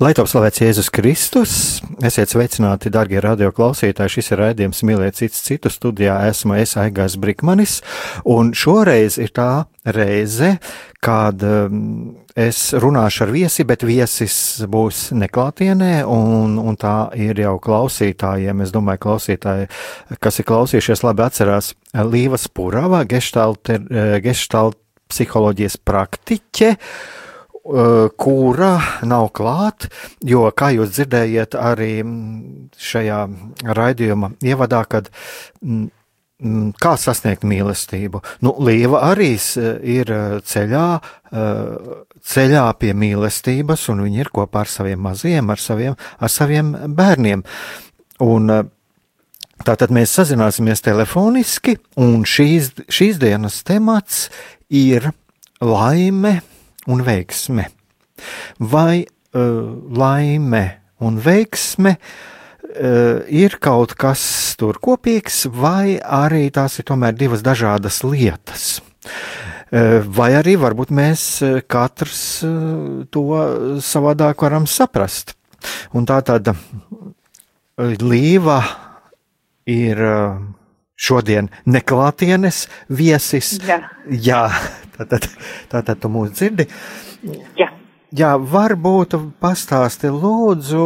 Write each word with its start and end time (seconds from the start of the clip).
Lai 0.00 0.14
top 0.16 0.30
slavēts 0.30 0.62
Jēzus 0.62 0.86
Kristus, 0.96 1.54
esiet 2.08 2.30
sveicināti, 2.32 2.88
darbie 2.88 3.18
radioklausītāji. 3.20 4.12
Šis 4.14 4.30
ir 4.32 4.40
raidījums 4.40 4.80
Mīlēt 4.88 5.18
cits 5.18 5.42
citu 5.44 5.68
studijā. 5.68 6.14
Esmu 6.30 6.56
es 6.56 6.72
Aigās 6.80 7.18
Brikmanis, 7.20 7.74
un 8.24 8.54
šoreiz 8.56 9.18
ir 9.20 9.34
tā 9.36 9.66
reize, 9.84 10.54
kad 11.04 11.44
um, 11.44 12.16
es 12.32 12.70
runāšu 12.72 13.26
ar 13.26 13.34
viesi, 13.36 13.68
bet 13.68 13.84
viesis 13.84 14.40
būs 14.72 15.10
neklātienē, 15.20 15.92
un, 16.08 16.56
un 16.56 16.80
tā 16.80 16.96
ir 17.20 17.44
jau 17.44 17.58
klausītājiem. 17.60 18.64
Es 18.64 18.72
domāju, 18.72 19.04
klausītāji, 19.04 19.68
kas 20.16 20.40
ir 20.40 20.48
klausījušies, 20.48 21.04
labi 21.04 21.28
atcerās 21.28 21.74
Līva 22.08 22.40
Spurava, 22.40 23.04
gestalt, 23.04 23.68
gestalt 24.24 24.80
psiholoģijas 25.12 25.82
praktiķe. 25.84 26.72
Eh, 26.72 27.18
kura 28.16 28.72
nav 29.06 29.30
klāt, 29.36 29.88
jo, 30.24 30.46
kā 30.56 30.70
jūs 30.74 30.94
dzirdējiet 30.96 31.56
arī 31.58 31.92
mm, 32.02 32.70
šajā 32.80 33.20
raidījuma 33.76 34.32
ievadā, 34.42 34.82
kad 34.88 35.10
mm, 35.60 35.90
mm, 36.40 36.72
kā 36.80 36.96
sasniegt 37.00 37.44
mīlestību. 37.44 38.22
Nu, 38.46 38.54
Līva 38.64 39.04
arī 39.10 39.34
ir 39.36 40.12
ceļā, 40.48 40.88
ceļā 42.32 42.66
pie 42.80 42.96
mīlestības, 42.96 43.88
un 43.92 44.04
viņa 44.08 44.24
ir 44.24 44.34
kopā 44.34 44.64
ar 44.64 44.72
saviem 44.72 45.04
maziem, 45.04 45.52
ar 45.52 45.60
saviem, 45.60 45.96
ar 46.18 46.32
saviem 46.32 46.74
bērniem. 46.96 47.46
Un, 48.24 48.52
Tātad 49.60 49.90
mēs 49.92 50.14
sazināsimies 50.16 50.80
telefoniski, 50.80 51.74
un 52.00 52.22
šīs, 52.24 52.70
šīs 52.88 53.18
dienas 53.20 53.58
temats 53.68 54.30
ir 54.72 55.10
laime 55.60 56.38
un 56.90 57.04
veiksme. 57.06 57.68
Vai 58.58 59.04
uh, 59.04 59.70
laime 59.96 60.64
un 61.00 61.16
veiksme 61.22 61.96
uh, 61.96 63.22
ir 63.26 63.56
kaut 63.62 63.94
kas 63.98 64.22
tur 64.60 64.80
kopīgs, 64.82 65.46
vai 65.48 65.98
arī 65.98 66.48
tās 66.54 66.80
ir 66.80 66.88
tomēr 66.90 67.16
divas 67.16 67.44
dažādas 67.46 68.02
lietas? 68.04 68.80
Uh, 69.70 70.02
vai 70.02 70.32
arī 70.34 70.56
varbūt 70.58 70.90
mēs 70.90 71.26
katrs 71.70 72.22
to 73.14 73.26
savādāk 73.78 74.42
varam 74.42 74.66
saprast. 74.66 75.36
Un 75.94 76.06
tā 76.08 76.18
tāda 76.24 76.54
līva 78.00 78.60
ir 79.68 80.00
šodien 81.00 81.48
neklātienes 81.64 82.66
viesis. 82.92 83.56
Jā, 83.64 83.80
Jā 84.10 84.44
Tātad, 85.00 85.30
tātad 85.72 86.00
tu 86.00 86.10
mūs 86.12 86.34
dzirdi? 86.36 86.66
Jā. 87.56 87.70
Jā, 88.10 88.34
varbūt 88.36 89.14
pastāsti 89.40 90.10
lūdzu, 90.10 90.84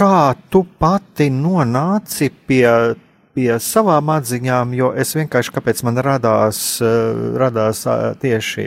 kā 0.00 0.16
tu 0.50 0.64
pati 0.80 1.28
nonāci 1.30 2.30
pie, 2.48 2.64
pie 3.36 3.50
savām 3.62 4.10
atziņām, 4.16 4.72
jo 4.78 4.88
es 4.96 5.12
vienkārši, 5.18 5.52
kāpēc 5.58 5.84
man 5.86 6.00
radās, 6.06 6.62
radās 7.38 7.84
tieši 8.24 8.66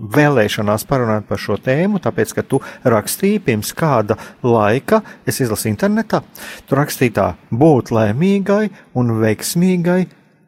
vēlēšanās 0.00 0.86
parunāt 0.88 1.28
par 1.28 1.40
šo 1.40 1.58
tēmu, 1.60 2.00
tāpēc, 2.02 2.34
ka 2.36 2.44
tu 2.46 2.60
rakstīji 2.88 3.42
pirms 3.46 3.72
kāda 3.76 4.16
laika, 4.42 5.02
es 5.28 5.40
izlasīju 5.44 5.74
internetā, 5.76 6.22
tu 6.68 6.78
rakstīji 6.78 7.16
tā, 7.20 7.32
būt 7.52 7.92
laimīgai 7.94 8.70
un 8.98 9.16
veiksmīgai 9.20 10.02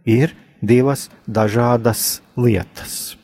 ir 0.08 0.36
divas 0.62 1.08
dažādas 1.26 2.22
lietas. 2.38 3.16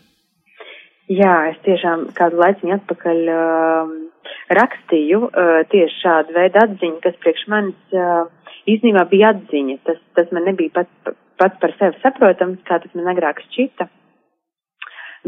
Jā, 1.09 1.35
es 1.55 1.61
tiešām 1.65 2.11
kādu 2.19 2.37
laiciņu 2.43 2.75
atpakaļ 2.75 3.21
uh, 3.33 3.93
rakstīju 4.53 5.23
uh, 5.29 5.61
tieši 5.73 6.03
šādu 6.03 6.35
veidu 6.37 6.61
atziņu, 6.61 6.99
kas 7.05 7.17
priekš 7.23 7.47
manis 7.49 7.97
uh, 7.97 8.27
īstenībā 8.69 9.07
bija 9.09 9.33
atziņa. 9.33 9.79
Tas, 9.89 10.03
tas 10.19 10.35
man 10.37 10.45
nebija 10.51 10.75
pats, 10.83 11.15
pats 11.41 11.63
par 11.63 11.73
sevi 11.79 12.03
saprotams, 12.03 12.61
kā 12.69 12.77
tas 12.83 12.93
man 12.99 13.09
agrāk 13.15 13.41
šķita. 13.47 13.89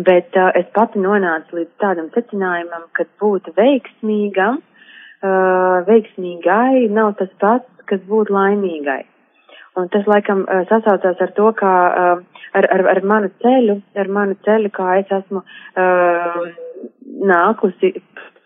Bet 0.06 0.36
uh, 0.38 0.50
es 0.56 0.68
pati 0.76 1.00
nonācu 1.02 1.58
līdz 1.58 1.72
tādam 1.82 2.08
secinājumam, 2.14 2.86
ka 2.96 3.04
būt 3.20 3.50
veiksmīgam, 3.56 4.60
uh, 4.60 5.80
veiksmīgai 5.88 6.86
nav 6.94 7.16
tas 7.18 7.32
pats, 7.42 7.68
kas 7.90 8.00
būt 8.08 8.30
laimīgai. 8.32 9.02
Un 9.80 9.90
tas 9.92 10.06
laikam 10.10 10.44
uh, 10.46 10.62
sasaucās 10.70 11.20
ar 11.20 11.34
to, 11.36 11.50
kā 11.58 11.74
uh, 11.90 12.22
ar, 12.54 12.68
ar, 12.76 12.86
ar 12.94 13.02
manu 13.12 13.30
ceļu, 13.42 13.80
ar 13.98 14.12
manu 14.14 14.38
ceļu, 14.46 14.70
kā 14.78 14.88
es 15.02 15.12
esmu 15.20 15.42
uh, 15.42 16.40
nākusi 17.32 17.92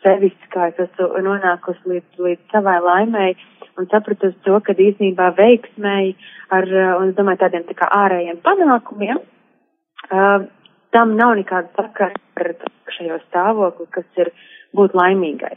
sevis, 0.04 0.34
kā 0.52 0.72
es 0.72 0.80
esmu 0.88 1.22
nonākusi 1.28 1.92
līdz, 1.92 2.24
līdz 2.26 2.56
savai 2.56 2.80
laimēji 2.88 3.38
un 3.78 3.88
sapratusi 3.92 4.36
to, 4.46 4.58
ka 4.64 4.74
īstenībā 4.74 5.30
veiksmēji 5.38 6.16
ar, 6.56 6.68
uh, 6.68 6.90
un 6.98 7.12
es 7.12 7.16
domāju, 7.20 7.44
tādiem 7.44 7.64
tā 7.70 7.78
kā 7.78 7.88
ārējiem 8.02 8.42
panākumiem, 8.44 9.22
uh, 10.10 10.46
tam 10.94 11.16
nav 11.18 11.34
nekāda 11.40 11.70
sakara 11.76 12.14
ar 12.40 12.54
šajo 12.96 13.20
stāvokli, 13.28 13.90
kas 13.94 14.24
ir 14.24 14.32
būt 14.76 14.96
laimīgai. 14.96 15.56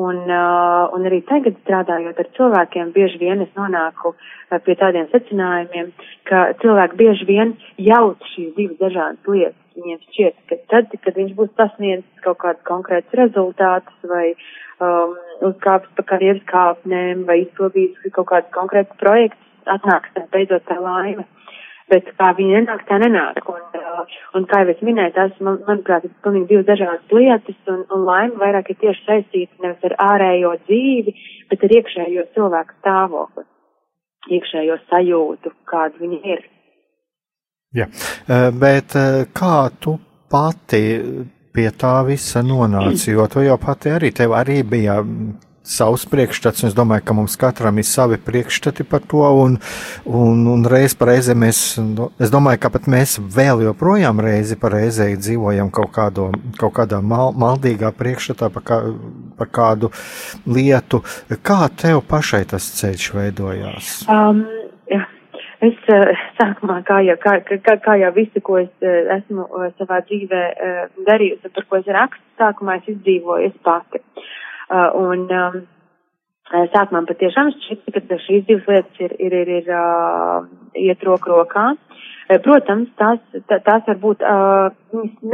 Un, 0.00 0.22
uh, 0.24 0.88
un 0.96 1.04
arī 1.04 1.18
tagad 1.28 1.58
strādājot 1.60 2.20
ar 2.22 2.28
cilvēkiem, 2.38 2.94
bieži 2.94 3.18
vien 3.20 3.42
es 3.44 3.50
nonāku 3.58 4.14
uh, 4.14 4.60
pie 4.64 4.76
tādiem 4.80 5.10
secinājumiem, 5.10 5.90
ka 6.30 6.46
cilvēki 6.62 6.96
bieži 6.96 7.28
vien 7.28 7.52
jūt 7.76 8.24
šīs 8.32 8.54
divas 8.56 8.78
dažādas 8.80 9.28
lietas. 9.28 9.58
Viņiem 9.76 10.00
šķiet, 10.06 10.38
ka 10.48 10.58
tad, 10.72 10.96
kad 11.04 11.18
viņš 11.20 11.36
būs 11.36 11.52
sasniedzis 11.60 12.24
kaut 12.24 12.40
kādus 12.40 12.64
konkrētus 12.68 13.18
rezultātus 13.20 14.08
vai 14.08 14.32
um, 14.32 15.14
uzkāpis 15.48 15.92
pa 15.96 16.06
karjeras 16.14 16.42
kāpnēm 16.48 17.26
vai 17.28 17.42
izpildījis 17.44 18.16
kaut 18.16 18.30
kādus 18.32 18.52
konkrētus 18.56 19.00
projektus, 19.00 19.52
atnāks 19.76 20.16
beidzot 20.32 20.64
tā 20.68 20.80
laime. 20.80 21.28
Bet 21.90 22.12
kā 22.18 22.30
viņi 22.38 22.60
nenāk, 22.60 22.84
tā 22.88 23.00
nenāk. 23.02 23.42
Un, 23.50 23.82
Un 24.36 24.46
kā 24.48 24.62
jau 24.62 24.72
es 24.72 24.80
minēju, 24.84 25.12
tās, 25.16 25.34
man, 25.44 25.58
manuprāt, 25.66 26.06
ir 26.06 26.12
pilnīgi 26.24 26.48
divas 26.52 26.68
dažādas 26.70 27.12
lietas, 27.12 27.58
un, 27.68 27.82
un 27.92 28.06
laime 28.08 28.40
vairāk 28.40 28.70
ir 28.72 28.78
tieši 28.80 29.04
saistīta 29.06 29.64
nevis 29.64 29.84
ar 29.88 29.96
ārējo 30.06 30.54
dzīvi, 30.64 31.14
bet 31.52 31.66
ar 31.66 31.74
iekšējo 31.78 32.24
cilvēku 32.36 32.78
stāvokli, 32.78 33.44
iekšējo 34.38 34.78
sajūtu, 34.88 35.52
kāda 35.68 36.00
viņi 36.00 36.20
ir. 36.34 36.42
Jā, 37.76 37.88
bet 38.60 38.96
kā 39.36 39.58
tu 39.80 39.96
pati 40.32 40.82
pie 41.52 41.68
tā 41.76 41.94
visa 42.08 42.40
nonāci, 42.44 43.12
jo 43.12 43.28
tu 43.32 43.44
jau 43.44 43.58
pati 43.60 43.92
arī, 43.92 44.12
tev 44.16 44.32
arī 44.36 44.62
bija 44.64 44.98
savs 45.62 46.04
priekšstats, 46.10 46.64
es 46.66 46.74
domāju, 46.74 47.04
ka 47.06 47.14
mums 47.16 47.36
katram 47.38 47.78
ir 47.78 47.86
savi 47.86 48.18
priekšstati 48.18 48.84
par 48.88 49.04
to, 49.08 49.22
un, 49.22 49.58
un, 50.04 50.42
un 50.50 50.66
reiz 50.68 50.96
reizē 50.98 51.36
mēs, 51.38 51.62
es 52.22 52.32
domāju, 52.34 52.62
ka 52.64 52.72
pat 52.74 52.88
mēs 52.90 53.16
vēl 53.36 53.62
joprojām 53.68 54.20
reizi 54.22 54.58
pa 54.58 54.72
reizē 54.74 55.12
dzīvojam 55.14 55.70
kaut, 55.74 55.92
kādo, 55.94 56.30
kaut 56.58 56.74
kādā 56.80 57.00
mal, 57.02 57.32
maldīgā 57.38 57.92
priekšstatā 57.98 58.50
par, 58.54 58.66
kā, 58.66 58.80
par 59.38 59.52
kādu 59.54 59.92
lietu. 60.46 61.02
Kā 61.42 61.64
tev 61.70 62.02
pašai 62.10 62.44
tas 62.50 62.66
ceļš 62.80 63.10
veidojās? 63.16 63.96
Um, 64.10 64.46
jā. 64.90 65.06
Es 65.62 65.76
sākumā, 66.40 66.80
kā 66.82 66.96
jau, 67.06 67.14
kā, 67.22 67.36
kā, 67.46 67.76
kā 67.84 67.92
jau 68.00 68.08
visu, 68.16 68.40
ko 68.42 68.56
es 68.58 68.86
esmu 69.14 69.44
savā 69.78 70.00
dzīvē 70.08 70.40
darījusi, 71.06 71.52
par 71.54 71.68
ko 71.70 71.78
es 71.78 71.90
rakstu, 71.94 72.24
sākumā 72.40 72.80
es 72.80 72.88
izdzīvoju 72.90 73.46
es 73.46 73.60
pati. 73.62 74.02
Un 74.72 75.26
um, 75.28 75.58
sākumā 76.72 77.02
patiešām 77.08 77.50
šķiet, 77.56 77.82
ka 78.08 78.20
šīs 78.26 78.46
divas 78.48 78.68
lietas 78.70 79.02
ir, 79.04 79.16
ir, 79.20 79.36
ir, 79.42 79.50
ir 79.60 80.86
iet 80.86 81.04
roku 81.08 81.34
rokā. 81.34 81.72
Protams, 82.44 82.88
tās, 82.96 83.20
tās 83.50 83.84
varbūt 83.90 84.22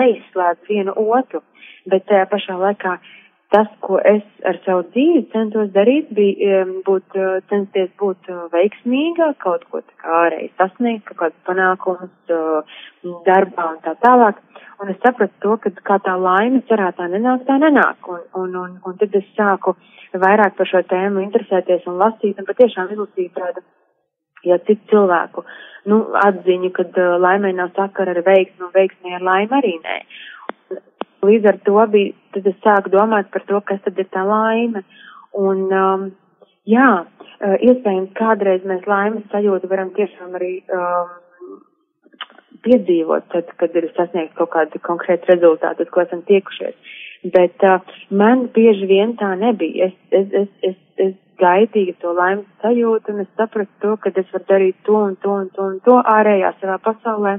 neizslēdz 0.01 0.71
vienu 0.71 0.95
otru, 0.99 1.45
bet 1.87 2.11
pašā 2.33 2.57
laikā 2.59 2.97
uh, 2.97 3.15
tas, 3.53 3.69
ko 3.85 3.99
es 4.05 4.25
ar 4.49 4.59
savu 4.65 4.85
dzīvi 4.93 5.23
centos 5.33 5.71
darīt, 5.73 6.11
bija 6.17 6.65
būt, 6.87 7.17
eh, 7.17 7.39
censties 7.51 7.91
būt 8.01 8.29
eh, 8.29 8.43
veiksmīga, 8.53 9.31
kaut 9.45 9.65
ko 9.71 9.81
tā 9.81 9.95
kā 10.03 10.19
ārēji 10.25 10.51
sasniegt, 10.61 11.07
kaut 11.09 11.19
kādus 11.23 11.47
panākumus 11.49 12.35
eh, 12.37 12.77
darbā 13.29 13.71
un 13.73 13.81
tā 13.87 13.97
tālāk. 14.05 14.43
Un 14.79 14.93
es 14.93 15.01
sapratu 15.03 15.35
to, 15.43 15.57
ka 15.65 15.73
kā 15.91 15.97
tā 16.05 16.15
laime 16.21 16.61
cerā 16.69 16.93
tā 16.95 17.09
nenāk, 17.11 17.47
tā 17.49 17.57
nenāk. 17.59 18.13
Un, 18.13 18.21
un, 18.43 18.55
un, 18.63 18.77
un 18.87 19.01
tad 19.01 19.17
es 19.17 19.27
sāku 19.39 19.75
vairāk 20.13 20.55
par 20.57 20.69
šo 20.69 20.85
tēmu 20.93 21.25
interesēties 21.25 21.89
un 21.89 21.99
lasīt 22.03 22.39
un 22.39 22.47
patiešām 22.49 22.93
izlasīt 22.95 23.33
tādu, 23.35 23.65
ja 24.47 24.61
citu 24.69 24.93
cilvēku, 24.93 25.45
nu, 25.91 25.99
atziņu, 26.21 26.71
kad 26.77 26.95
uh, 27.01 27.17
laimē 27.21 27.51
nav 27.57 27.73
sakara 27.77 28.15
ar 28.15 28.23
veiksmu 28.25 28.69
un 28.69 28.75
veiksmē 28.77 29.19
ar 29.19 29.27
laimi 29.31 29.59
arī 29.59 29.75
nē. 29.83 29.99
Līdz 31.27 31.49
ar 31.51 31.59
to 31.67 31.85
bija, 31.91 32.15
tad 32.35 32.47
es 32.47 32.59
sāku 32.65 32.93
domāt 32.95 33.31
par 33.35 33.43
to, 33.49 33.61
kas 33.67 33.81
tad 33.85 33.99
ir 33.99 34.07
tā 34.15 34.23
laime. 34.27 34.85
Un, 35.39 35.65
um, 35.75 36.05
jā, 36.69 36.91
uh, 37.05 37.57
iespējams, 37.59 38.15
kādreiz 38.19 38.67
mēs 38.69 38.87
laimes 38.87 39.27
sajūtu 39.33 39.71
varam 39.71 39.91
tiešām 39.97 40.37
arī 40.39 40.53
um, 40.75 41.11
piedzīvot, 42.67 43.29
tad, 43.35 43.51
kad 43.61 43.75
ir 43.79 43.91
sasniegt 43.97 44.37
kaut 44.39 44.53
kādu 44.55 44.81
konkrētu 44.87 45.33
rezultātu, 45.33 45.87
uz 45.87 45.95
ko 45.95 46.05
esam 46.07 46.23
tiekušies. 46.29 46.95
Bet 47.35 47.67
uh, 47.67 47.83
man 48.15 48.47
bieži 48.55 48.87
vien 48.87 49.17
tā 49.19 49.33
nebija. 49.39 49.91
Es, 49.91 49.97
es, 50.15 50.29
es, 50.43 50.51
es, 50.71 50.79
es 51.09 51.17
gaitīju 51.43 51.95
to 52.03 52.15
laimes 52.15 52.47
sajūtu 52.63 53.15
un 53.15 53.23
es 53.25 53.31
sapratu 53.39 53.83
to, 53.83 53.95
ka 54.03 54.15
es 54.15 54.35
varu 54.35 54.47
darīt 54.51 54.79
to 54.87 54.99
un 54.99 55.17
to 55.23 55.35
un 55.35 55.51
to 55.55 55.67
un 55.67 55.79
to 55.87 55.99
ārējā 56.15 56.55
savā 56.61 56.79
pasaulē. 56.87 57.39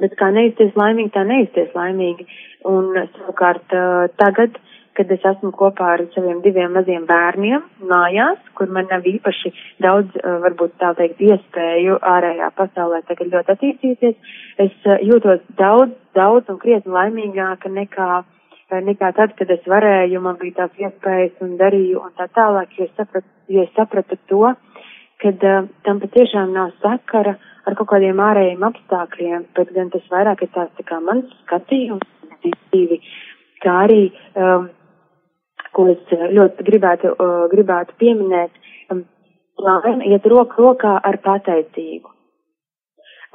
Bet 0.00 0.16
kā 0.20 0.30
neizties 0.34 0.74
laimīgi, 0.78 1.12
tā 1.14 1.24
neizties 1.28 1.72
laimīgi. 1.76 2.26
Un 2.68 2.92
savukārt 2.96 3.72
tagad, 4.20 4.56
kad 5.00 5.12
es 5.14 5.22
esmu 5.24 5.52
kopā 5.56 5.94
ar 5.94 6.02
saviem 6.14 6.40
diviem 6.44 6.74
maziem 6.76 7.06
bērniem 7.08 7.62
mājās, 7.88 8.40
kur 8.58 8.72
man 8.74 8.88
nav 8.90 9.06
īpaši 9.08 9.52
daudz, 9.84 10.16
varbūt 10.44 10.74
tā 10.82 10.90
teikt, 10.98 11.22
iespēju 11.24 11.96
ārējā 12.14 12.50
pasaulē 12.58 13.00
tagad 13.08 13.32
ļoti 13.34 13.54
attīstīties, 13.54 14.34
es 14.66 14.90
jūtos 15.06 15.40
daudz, 15.60 15.94
daudz 16.18 16.52
un 16.52 16.60
krietni 16.60 16.92
laimīgāka 16.96 17.72
nekā, 17.72 18.10
nekā 18.90 19.12
tad, 19.16 19.36
kad 19.38 19.54
es 19.56 19.64
varēju, 19.72 20.20
man 20.26 20.36
bija 20.42 20.64
tās 20.64 20.82
iespējas 20.84 21.46
un 21.46 21.56
darīju 21.60 22.02
un 22.04 22.12
tā 22.18 22.28
tālāk, 22.36 22.74
jo 22.76 22.88
es 22.88 22.96
sapratu, 22.98 23.28
jo 23.48 23.64
es 23.64 23.72
sapratu 23.78 24.18
to, 24.28 24.52
kad 25.20 25.42
uh, 25.44 25.64
tam 25.86 26.00
patiešām 26.02 26.52
nav 26.56 26.74
sakara 26.82 27.36
ar 27.68 27.76
kaut 27.78 27.90
kādiem 27.92 28.20
ārējiem 28.24 28.64
apstākļiem, 28.70 29.46
bet 29.56 29.72
gan 29.76 29.90
tas 29.94 30.06
vairāk 30.12 30.44
ir 30.44 30.52
tāds 30.54 30.76
tā 30.78 30.86
kā 30.88 31.00
mans 31.04 31.32
skatījums 31.44 32.06
dzīvi, 32.44 33.00
kā 33.64 33.74
arī, 33.86 34.04
um, 34.36 34.70
ko 35.76 35.88
es 35.92 36.14
ļoti 36.36 36.66
gribētu, 36.66 37.12
uh, 37.16 37.42
gribētu 37.52 37.96
pieminēt, 38.00 38.56
um, 38.92 39.04
laime 39.60 40.08
iet 40.08 40.26
roku 40.32 40.64
rokā 40.64 40.96
ar 41.04 41.20
pateicību. 41.24 42.16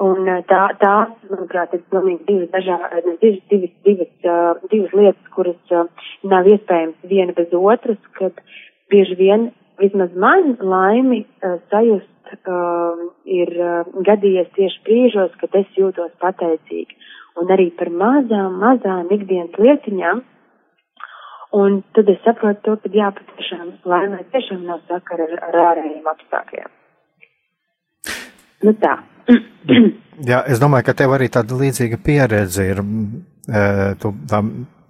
Un 0.06 0.26
uh, 0.28 0.42
tā, 0.50 0.62
tās, 0.82 1.12
manuprāt, 1.30 1.72
ir 1.72 1.84
pilnīgi 1.92 2.26
divas 2.28 2.50
dažādas, 2.52 3.06
divas, 3.22 3.44
divas, 3.52 3.76
divas, 3.86 4.10
uh, 4.26 4.66
divas 4.72 4.96
lietas, 4.98 5.30
kuras 5.36 5.76
uh, 5.76 5.86
nav 6.28 6.50
iespējams 6.50 7.06
viena 7.08 7.36
bez 7.36 7.54
otras, 7.56 8.02
kad 8.18 8.42
bieži 8.92 9.16
vien 9.22 9.48
vismaz 9.80 10.14
man 10.16 10.56
laimi 10.60 11.22
uh, 11.24 11.58
sajust 11.72 12.32
uh, 12.46 13.02
ir 13.24 13.52
uh, 13.56 13.90
gadījies 14.06 14.52
tieši 14.56 14.82
brīžos, 14.86 15.36
kad 15.40 15.54
es 15.60 15.78
jūtos 15.78 16.14
pateicīgi 16.22 16.98
un 17.40 17.52
arī 17.52 17.68
par 17.78 17.90
mazām, 17.92 18.56
mazām 18.62 19.12
ikdienas 19.12 19.58
lietiņām. 19.60 20.22
Un 21.56 21.78
tad 21.96 22.08
es 22.10 22.18
saprotu 22.24 22.62
to, 22.64 22.74
ka 22.82 22.90
jā, 22.92 23.10
patiešām 23.16 23.68
laimē 23.88 24.24
tiešām 24.32 24.64
nav 24.66 24.82
sakara 24.90 25.28
ar, 25.28 25.36
ar 25.48 25.60
ārējiem 25.70 26.08
apstākļiem. 26.12 26.72
Nu 28.66 28.72
tā. 28.82 28.96
jā, 30.30 30.42
es 30.50 30.60
domāju, 30.62 30.88
ka 30.88 30.96
tev 30.98 31.14
arī 31.16 31.28
tāda 31.32 31.58
līdzīga 31.60 32.00
pieredze 32.02 32.66
ir. 32.72 32.82
Tu, 34.02 34.12
tā, 34.30 34.42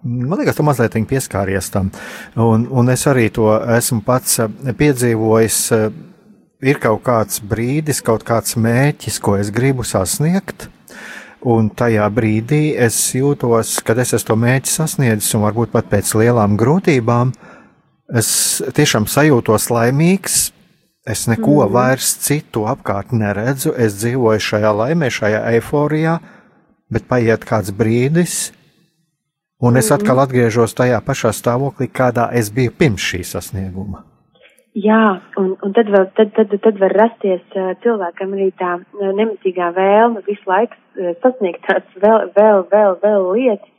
man 0.07 0.41
liekas, 0.41 0.57
tu 0.59 0.65
mazliet 0.67 0.97
pieskāries 1.11 1.71
tam. 1.75 1.91
Un, 2.35 2.69
un 2.71 2.93
es 2.93 3.07
arī 3.11 3.29
to 3.35 3.51
esmu 3.77 4.03
pats 4.07 4.39
e, 4.45 4.49
piedzīvojis. 4.79 5.61
E, 5.77 5.89
ir 6.65 6.81
kaut 6.81 7.03
kāds 7.05 7.43
brīdis, 7.45 8.01
kaut 8.05 8.25
kāds 8.27 8.57
mērķis, 8.57 9.21
ko 9.21 9.37
es 9.41 9.53
gribu 9.55 9.85
sasniegt. 9.85 10.71
Un 11.47 11.69
tajā 11.71 12.07
brīdī 12.11 12.75
es 12.81 12.97
jūtos, 13.15 13.77
kad 13.87 14.01
es 14.03 14.15
esmu 14.17 14.31
to 14.31 14.37
mērķi 14.43 14.73
sasniedzis, 14.73 15.35
un 15.37 15.45
varbūt 15.45 15.75
pat 15.75 15.91
pēc 15.93 16.15
lielām 16.19 16.57
grūtībām, 16.59 17.35
es 18.17 18.31
tiešām 18.75 19.07
sajūtos 19.11 19.71
laimīgs. 19.71 20.47
Es 21.07 21.29
neko 21.31 21.61
mm. 21.61 21.71
vairs 21.71 22.09
citu 22.25 22.65
apkārt 22.67 23.13
neredzu, 23.15 23.71
es 23.79 23.95
dzīvoju 24.01 24.43
šajā 24.43 24.73
laimē, 24.75 25.11
šajā 25.13 25.45
eiforijā, 25.53 26.17
bet 26.91 27.07
paiet 27.07 27.47
kāds 27.47 27.71
brīdis, 27.71 28.49
un 29.61 29.77
es 29.77 29.93
atkal 29.93 30.17
mhm. 30.17 30.27
atgriežos 30.27 30.77
tajā 30.77 31.01
pašā 31.07 31.33
stāvoklī, 31.37 31.89
kādā 31.93 32.29
es 32.33 32.53
biju 32.53 32.75
pirms 32.79 33.03
šī 33.13 33.23
sasnieguma. 33.25 34.05
Jā, 34.77 35.23
un, 35.41 35.55
un 35.65 35.73
tad, 35.73 35.89
vēl, 35.89 36.11
tad, 36.19 36.35
tad, 36.37 36.51
tad 36.61 36.81
var 36.83 36.93
rasties 36.93 37.41
uh, 37.57 37.71
cilvēkam 37.81 38.35
arī 38.37 38.51
tā 38.61 38.75
uh, 38.77 39.07
nemitīgā 39.17 39.71
vēlme 39.73 40.21
visu 40.27 40.45
laiku 40.51 40.77
uh, 40.77 41.15
sasniegt 41.23 41.65
tās 41.65 41.87
vēl, 42.03 42.29
vēl, 42.37 42.67
vēl, 42.69 42.99
vēl 43.01 43.25
lietas 43.39 43.73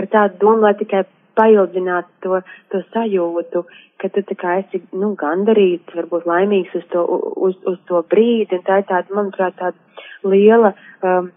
ar 0.00 0.08
tādu 0.10 0.40
domu, 0.42 0.64
lai 0.66 0.74
tikai 0.80 1.04
paildinātu 1.38 2.10
to, 2.24 2.40
to 2.72 2.82
sajūtu, 2.90 3.62
ka 4.02 4.10
tu 4.10 4.24
tā 4.26 4.36
kā 4.40 4.56
esi, 4.64 4.82
nu, 4.90 5.12
gandarīts, 5.20 5.94
varbūt 5.96 6.26
laimīgs 6.28 6.74
uz 6.80 6.86
to, 6.90 7.04
uz, 7.48 7.54
uz 7.70 7.78
to 7.86 8.02
brīdi, 8.10 8.58
un 8.58 8.66
tā 8.66 8.80
ir 8.82 8.88
tāda, 8.90 9.14
manuprāt, 9.16 9.54
tāda 9.60 9.78
liela 10.26 10.74
um, 11.06 11.30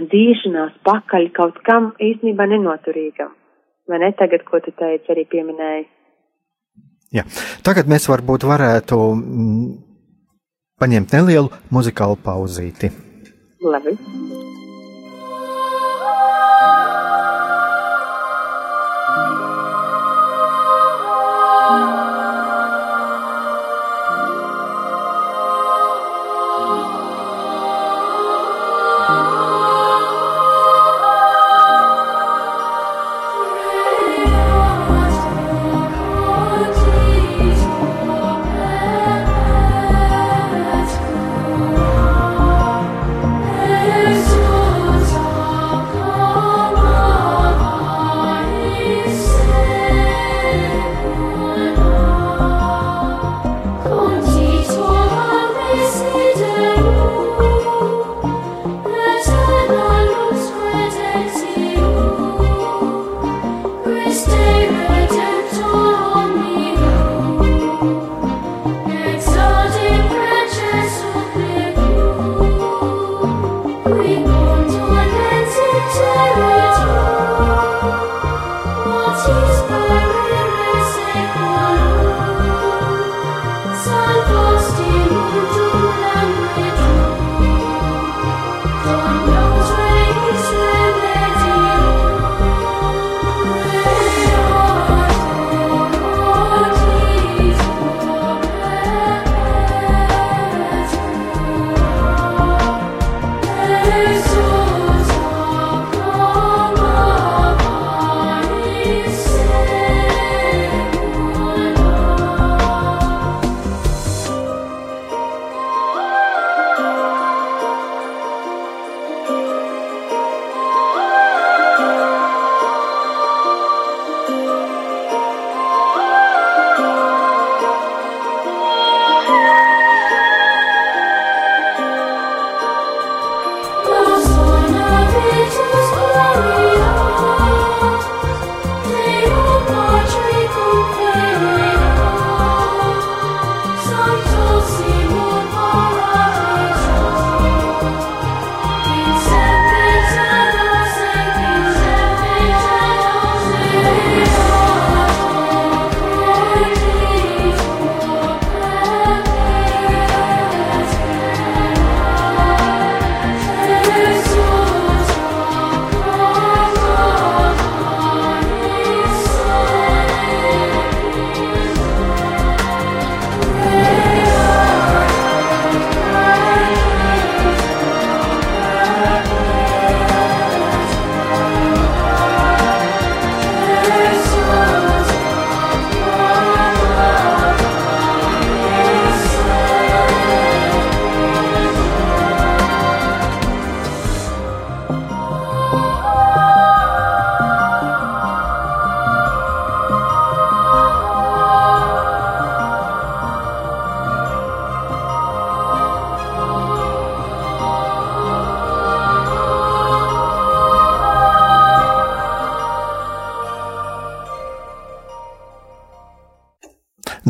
dzīšanās 0.00 0.78
pakaļ 0.86 1.28
kaut 1.36 1.60
kam 1.66 1.92
īstenībā 2.02 2.46
nenoturīgam. 2.50 3.32
Vai 3.88 4.00
ne 4.00 4.10
tagad, 4.16 4.46
ko 4.48 4.60
tu 4.64 4.72
teici, 4.72 5.10
arī 5.12 5.26
pieminēji? 5.28 5.84
Jā. 7.14 7.26
Tagad 7.66 7.90
mēs 7.90 8.08
varbūt 8.10 8.46
varētu 8.48 8.98
mm, 9.14 9.66
paņemt 10.80 11.14
nelielu 11.18 11.52
muzikālu 11.74 12.18
pauzīti. 12.24 12.90
Labi. 13.64 13.94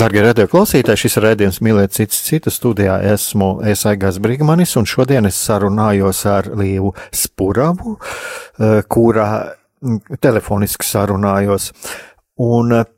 Darbie 0.05 0.21
radio 0.21 0.45
klausītāji, 0.53 1.01
šis 1.01 1.15
ir 1.17 1.25
redzējums 1.25 1.59
mīlēt 1.65 1.95
citu 1.97 2.13
citu 2.13 2.51
studijā. 2.53 2.99
Esmu 3.15 3.63
Esaigās 3.73 4.19
Brigmanis, 4.21 4.75
un 4.77 4.85
šodien 4.85 5.25
es 5.25 5.39
sarunājos 5.41 6.19
ar 6.29 6.51
Līvu 6.61 6.91
Spuravu, 7.09 7.95
eh, 7.97 8.83
kurā 8.85 9.29
telefoniski 10.21 10.85
sarunājos. 10.85 11.71
Un 12.37 12.75
eh, 12.77 12.91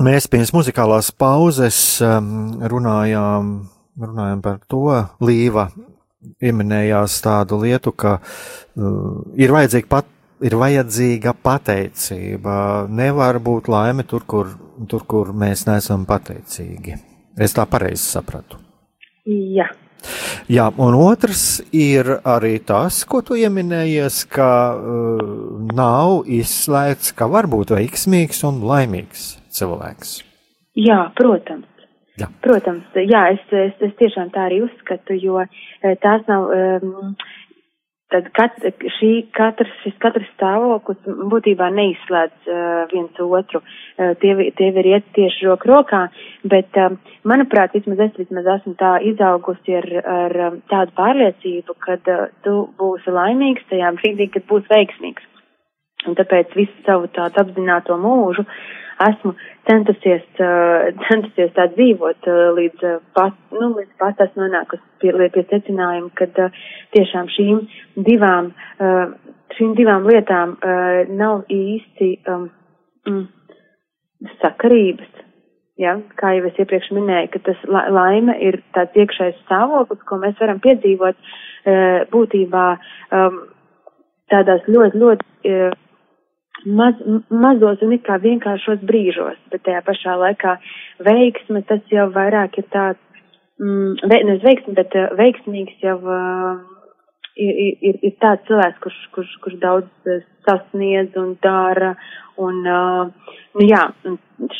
mēs 0.00 0.30
pirms 0.32 0.54
muzikālās 0.56 1.10
pauzes 1.12 1.80
mm, 2.00 2.64
runājām, 2.72 3.50
runājām 4.00 4.40
par 4.46 4.62
to, 4.72 4.86
Līva 5.20 5.66
pieminējās 6.40 7.18
tādu 7.26 7.58
lietu, 7.66 7.92
ka 7.92 8.22
ir 9.36 9.52
vajadzīga 9.52 9.92
pat 9.92 10.08
ir 10.40 10.56
vajadzīga 10.56 11.36
pateicība. 11.44 12.56
Nevar 12.88 13.36
būt 13.42 13.68
laime 13.68 14.08
tur, 14.08 14.24
kur, 14.24 14.54
tur, 14.86 15.04
kur 15.08 15.32
mēs 15.36 15.66
neesam 15.68 16.06
pateicīgi. 16.08 16.96
Es 17.38 17.54
tā 17.54 17.66
pareizi 17.70 18.02
sapratu. 18.04 18.58
Jā. 19.28 19.68
Jā, 20.48 20.68
un 20.80 20.94
otrs 20.94 21.60
ir 21.74 22.08
arī 22.22 22.58
tas, 22.64 23.02
ko 23.04 23.20
tu 23.26 23.36
ieminējies, 23.38 24.22
ka 24.30 24.50
uh, 24.72 25.24
nav 25.74 26.28
izslēgts, 26.30 27.12
ka 27.18 27.26
var 27.30 27.50
būt 27.50 27.74
veiksmīgs 27.74 28.44
un 28.48 28.62
laimīgs 28.68 29.32
cilvēks. 29.58 30.14
Jā, 30.78 31.08
protams. 31.18 31.66
Jā. 32.18 32.26
Protams, 32.42 32.86
jā, 32.98 33.20
es, 33.34 33.42
es, 33.54 33.74
es 33.84 33.92
tiešām 33.98 34.32
tā 34.34 34.48
arī 34.48 34.62
uzskatu, 34.64 35.14
jo 35.22 35.38
eh, 35.44 35.94
tās 36.02 36.24
nav 36.26 36.48
um, 36.50 37.12
tad 38.12 38.28
kat, 38.36 38.56
šī, 38.96 39.10
katrs, 39.36 39.72
šis 39.82 39.96
katrs 40.02 40.28
stāvoklis 40.34 41.00
būtībā 41.32 41.68
neizslēdz 41.76 42.48
uh, 42.48 42.62
viens 42.92 43.20
otru. 43.20 43.60
Uh, 43.60 44.14
tie, 44.22 44.32
tie 44.56 44.70
var 44.76 44.88
iet 44.88 45.08
tieši 45.16 45.48
roku 45.48 45.68
rokā, 45.70 46.06
bet, 46.48 46.72
uh, 46.80 46.96
manuprāt, 47.28 47.76
vismaz 47.76 48.00
es 48.06 48.16
vismaz 48.16 48.48
esmu 48.56 48.74
tā 48.80 48.94
izaugusi 49.12 49.76
ar, 49.80 49.88
ar 50.14 50.36
tādu 50.72 50.96
pārliecību, 50.96 51.78
ka 51.84 51.98
uh, 52.00 52.26
tu 52.46 52.56
būsi 52.80 53.12
laimīgs 53.12 53.68
tajā 53.72 53.92
brīdī, 54.00 54.30
kad 54.32 54.48
būsi 54.48 54.72
veiksmīgs. 54.72 55.28
Un 56.08 56.14
tāpēc 56.16 56.54
visu 56.56 56.84
savu 56.86 57.10
tādu 57.12 57.42
apzināto 57.42 57.96
mūžu 58.00 58.46
esmu 59.06 59.34
centusies, 59.68 60.24
centusies 61.06 61.52
tā 61.56 61.68
dzīvot 61.74 62.28
līdz 62.58 62.86
pat, 63.16 63.36
nu, 63.54 63.72
līdz 63.76 63.94
pat 64.00 64.20
esmu 64.26 64.46
nonākusi 64.46 64.84
pie, 65.02 65.12
pie 65.34 65.44
secinājuma, 65.52 66.10
ka 66.18 66.50
tiešām 66.96 67.30
šīm 67.34 67.62
divām, 68.08 68.52
šīm 69.58 69.74
divām 69.78 70.08
lietām 70.08 70.56
nav 71.18 71.46
īsti 71.52 72.10
um, 72.30 72.48
sakarības. 74.42 75.14
Ja, 75.78 75.92
kā 76.18 76.32
jau 76.34 76.48
es 76.48 76.56
iepriekš 76.58 76.88
minēju, 76.90 77.28
ka 77.36 77.40
tas 77.46 77.60
la 77.70 77.84
laime 77.94 78.34
ir 78.42 78.56
tāds 78.74 78.96
iekšējs 78.98 79.36
stāvoklis, 79.44 80.00
ko 80.08 80.16
mēs 80.18 80.34
varam 80.40 80.58
piedzīvot 80.64 81.28
būtībā 82.10 82.64
um, 83.14 83.36
tādās 84.32 84.66
ļoti, 84.66 84.98
ļoti 84.98 85.52
maz, 86.64 86.94
mazos 87.30 87.82
un 87.84 87.92
it 87.96 88.06
kā 88.06 88.18
vienkāršos 88.22 88.82
brīžos, 88.88 89.38
bet 89.52 89.64
tajā 89.66 89.82
pašā 89.86 90.16
laikā 90.22 90.56
veiksme 91.06 91.62
tas 91.68 91.84
jau 91.92 92.08
vairāk 92.14 92.58
ir 92.58 92.66
tāds, 92.72 93.22
mm, 93.60 94.08
ve, 94.10 94.20
nevis 94.30 94.44
veiksme, 94.46 94.74
bet 94.78 94.96
uh, 94.98 95.12
veiksmīgs 95.18 95.84
jau 95.84 95.98
uh, 96.02 96.77
ir, 97.38 97.76
ir, 97.90 97.98
ir 98.02 98.14
tāds 98.22 98.46
cilvēks, 98.48 98.80
kurš, 98.84 98.98
kurš, 99.14 99.34
kurš 99.44 99.58
daudz 99.62 100.10
uh, 100.10 100.24
sasniedz 100.46 101.16
un 101.20 101.34
dara, 101.44 101.94
un, 102.38 102.60
uh, 102.66 103.34
nu 103.58 103.66
jā, 103.66 103.82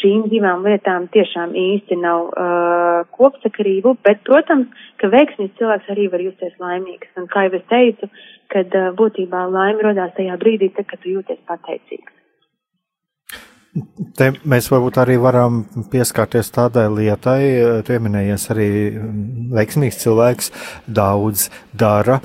šīm 0.01 0.27
divām 0.33 0.67
lietām 0.67 1.07
tiešām 1.15 1.55
īsti 1.59 1.99
nav 2.03 2.29
uh, 2.31 3.01
kopsakarību, 3.19 3.97
bet, 4.07 4.23
protams, 4.29 4.85
ka 5.01 5.11
veiksmīgs 5.15 5.57
cilvēks 5.61 5.91
arī 5.95 6.09
var 6.13 6.27
justies 6.27 6.55
laimīgs, 6.63 7.11
un 7.21 7.31
kā 7.33 7.47
jau 7.47 7.59
es 7.61 7.67
teicu, 7.73 8.11
kad 8.55 8.79
uh, 8.79 8.93
būtībā 8.99 9.47
laime 9.53 9.85
rodās 9.87 10.15
tajā 10.19 10.39
brīdī, 10.43 10.73
tad, 10.77 10.91
kad 10.91 11.05
tu 11.05 11.19
jūties 11.19 11.43
pateicīgs. 11.51 12.18
Te 14.19 14.31
mēs 14.49 14.71
varbūt 14.73 14.97
arī 15.03 15.19
varam 15.21 15.61
pieskarties 15.93 16.49
tādai 16.55 16.87
lietai, 16.91 17.41
pieminējies 17.87 18.47
arī 18.55 18.69
veiksmīgs 19.55 20.01
cilvēks 20.03 20.51
daudz 20.89 21.45
dara, 21.79 22.17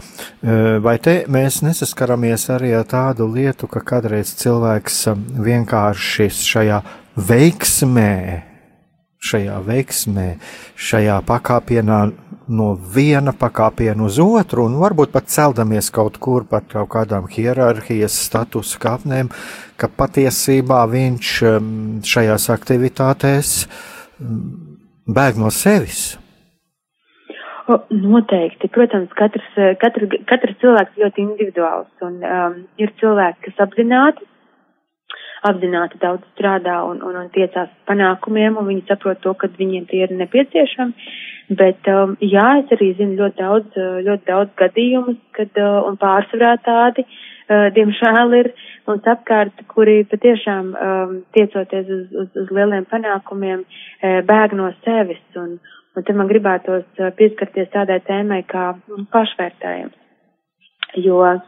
vai 0.85 0.95
te 1.03 1.17
mēs 1.27 1.59
nesaskaramies 1.65 2.47
arī 2.55 2.71
ar 2.79 2.87
tādu 2.89 3.27
lietu, 3.35 3.67
ka 3.69 3.83
kādreiz 3.93 4.31
cilvēks 4.39 5.03
vienkārši 5.43 6.29
šajā 6.39 6.79
veiksmē, 7.29 8.13
šajā 9.23 9.59
veiksmē, 9.67 10.27
šajā 10.75 11.21
pakāpienā 11.27 11.99
no 12.53 12.73
viena 12.95 13.31
pakāpiena 13.31 14.03
uz 14.03 14.17
otru, 14.19 14.65
un 14.67 14.75
varbūt 14.81 15.13
pat 15.13 15.29
celdamies 15.31 15.89
kaut 15.95 16.19
kur 16.23 16.47
par 16.49 16.65
kaut 16.71 16.89
kādām 16.91 17.29
hierarhijas 17.31 18.17
statusu 18.25 18.81
kāpnēm, 18.83 19.31
ka 19.79 19.87
patiesībā 19.87 20.83
viņš 20.91 21.31
um, 21.47 21.69
šajās 22.03 22.49
aktivitātēs 22.53 23.53
um, 24.19 24.43
bēg 25.07 25.39
no 25.39 25.53
sevis. 25.53 26.17
O, 27.71 27.77
noteikti. 27.95 28.67
Protams, 28.75 29.11
katrs, 29.15 29.47
katrs, 29.79 30.17
katrs 30.27 30.57
cilvēks 30.59 30.99
ļoti 30.99 31.23
individuāls, 31.23 31.87
un 32.03 32.19
um, 32.27 32.57
ir 32.81 32.91
cilvēki, 32.99 33.45
kas 33.47 33.63
apzināti 33.69 34.27
apzināti 35.47 35.99
daudz 36.01 36.23
strādā 36.33 36.79
un, 36.87 37.01
un, 37.05 37.17
un 37.19 37.29
tiecās 37.35 37.71
panākumiem, 37.89 38.57
un 38.59 38.69
viņi 38.69 38.85
saprot 38.87 39.21
to, 39.23 39.33
ka 39.37 39.51
viņiem 39.57 39.87
tie 39.89 40.03
ir 40.05 40.15
nepieciešami. 40.19 41.07
Bet, 41.59 41.83
um, 41.91 42.15
jā, 42.23 42.45
es 42.61 42.71
arī 42.71 42.93
zinu 42.97 43.17
ļoti 43.19 43.41
daudz, 43.41 43.75
uh, 43.75 43.97
ļoti 44.05 44.27
daudz 44.29 44.53
gadījumus, 44.59 45.17
kad, 45.35 45.51
uh, 45.59 45.81
un 45.89 45.97
pārsvarā 45.99 46.53
tādi, 46.63 47.03
uh, 47.03 47.67
diemžēl 47.75 48.37
ir 48.39 48.53
mums 48.87 49.09
apkārt, 49.11 49.65
kuri 49.71 50.03
patiešām 50.11 50.71
um, 50.71 51.17
tiecoties 51.35 51.89
uz, 51.97 52.05
uz, 52.23 52.29
uz 52.45 52.53
lieliem 52.55 52.87
panākumiem, 52.91 53.65
uh, 53.67 54.21
bēg 54.29 54.55
no 54.55 54.69
sevis. 54.85 55.19
Un, 55.39 55.57
un 55.97 56.07
te 56.07 56.15
man 56.15 56.31
gribētos 56.31 56.87
uh, 57.01 57.11
pieskarties 57.19 57.73
tādai 57.75 57.99
tēmai 58.07 58.39
kā 58.47 58.71
pašvērtējums. 59.11 59.99
Jo 61.03 61.19
uh, 61.27 61.43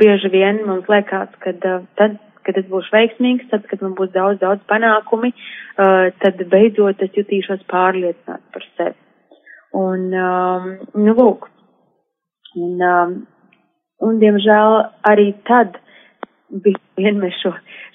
bieži 0.00 0.32
vien 0.32 0.64
mums 0.66 0.90
liekas, 0.90 1.30
ka 1.44 1.54
uh, 1.54 1.86
tad, 2.00 2.18
kad 2.46 2.58
es 2.60 2.66
būšu 2.70 2.94
veiksmīgs, 2.94 3.48
tad, 3.52 3.66
kad 3.70 3.82
man 3.84 3.94
būs 3.98 4.12
daudz, 4.14 4.40
daudz 4.42 4.64
panākumi, 4.70 5.32
uh, 5.34 6.08
tad 6.22 6.40
beidzot 6.52 7.02
es 7.06 7.14
jutīšos 7.18 7.66
pārliecināts 7.70 8.46
par 8.54 8.66
sevi. 8.76 8.96
Un, 9.76 10.08
um, 10.18 10.70
nu, 10.98 11.14
lūk, 11.14 11.46
un, 12.58 12.80
um, 12.82 13.14
un, 14.02 14.18
diemžēl, 14.22 14.80
arī 15.06 15.30
tad 15.46 15.78
vien 16.98 17.20
mēs 17.20 17.36
šo, 17.42 17.52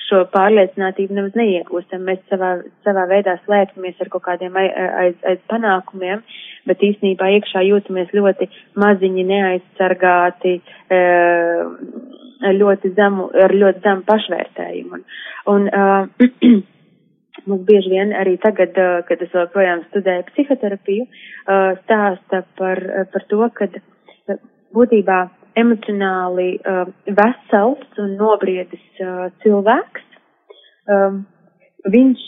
šo 0.08 0.22
pārliecinātību 0.34 1.18
nemaz 1.18 1.36
neiegūstam. 1.36 2.06
Mēs 2.08 2.22
savā, 2.32 2.54
savā 2.88 3.06
veidā 3.12 3.36
slēpjamies 3.44 4.00
ar 4.02 4.12
kaut 4.14 4.24
kādiem 4.28 4.56
aiz, 4.62 5.18
aiz 5.28 5.42
panākumiem, 5.52 6.24
bet 6.70 6.84
īstenībā 6.88 7.30
iekšā 7.36 7.66
jūtamies 7.68 8.14
ļoti 8.16 8.50
maziņi, 8.82 9.28
neaizsargāti, 9.34 10.60
e, 12.42 12.54
ļoti 12.60 12.94
zemu, 12.98 13.30
ar 13.46 13.54
ļoti 13.56 13.84
zemu 13.86 14.06
pašvērtējumu. 14.10 15.00
Un, 15.00 15.06
un 15.54 15.68
uh, 15.70 16.64
mums 17.50 17.66
bieži 17.68 17.94
vien 17.94 18.14
arī 18.18 18.36
tagad, 18.44 18.78
uh, 18.80 19.00
kad 19.08 19.22
es 19.22 19.34
joprojām 19.36 19.86
studēju 19.90 20.28
psihoterapiju, 20.32 21.08
uh, 21.08 21.74
stāsta 21.84 22.44
par, 22.60 22.82
par 23.14 23.28
to, 23.32 23.42
ka 23.58 23.70
būtībā 24.76 25.20
emocionāli 25.56 26.56
uh, 26.60 26.84
vesels 27.08 28.00
un 28.02 28.16
nobriedis 28.20 28.86
uh, 29.00 29.30
cilvēks, 29.44 30.08
um, 30.92 31.22
viņš 31.88 32.24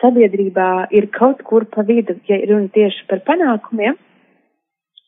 sabiedrībā 0.00 0.70
ir 0.96 1.10
kaut 1.14 1.42
kur 1.46 1.66
pa 1.70 1.84
vidu, 1.86 2.16
ja 2.28 2.40
runa 2.50 2.70
tieši 2.74 3.06
par 3.10 3.22
panākumiem, 3.28 3.98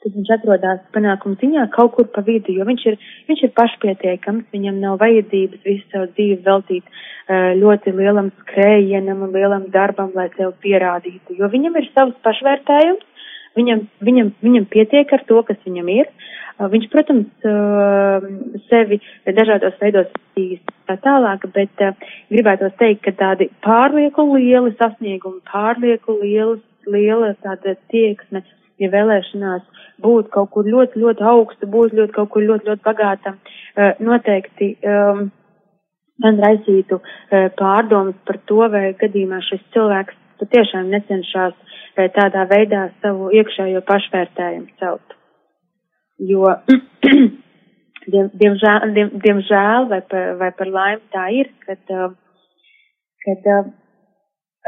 tad 0.03 0.17
viņš 0.17 0.33
atrodas 0.37 0.83
panākumu 0.95 1.39
ziņā 1.41 1.69
kaut 1.75 1.95
kur 1.97 2.09
pa 2.15 2.25
vidu, 2.27 2.55
jo 2.57 2.67
viņš 2.67 2.85
ir, 2.91 2.99
viņš 3.31 3.45
ir 3.47 3.55
pašpietiekams, 3.59 4.49
viņam 4.55 4.81
nav 4.83 4.99
vajadzības 5.03 5.63
visu 5.67 5.87
savu 5.93 6.11
dzīvi 6.11 6.41
veltīt 6.47 6.85
uh, 6.89 7.53
ļoti 7.59 7.95
lielam 7.99 8.33
skrējienam 8.43 9.23
un 9.27 9.33
lielam 9.37 9.69
darbam, 9.75 10.11
lai 10.19 10.29
sev 10.37 10.55
pierādītu, 10.65 11.39
jo 11.39 11.51
viņam 11.53 11.79
ir 11.79 11.89
savs 11.93 12.19
pašvērtējums, 12.27 13.09
viņam, 13.59 13.87
viņam, 14.03 14.35
viņam 14.43 14.69
pietiek 14.73 15.13
ar 15.13 15.27
to, 15.29 15.43
kas 15.47 15.61
viņam 15.67 15.91
ir. 15.95 16.11
Uh, 16.59 16.69
viņš, 16.73 16.89
protams, 16.93 17.47
uh, 17.49 18.27
sevi 18.69 18.99
dažādos 19.27 19.79
veidos 19.81 20.11
tā 20.89 20.97
tālāk, 21.05 21.47
bet 21.55 21.85
gribētos 22.33 22.75
teikt, 22.81 23.05
ka 23.07 23.15
tādi 23.19 23.49
pārlieku 23.65 24.27
lieli 24.35 24.75
sasniegumi, 24.81 25.41
pārlieku 25.49 26.19
liela, 26.23 26.59
liela 26.91 27.33
tāda 27.45 27.77
tieksme, 27.93 28.43
ja 28.83 28.91
vēlēšanās 28.93 29.82
būt 30.03 30.31
kaut 30.33 30.51
kur 30.55 30.67
ļoti, 30.67 31.01
ļoti 31.03 31.25
augstu, 31.33 31.69
būt 31.71 31.95
ļoti 31.99 32.17
kaut 32.17 32.31
kur 32.33 32.45
ļoti, 32.47 32.69
ļoti 32.71 32.85
bagātam, 32.87 33.39
eh, 33.77 33.95
noteikti 34.01 34.75
um, 34.83 35.29
man 36.23 36.41
raisītu 36.43 36.99
uh, 36.99 37.49
pārdomas 37.59 38.19
par 38.27 38.39
to, 38.47 38.61
vai 38.73 38.93
gadījumā 38.99 39.41
šis 39.49 39.63
cilvēks 39.75 40.19
patiešām 40.43 40.91
necenšas 40.93 41.55
tādā 42.17 42.47
veidā 42.49 42.87
savu 43.03 43.31
iekšējo 43.37 43.83
pašvērtējumu 43.89 44.79
celt. 44.81 45.17
Jo, 46.23 46.55
diem, 48.13 48.31
diemžēl, 48.41 48.95
diem, 48.97 49.11
diemžēl 49.25 49.89
vai, 49.91 50.01
par, 50.09 50.35
vai 50.41 50.51
par 50.57 50.71
laimi 50.73 51.03
tā 51.13 51.27
ir, 51.37 51.51
kad, 51.67 51.83
kad 53.27 53.51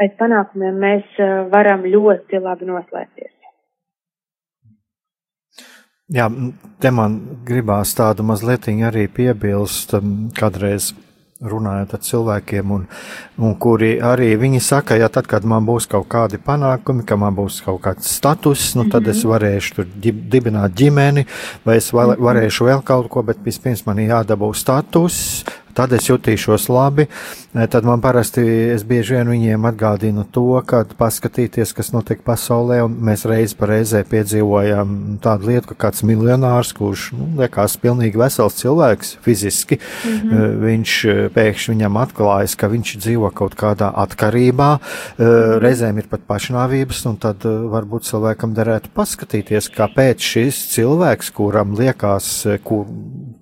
aiz 0.03 0.17
panākumiem 0.19 0.77
mēs 0.85 1.23
varam 1.53 1.87
ļoti 1.87 2.43
labi 2.43 2.69
noslēpties. 2.69 3.34
Jā, 6.13 6.27
te 6.77 6.91
man 6.93 7.15
gribās 7.47 7.95
tādu 7.97 8.21
mazliet 8.27 8.67
arī 8.69 9.07
piebilst, 9.09 9.95
kādreiz 10.37 10.91
runājot 11.41 11.95
ar 11.97 12.01
cilvēkiem, 12.05 12.71
un, 12.71 12.83
un 13.41 13.55
kuri 13.59 13.95
arī 13.99 14.29
viņi 14.37 14.61
saka, 14.63 14.99
ja 15.01 15.09
tad, 15.09 15.25
kad 15.27 15.43
man 15.49 15.65
būs 15.65 15.89
kaut 15.89 16.07
kādi 16.07 16.37
panākumi, 16.37 17.03
ka 17.05 17.17
man 17.19 17.35
būs 17.35 17.57
kaut 17.65 17.81
kāds 17.83 18.07
status, 18.19 18.69
nu, 18.77 18.85
tad 18.91 19.09
es 19.09 19.23
mhm. 19.23 19.31
varēšu 19.33 19.75
tur 19.79 19.89
dibināt 20.05 20.77
ģimeni, 20.77 21.25
vai 21.65 21.79
es 21.81 21.91
mhm. 21.91 22.21
varēšu 22.23 22.69
vēl 22.69 22.85
kaut 22.85 23.09
ko, 23.09 23.25
bet 23.25 23.41
vispirms 23.43 23.83
man 23.89 23.99
jādabū 24.05 24.53
status, 24.55 25.43
tad 25.77 25.93
es 25.93 26.09
jutīšos 26.09 26.67
labi. 26.73 27.07
Tad 27.53 27.85
man 27.87 28.01
parasti 28.03 28.43
es 28.73 28.83
bieži 28.87 29.15
vien 29.15 29.29
viņiem 29.31 29.69
atgādinu 29.69 30.25
to, 30.31 30.47
ka 30.67 30.83
paskatīties, 30.97 31.71
kas 31.75 31.93
notiek 31.95 32.23
pasaulē, 32.25 32.81
un 32.87 32.97
mēs 33.07 33.23
reiz 33.29 33.53
pa 33.55 33.69
reizē 33.69 34.03
piedzīvojām 34.09 35.19
tādu 35.23 35.51
lietu, 35.51 35.71
ka 35.71 35.87
kāds 35.87 36.03
miljonārs, 36.07 36.73
kurš 36.75 37.11
nu, 37.15 37.29
liekas 37.39 37.77
pilnīgi 37.79 38.19
vesels 38.19 38.57
cilvēks 38.59 39.15
fiziski, 39.23 39.79
mm 39.79 40.17
-hmm. 40.19 40.59
viņš 40.65 40.97
pēkšņi 41.35 41.75
viņam 41.75 41.99
atklājas, 42.01 42.55
ka 42.57 42.69
viņš 42.71 42.95
dzīvo 43.03 43.29
kaut 43.35 43.55
kādā 43.59 43.91
atkarībā, 44.05 44.69
mhm. 44.79 45.59
reizēm 45.63 45.99
ir 46.01 46.09
pat 46.11 46.25
pašnāvības, 46.29 47.03
un 47.09 47.19
tad 47.21 47.45
varbūt 47.45 48.07
cilvēkam 48.09 48.55
derētu 48.55 48.91
paskatīties, 48.95 49.69
kāpēc 49.75 50.23
šis 50.23 50.61
cilvēks, 50.75 51.31
kuram 51.35 51.75
liekas, 51.77 52.31
kur, 52.65 52.87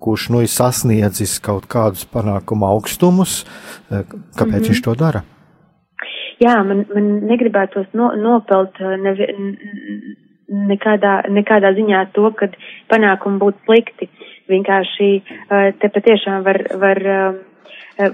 kurš 0.04 0.28
nu 0.32 0.42
ir 0.44 0.50
sasniedzis 0.52 1.38
kaut 1.44 1.68
kādus 1.74 2.04
panākuma 2.16 2.68
augstumus. 2.74 3.44
Eh, 3.90 4.04
kāpēc 4.38 4.60
mm 4.60 4.60
-hmm. 4.60 4.68
viņš 4.68 4.84
to 4.84 4.94
dara? 5.04 5.22
Jā, 6.44 6.56
man, 6.68 6.84
man 6.94 7.06
negribētos 7.30 7.86
no, 7.92 8.12
nopelt 8.26 8.80
eh, 8.80 8.96
nevi, 9.06 9.26
nekādā, 10.72 11.14
nekādā 11.38 11.72
ziņā 11.78 12.06
to, 12.12 12.30
ka 12.38 12.48
panākumi 12.92 13.40
būtu 13.44 13.58
slikti. 13.64 14.10
Vienkārši 14.52 15.10
eh, 15.16 15.72
te 15.80 15.88
patiešām 15.88 16.44
var, 16.44 16.58
var 16.84 16.98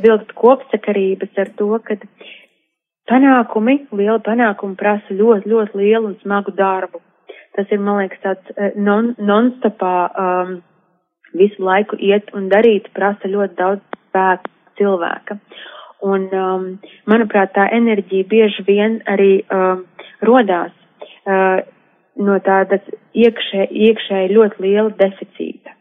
vilkt 0.05 0.33
kopsakarības 0.35 1.39
ar 1.43 1.49
to, 1.59 1.79
ka 1.85 1.97
panākumi, 3.11 3.87
liela 3.93 4.19
panākuma 4.19 4.77
prasa 4.77 5.15
ļoti, 5.21 5.49
ļoti 5.51 5.79
lielu 5.83 6.07
un 6.07 6.17
smagu 6.23 6.53
darbu. 6.53 7.01
Tas 7.57 7.67
ir, 7.71 7.79
man 7.79 7.99
liekas, 7.99 8.21
tāds 8.23 8.77
non, 8.77 9.15
non-stopā 9.19 9.95
um, 10.25 10.61
visu 11.37 11.63
laiku 11.65 11.99
iet 11.99 12.31
un 12.37 12.49
darīt 12.53 12.91
prasa 12.97 13.29
ļoti 13.31 13.59
daudz 13.59 13.83
spēka 14.11 14.51
cilvēka. 14.81 15.39
Un, 16.01 16.29
um, 16.33 16.65
manuprāt, 17.11 17.53
tā 17.57 17.67
enerģija 17.77 18.29
bieži 18.31 18.65
vien 18.65 19.01
arī 19.11 19.43
um, 19.53 19.85
rodās 20.25 20.73
uh, 21.29 21.61
no 22.17 22.39
tādas 22.45 22.87
iekšē, 23.13 23.69
iekšēji 23.69 24.33
ļoti 24.33 24.65
liela 24.65 24.89
deficīta. 24.97 25.77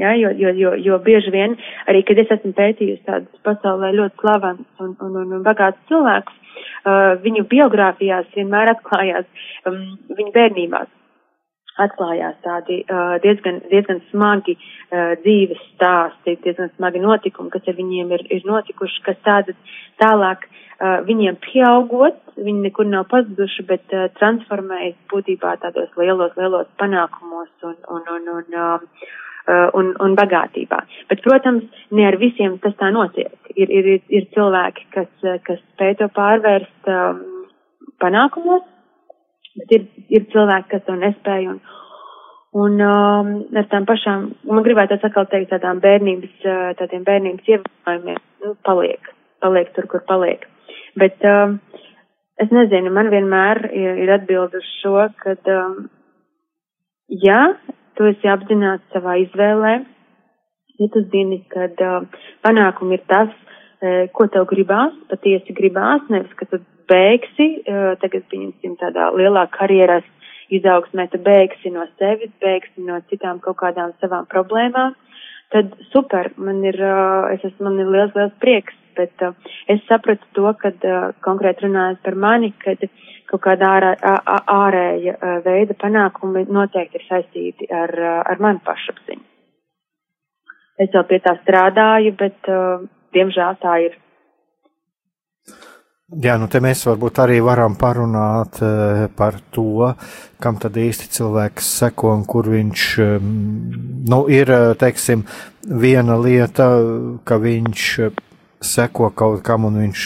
Ja, 0.00 0.14
jo, 0.16 0.30
jo, 0.36 0.52
jo, 0.56 0.70
jo 0.80 0.96
bieži 1.04 1.32
vien, 1.32 1.56
arī 1.88 2.00
kad 2.08 2.20
es 2.20 2.30
esmu 2.32 2.54
pētījusi 2.56 3.04
tādus 3.08 3.42
pasaulē 3.44 3.90
ļoti 3.96 4.22
slavens 4.22 4.80
un, 4.80 4.94
un, 5.04 5.18
un, 5.20 5.34
un 5.36 5.42
bagātus 5.44 5.84
cilvēkus, 5.90 6.38
uh, 6.38 7.12
viņu 7.24 7.44
biogrāfijās 7.50 8.28
vienmēr 8.36 8.72
atklājās 8.72 9.28
um, 9.68 9.82
viņu 10.16 10.32
bērnībās 10.36 10.88
atklājās 11.84 12.38
tādi 12.44 12.80
uh, 12.86 13.16
diezgan, 13.24 13.60
diezgan 13.70 14.00
smagi 14.10 14.56
uh, 14.56 15.14
dzīves 15.22 15.60
stāsti, 15.74 16.36
diezgan 16.44 16.72
smagi 16.76 17.02
notikumi, 17.02 17.52
kas 17.52 17.68
ar 17.68 17.78
viņiem 17.78 18.12
ir, 18.16 18.26
ir 18.38 18.44
notikuši, 18.48 19.02
kas 19.06 19.18
tāda 19.26 19.56
tālāk 20.02 20.46
uh, 20.48 21.00
viņiem 21.08 21.40
pieaugot, 21.44 22.20
viņi 22.36 22.68
nekur 22.68 22.88
nav 22.90 23.08
pazuduši, 23.12 23.66
bet 23.68 23.96
uh, 23.96 24.08
transformējas 24.20 24.98
būtībā 25.12 25.56
tādos 25.64 25.90
lielos, 26.00 26.32
lielos 26.38 26.70
panākumos 26.82 27.50
un, 27.68 27.76
un, 27.96 28.08
un, 28.16 28.30
un, 28.38 28.56
uh, 28.56 29.68
un, 29.78 29.92
un 30.02 30.16
bagātībā. 30.18 30.82
Bet, 31.10 31.22
protams, 31.26 31.66
ne 31.90 32.06
ar 32.08 32.18
visiem 32.20 32.58
tas 32.62 32.76
tā 32.80 32.92
notiek. 32.94 33.32
Ir, 33.52 33.68
ir, 33.68 33.88
ir 34.08 34.28
cilvēki, 34.32 34.86
kas, 34.94 35.10
kas 35.44 35.58
spēj 35.74 35.98
to 36.00 36.08
pārvērst 36.16 36.88
um, 36.88 37.24
panākumos, 38.00 38.64
bet 39.58 39.74
ir, 39.76 39.86
ir 40.12 40.26
cilvēki, 40.32 40.70
kas 40.72 40.84
to 40.86 40.96
nespēja 40.98 41.54
un, 41.54 41.60
un 42.62 42.78
um, 42.86 43.32
ar 43.58 43.68
tām 43.72 43.86
pašām, 43.88 44.30
man 44.48 44.64
gribētu 44.66 44.96
atkal 44.98 45.28
teikt 45.30 45.52
tādām 45.54 45.82
bērnības, 45.84 46.34
uh, 46.46 46.70
tādiem 46.80 47.04
bērnības 47.08 47.52
ievērojumiem, 47.54 48.22
nu, 48.44 48.54
paliek, 48.68 49.12
paliek 49.44 49.72
tur, 49.76 49.88
kur 49.92 50.04
paliek. 50.08 50.46
Bet 51.00 51.24
um, 51.28 51.58
es 52.40 52.52
nezinu, 52.52 52.92
man 52.94 53.12
vienmēr 53.12 53.64
ir, 53.70 54.02
ir 54.04 54.14
atbild 54.18 54.56
uz 54.58 54.66
šo, 54.80 54.96
kad, 55.22 55.52
um, 55.52 55.86
ja 57.22 57.54
tu 57.98 58.08
esi 58.08 58.28
apzināts 58.32 58.88
savā 58.94 59.18
izvēlē, 59.26 59.78
ja 60.80 60.92
tu 60.92 61.04
zini, 61.12 61.42
kad 61.52 61.80
uh, 61.84 62.04
panākumi 62.44 62.98
ir 62.98 63.06
tas, 63.08 63.32
uh, 63.84 64.04
ko 64.16 64.28
tev 64.32 64.48
gribās, 64.50 64.96
patiesi 65.12 65.56
gribās, 65.56 66.04
nevis, 66.12 66.32
ka 66.40 66.48
tu 66.48 66.60
beigsi, 66.92 67.48
tagad 68.02 68.26
pieņemsim 68.30 68.76
tādā 68.80 69.08
lielā 69.16 69.46
karjeras 69.56 70.06
izaugsmē, 70.52 71.08
tu 71.12 71.20
beigsi 71.24 71.72
no 71.72 71.86
sevis, 71.96 72.32
beigsi 72.44 72.84
no 72.84 73.00
citām 73.08 73.40
kaut 73.40 73.58
kādām 73.62 73.94
savām 74.02 74.28
problēmām, 74.28 74.94
tad 75.54 75.72
super, 75.92 76.30
man 76.36 76.60
ir, 76.68 76.78
es 77.32 77.44
esmu, 77.48 77.70
man 77.70 77.80
ir 77.80 77.90
liels, 77.92 78.14
liels 78.16 78.36
prieks, 78.42 78.76
bet 78.96 79.24
es 79.72 79.80
sapratu 79.88 80.28
to, 80.36 80.52
kad 80.60 80.84
konkrēti 81.24 81.66
runājot 81.66 82.02
par 82.04 82.18
mani, 82.26 82.52
kad 82.64 82.84
kaut 83.30 83.44
kāda 83.46 83.72
ārā, 83.78 83.92
ārēja 84.52 85.16
veida 85.46 85.76
panākumi 85.80 86.44
noteikti 86.52 87.00
ir 87.00 87.06
saistīti 87.08 87.68
ar, 87.72 87.94
ar 88.28 88.42
manu 88.44 88.60
pašapziņu. 88.66 89.24
Es 90.82 90.92
jau 90.92 91.04
pie 91.08 91.20
tā 91.24 91.36
strādāju, 91.40 92.14
bet, 92.20 92.48
diemžēl 93.16 93.60
tā 93.62 93.76
ir. 93.86 93.96
Jā, 96.12 96.34
nu 96.36 96.44
te 96.52 96.60
mēs 96.60 96.82
varbūt 96.84 97.22
arī 97.22 97.38
varam 97.40 97.72
parunāt 97.80 98.58
uh, 98.60 99.06
par 99.16 99.38
to, 99.54 99.94
kam 100.42 100.58
tad 100.60 100.76
īsti 100.76 101.08
cilvēks 101.16 101.70
seko 101.78 102.10
un 102.18 102.26
kur 102.28 102.50
viņš, 102.52 102.84
um, 103.00 103.30
nu, 104.12 104.18
ir, 104.28 104.52
eh, 104.52 104.74
teiksim, 104.76 105.22
viena 105.64 106.18
lieta, 106.20 106.68
ka 107.24 107.38
viņš 107.40 107.86
seko 108.60 109.08
kaut 109.16 109.40
kam 109.46 109.64
un 109.70 109.80
viņš 109.80 110.04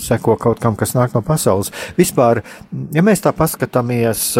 seko 0.00 0.36
kaut 0.40 0.62
kam, 0.62 0.78
kas 0.78 0.94
nāk 0.94 1.14
no 1.16 1.24
pasaules. 1.26 1.72
Vispār, 1.98 2.44
ja 2.94 3.02
mēs 3.02 3.24
tā 3.24 3.34
paskatāmies, 3.36 4.38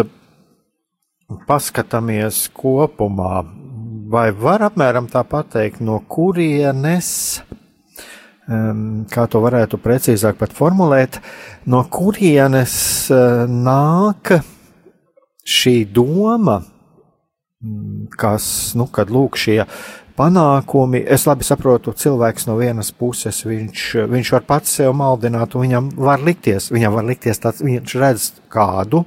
paskatāmies 1.49 2.45
kopumā, 2.55 3.43
vai 4.11 4.29
var 4.31 4.69
apmēram 4.71 5.11
tā 5.11 5.25
pateikt, 5.27 5.83
no 5.83 5.99
kurienes 6.07 7.41
kā 9.11 9.27
to 9.29 9.41
varētu 9.43 9.79
precīzāk 9.81 10.41
formulēt, 10.57 11.19
no 11.65 11.83
kurienes 11.89 12.73
eh, 13.13 13.45
nāk 13.47 14.33
šī 15.45 15.85
doma, 15.85 16.61
mm, 17.61 18.09
kas, 18.17 18.73
nu, 18.75 18.87
kad 18.91 19.09
lūk 19.13 19.37
šie 19.37 19.61
panākumi, 20.17 21.03
es 21.07 21.25
labi 21.29 21.45
saprotu, 21.47 21.93
cilvēks 21.93 22.47
no 22.49 22.57
vienas 22.59 22.91
puses, 22.91 23.43
viņš, 23.45 23.85
viņš 24.11 24.33
var 24.35 24.45
pats 24.49 24.77
sev 24.81 24.93
maldināt, 24.97 25.55
un 25.55 25.65
viņam 25.65 25.89
var 25.97 26.21
likties, 26.21 26.71
viņam 26.73 26.97
var 26.97 27.07
likties 27.07 27.41
tāds, 27.41 27.63
viņš 27.65 27.95
redz 28.01 28.27
kādu, 28.51 29.05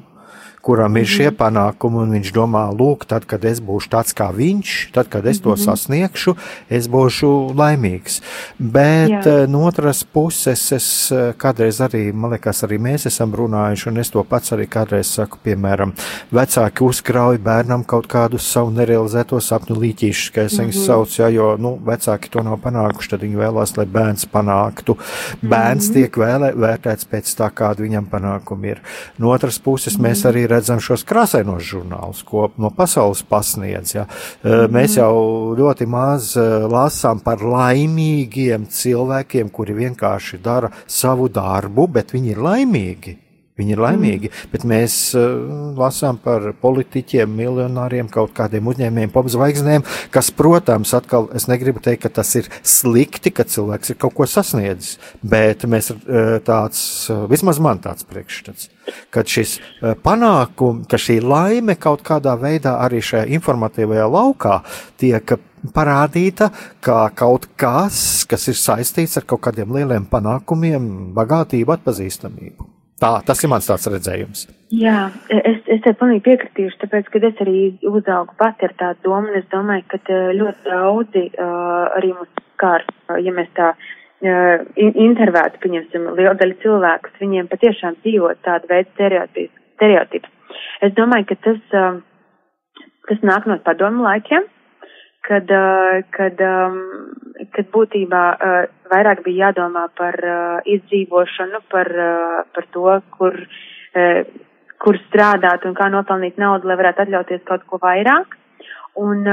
kuram 0.64 0.96
ir 0.96 1.08
šie 1.08 1.28
mhm. 1.28 1.36
panākumi, 1.40 2.00
un 2.04 2.14
viņš 2.16 2.32
domā, 2.34 2.64
lūk, 2.72 3.04
tad, 3.10 3.26
kad 3.28 3.44
es 3.44 3.60
būšu 3.64 3.90
tāds 3.92 4.16
kā 4.16 4.30
viņš, 4.34 4.74
tad, 4.94 5.10
kad 5.12 5.26
es 5.26 5.40
to 5.40 5.52
mm 5.52 5.56
-hmm. 5.56 5.64
sasniegšu, 5.64 6.36
es 6.68 6.88
būšu 6.88 7.54
laimīgs. 7.54 8.20
Bet 8.58 9.10
Jā. 9.10 9.22
Eh, 9.26 9.46
no 9.48 9.64
otras 9.66 10.04
puses, 10.04 10.72
es 10.72 11.12
eh, 11.12 11.32
kādreiz 11.38 11.80
arī, 11.80 12.12
man 12.12 12.30
liekas, 12.30 12.64
arī 12.64 12.78
mēs 12.78 13.06
esam 13.06 13.32
runājuši, 13.32 13.88
un 13.88 13.98
es 13.98 14.10
to 14.10 14.24
pats 14.24 14.52
arī 14.52 14.66
kādreiz 14.68 15.04
saku, 15.04 15.38
piemēram, 15.44 15.92
vecāki 16.32 16.84
uzkrauj 16.84 17.38
bērnam 17.38 17.84
kaut 17.84 18.06
kādu 18.06 18.38
savu 18.38 18.70
nerealizēto 18.70 19.40
sapņu 19.40 19.76
līķīšus, 19.76 20.32
kā 20.34 20.44
es 20.44 20.58
viņus 20.58 20.76
mm 20.76 20.80
-hmm. 20.80 20.86
saucu, 20.86 21.22
ja, 21.22 21.28
jo, 21.28 21.56
nu, 21.56 21.78
vecāki 21.86 22.30
to 22.30 22.42
nav 22.42 22.58
panākuši, 22.58 23.10
tad 23.10 23.20
viņi 23.20 23.36
vēlās, 23.36 23.76
lai 23.76 23.86
bērns 23.86 24.26
panāktu. 24.26 24.96
Bērns 25.42 25.88
mm 25.88 25.90
-hmm. 25.90 25.94
tiek 25.94 26.16
vēlē, 26.16 26.52
vērtēts 26.54 27.04
pēc 27.10 27.36
tā, 27.38 27.50
kāda 27.50 27.82
viņam 27.82 28.06
panākumi 28.10 28.66
ir. 28.66 28.80
No 29.18 29.30
otras 29.30 29.58
puses, 29.58 29.98
mm 29.98 30.04
-hmm. 30.04 30.08
mēs 30.08 30.24
arī 30.24 30.53
redzam 30.54 30.80
šos 30.82 31.04
krāsainos 31.08 31.66
žurnālus, 31.66 32.22
ko 32.26 32.48
no 32.62 32.70
pasaules 32.74 33.24
pasniedz. 33.28 33.96
Ja. 33.98 34.06
Mēs 34.70 34.96
jau 35.00 35.54
ļoti 35.58 35.88
maz 35.90 36.32
lasām 36.70 37.20
par 37.26 37.42
laimīgiem 37.42 38.68
cilvēkiem, 38.70 39.50
kuri 39.54 39.76
vienkārši 39.82 40.40
dara 40.44 40.72
savu 40.86 41.28
darbu, 41.28 41.90
bet 41.98 42.14
viņi 42.14 42.34
ir 42.36 42.42
laimīgi. 42.48 43.18
Viņi 43.54 43.70
ir 43.76 43.78
laimīgi, 43.78 44.28
mm. 44.32 44.50
bet 44.50 44.64
mēs 44.66 44.94
uh, 45.14 45.28
lasām 45.78 46.16
par 46.18 46.48
politiķiem, 46.58 47.30
miljonāriem, 47.38 48.08
kaut 48.10 48.32
kādiem 48.34 48.66
uzņēmējiem, 48.72 49.12
popzvaigznēm, 49.14 49.84
kas, 50.14 50.32
protams, 50.34 50.90
atkal 50.98 51.28
es 51.38 51.46
negribu 51.46 51.78
teikt, 51.84 52.02
ka 52.02 52.10
tas 52.18 52.34
ir 52.40 52.48
slikti, 52.66 53.30
ka 53.30 53.46
cilvēks 53.46 53.94
ir 53.94 54.00
kaut 54.02 54.16
ko 54.18 54.26
sasniedzis, 54.26 54.98
bet 55.22 55.62
mēs 55.70 55.92
uh, 55.94 56.40
tāds, 56.42 56.82
uh, 57.14 57.28
vismaz 57.30 57.62
man 57.62 57.78
tāds 57.84 58.02
priekšstats, 58.10 58.72
ka 59.14 59.22
šis 59.22 59.60
uh, 59.60 59.94
panākums, 60.02 60.90
ka 60.90 60.98
šī 60.98 61.20
laime 61.22 61.78
kaut 61.78 62.02
kādā 62.02 62.34
veidā 62.34 62.80
arī 62.82 63.04
šajā 63.06 63.30
informatīvajā 63.38 64.10
laukā 64.18 64.60
tiek 64.98 65.38
parādīta 65.72 66.50
kā 66.82 67.04
kaut 67.14 67.52
kas, 67.54 68.26
kas 68.26 68.50
ir 68.50 68.58
saistīts 68.58 69.14
ar 69.22 69.30
kaut 69.30 69.46
kādiem 69.46 69.78
lieliem 69.78 70.10
panākumiem, 70.10 71.14
bagātību, 71.14 71.78
atpazīstamību. 71.78 72.74
Tā, 73.02 73.10
tas 73.26 73.40
ir 73.42 73.50
mans 73.50 73.66
tāds 73.66 73.88
redzējums. 73.90 74.44
Jā, 74.74 75.08
es, 75.30 75.58
es 75.70 75.82
tev 75.82 75.96
pilnīgi 75.98 76.22
piekritīšu, 76.28 76.78
tāpēc, 76.84 77.10
ka 77.10 77.20
es 77.28 77.42
arī 77.42 77.58
uzaugu 77.90 78.36
pati 78.38 78.68
ar 78.68 78.74
tādu 78.78 79.08
domu, 79.08 79.32
un 79.32 79.40
es 79.40 79.48
domāju, 79.50 79.84
ka 79.90 79.98
eh, 80.06 80.30
ļoti 80.38 80.70
daudzi 80.70 81.24
uh, 81.32 81.90
arī 81.98 82.12
mums 82.14 82.46
kārs, 82.62 82.88
ja 83.18 83.34
mēs 83.34 83.50
tā 83.58 83.72
uh, 83.74 84.62
intervētu, 84.78 85.60
pieņemsim, 85.64 86.06
liela 86.14 86.36
daļa 86.38 86.58
cilvēkus, 86.62 87.18
viņiem 87.20 87.50
patiešām 87.50 87.98
dzīvo 88.04 88.30
tādu 88.46 88.70
veidu 88.70 88.90
stereotips. 88.94 90.32
Es 90.86 90.94
domāju, 90.94 91.32
ka 91.32 91.40
tas, 91.48 91.60
uh, 91.74 92.86
tas 93.10 93.26
nāk 93.26 93.50
no 93.50 93.58
padomu 93.66 94.06
laikiem, 94.06 94.46
kad, 95.24 95.50
kad, 96.14 96.40
kad 97.56 97.70
būtībā 97.74 98.22
vairāk 98.92 99.22
bija 99.24 99.48
jādomā 99.48 99.86
par 99.98 100.18
izdzīvošanu, 100.68 101.62
par, 101.72 101.90
par 102.54 102.68
to, 102.76 102.86
kur, 103.16 103.38
kur 104.84 105.00
strādāt 105.08 105.64
un 105.68 105.76
kā 105.78 105.88
nopelnīt 105.92 106.40
naudu, 106.40 106.68
lai 106.68 106.78
varētu 106.80 107.06
atļauties 107.06 107.46
kaut 107.48 107.64
ko 107.70 107.80
vairāk. 107.82 108.36
Un 109.00 109.24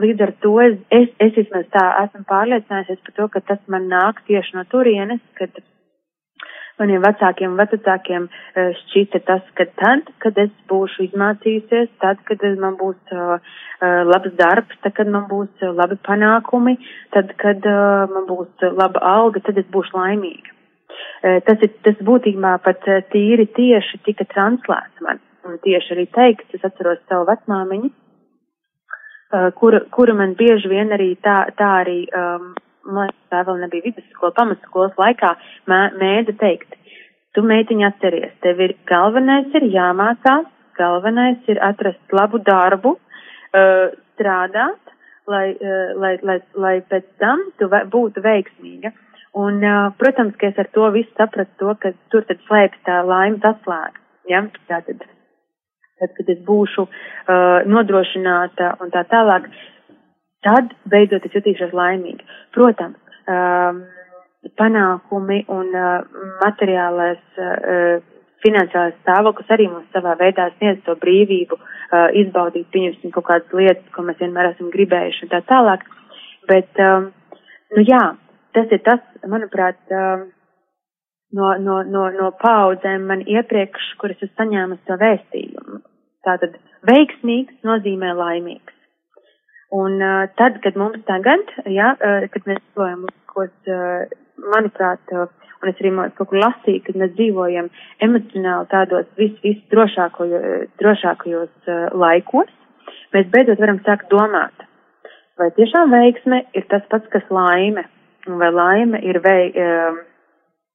līdz 0.00 0.24
ar 0.24 0.32
to 0.40 0.54
es, 0.64 0.78
es, 0.88 1.10
es 1.20 1.34
vismaz 1.36 1.66
tā 1.74 1.82
esmu 2.06 2.22
pārliecinājusies 2.30 3.02
par 3.04 3.18
to, 3.18 3.28
ka 3.34 3.42
tas 3.50 3.60
man 3.68 3.90
nāk 3.90 4.22
tieši 4.28 4.56
no 4.56 4.64
turienes, 4.72 5.20
kad 5.36 5.52
maniem 6.82 7.02
vecākiem 7.04 7.56
vecākiem 7.58 8.28
eh, 8.28 8.72
šķita 8.82 9.22
tas, 9.28 9.42
ka 9.58 9.66
tad, 9.80 10.10
kad 10.24 10.38
es 10.42 10.52
būšu 10.70 11.06
izmācījusies, 11.08 11.90
tad, 12.02 12.20
kad 12.28 12.44
man 12.60 12.76
būs 12.80 13.14
uh, 13.14 13.38
labs 14.10 14.34
darbs, 14.38 14.78
tad, 14.82 14.94
kad 14.98 15.10
man 15.10 15.28
būs 15.30 15.64
labi 15.78 15.98
panākumi, 16.06 16.76
tad, 17.14 17.32
kad 17.40 17.64
man 18.12 18.26
būs 18.28 18.66
laba 18.78 19.02
alga, 19.14 19.42
tad 19.46 19.58
es 19.62 19.68
būšu 19.72 19.96
laimīga. 19.96 20.54
Tas 21.46 21.62
ir, 21.64 21.70
tas 21.86 21.98
būtībā 22.04 22.56
pat 22.62 22.86
tīri 23.10 23.46
tieši 23.56 24.02
tika 24.06 24.26
translēts 24.30 25.02
man. 25.04 25.22
Un 25.46 25.58
tieši 25.62 25.94
arī 25.96 26.06
teikts, 26.14 26.54
es 26.54 26.64
atceros 26.66 27.00
savu 27.10 27.26
vecmāmiņu, 27.30 27.90
kura, 29.58 29.80
kura 29.90 30.14
man 30.14 30.36
bieži 30.38 30.70
vien 30.70 30.92
arī 30.94 31.14
tā, 31.24 31.38
tā 31.58 31.70
arī 31.82 32.04
um, 32.14 32.52
man 32.84 33.12
tā 33.32 33.42
vēl 33.46 33.60
nebija 33.62 33.88
vidusskola, 33.90 34.34
pamatskolas 34.36 34.96
laikā, 35.00 35.34
mē, 35.70 35.80
mēda 36.00 36.34
teikt, 36.40 36.74
tu 37.36 37.44
meitiņa 37.46 37.92
atceries, 37.92 38.32
tev 38.44 38.60
ir 38.64 38.74
galvenais 38.88 39.54
ir 39.58 39.68
jāmācās, 39.72 40.48
galvenais 40.78 41.52
ir 41.52 41.60
atrast 41.62 42.16
labu 42.16 42.40
darbu, 42.46 42.96
uh, 42.96 43.92
strādāt, 44.14 44.92
lai, 45.30 45.46
uh, 45.54 45.94
lai, 46.00 46.16
lai, 46.26 46.38
lai 46.54 46.76
pēc 46.90 47.08
tam 47.22 47.46
tu 47.58 47.70
ve 47.72 47.84
būtu 47.92 48.24
veiksmīga. 48.24 48.92
Un, 49.38 49.62
uh, 49.64 49.88
protams, 49.96 50.36
ka 50.36 50.50
es 50.50 50.58
ar 50.60 50.68
to 50.76 50.90
visu 50.92 51.08
sapratu 51.16 51.56
to, 51.60 51.74
ka 51.80 51.94
tur 52.12 52.26
tad 52.28 52.40
slēpjas 52.44 52.84
tā 52.88 53.00
laimes 53.08 53.44
atslēga. 53.48 54.00
Ja? 54.28 54.42
Tātad, 54.68 55.06
tad, 56.00 56.12
kad 56.18 56.32
es 56.34 56.40
būšu 56.44 56.84
uh, 56.84 57.62
nodrošināta 57.64 58.74
un 58.84 58.92
tā 58.92 59.06
tālāk, 59.08 59.48
tad 60.46 60.72
beidzot 60.90 61.26
es 61.26 61.34
jutīšos 61.36 61.74
laimīgi. 61.76 62.26
Protams, 62.54 62.98
um, 63.30 63.82
panākumi 64.58 65.44
un 65.54 65.70
uh, 65.70 66.02
materiālais 66.42 67.22
uh, 67.38 68.02
finansiālais 68.42 68.98
stāvoklis 69.02 69.50
arī 69.54 69.68
mums 69.70 69.90
savā 69.94 70.16
veidā 70.18 70.48
sniedz 70.56 70.82
to 70.86 70.96
brīvību 70.98 71.58
uh, 71.58 72.08
izbaudīt, 72.18 72.68
pieņemsim 72.74 73.14
kaut 73.14 73.28
kādas 73.30 73.54
lietas, 73.56 73.86
ko 73.94 74.04
mēs 74.06 74.18
vienmēr 74.22 74.50
esam 74.52 74.72
gribējuši 74.74 75.26
un 75.26 75.32
tā 75.32 75.42
tālāk. 75.50 75.86
Bet, 76.50 76.70
um, 76.82 77.10
nu 77.76 77.86
jā, 77.86 78.02
tas 78.56 78.74
ir 78.74 78.82
tas, 78.86 79.02
manuprāt, 79.30 79.78
um, 79.94 80.26
no, 81.38 81.54
no, 81.62 81.80
no, 81.86 82.08
no 82.18 82.32
paudzēm 82.42 83.06
man 83.08 83.22
iepriekš, 83.30 83.92
kuras 84.02 84.26
es 84.26 84.34
saņēmu 84.38 84.82
to 84.88 84.98
vēstījumu. 84.98 85.82
Tātad 86.26 86.58
veiksmīgs 86.86 87.62
nozīmē 87.66 88.12
laimīgs. 88.18 88.81
Un 89.72 90.02
uh, 90.02 90.28
tad, 90.36 90.58
kad 90.60 90.76
mums 90.76 91.00
tagad, 91.08 91.48
ja, 91.72 91.94
uh, 91.96 92.26
kad 92.28 92.44
mēs 92.44 92.58
dzīvojam 92.60 93.06
kaut, 93.32 93.54
uh, 93.72 94.10
manuprāt, 94.52 95.12
uh, 95.16 95.30
un 95.62 95.70
es 95.70 95.78
arī 95.80 95.92
kaut 96.18 96.28
kur 96.28 96.40
lasīju, 96.42 96.82
kad 96.84 96.98
mēs 97.00 97.14
dzīvojam 97.16 97.70
emocionāli 98.04 98.68
tādos 98.68 99.06
vis, 99.16 99.32
vis 99.40 99.62
drošākajos, 99.72 100.66
drošākajos 100.82 101.70
uh, 101.72 101.86
laikos, 102.02 102.50
mēs 103.16 103.30
beidzot 103.32 103.62
varam 103.64 103.80
sākt 103.86 104.12
domāt, 104.12 104.66
vai 105.40 105.48
tiešām 105.56 105.94
veiksme 105.96 106.42
ir 106.52 106.66
tas 106.68 106.84
pats, 106.92 107.08
kas 107.14 107.32
laime, 107.32 107.86
un 108.28 108.36
vai 108.42 108.50
laime 108.52 109.00
ir 109.08 109.22
vei, 109.24 109.46
uh, 109.56 110.02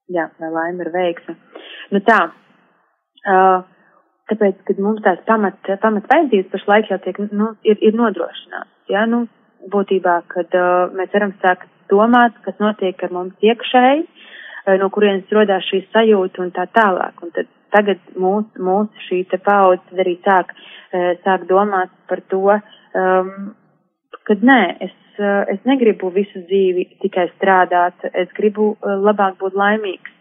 jā, 0.09 0.25
vai 0.41 0.49
laime 0.55 0.87
ir 0.87 0.89
veiksme. 0.95 1.35
Nu 1.93 2.01
tā, 2.07 2.17
uh, 3.29 3.61
tāpēc, 4.33 4.65
kad 4.71 4.81
mums 4.81 5.05
tās 5.05 5.21
pamat, 5.29 5.61
pamat 5.85 6.09
vajadzības 6.15 6.49
pašlaik 6.55 6.89
jau 6.89 6.99
tiek, 7.05 7.21
nu, 7.29 7.51
ir, 7.61 7.77
ir 7.77 7.93
nodrošināts 8.01 8.73
ja, 8.91 9.05
nu, 9.09 9.25
būtībā, 9.73 10.21
kad 10.31 10.55
uh, 10.55 10.93
mēs 10.95 11.11
varam 11.13 11.33
sākt 11.43 11.69
domāt, 11.91 12.35
kas 12.45 12.57
notiek 12.63 13.01
ar 13.03 13.13
mums 13.15 13.45
iekšēji, 13.45 14.03
uh, 14.05 14.75
no 14.81 14.89
kurienes 14.93 15.31
rodās 15.33 15.67
šī 15.69 15.83
sajūta 15.91 16.43
un 16.43 16.53
tā 16.55 16.67
tālāk. 16.75 17.23
Un 17.23 17.33
tad 17.35 17.49
tagad 17.75 18.01
mūsu 18.15 18.63
mūs 18.63 19.07
šī 19.07 19.23
te 19.31 19.39
paudze 19.43 20.01
arī 20.03 20.17
sāk, 20.25 20.53
uh, 20.53 21.13
sāk 21.25 21.47
domāt 21.49 21.91
par 22.09 22.23
to, 22.31 22.43
um, 22.57 23.33
kad 24.27 24.43
nē, 24.43 24.61
es, 24.87 24.95
uh, 25.19 25.43
es 25.51 25.59
negribu 25.67 26.11
visu 26.15 26.43
dzīvi 26.47 26.87
tikai 27.03 27.27
strādāt, 27.35 28.07
es 28.13 28.31
gribu 28.37 28.73
uh, 28.75 28.95
labāk 29.03 29.39
būt 29.41 29.57
laimīgs. 29.57 30.13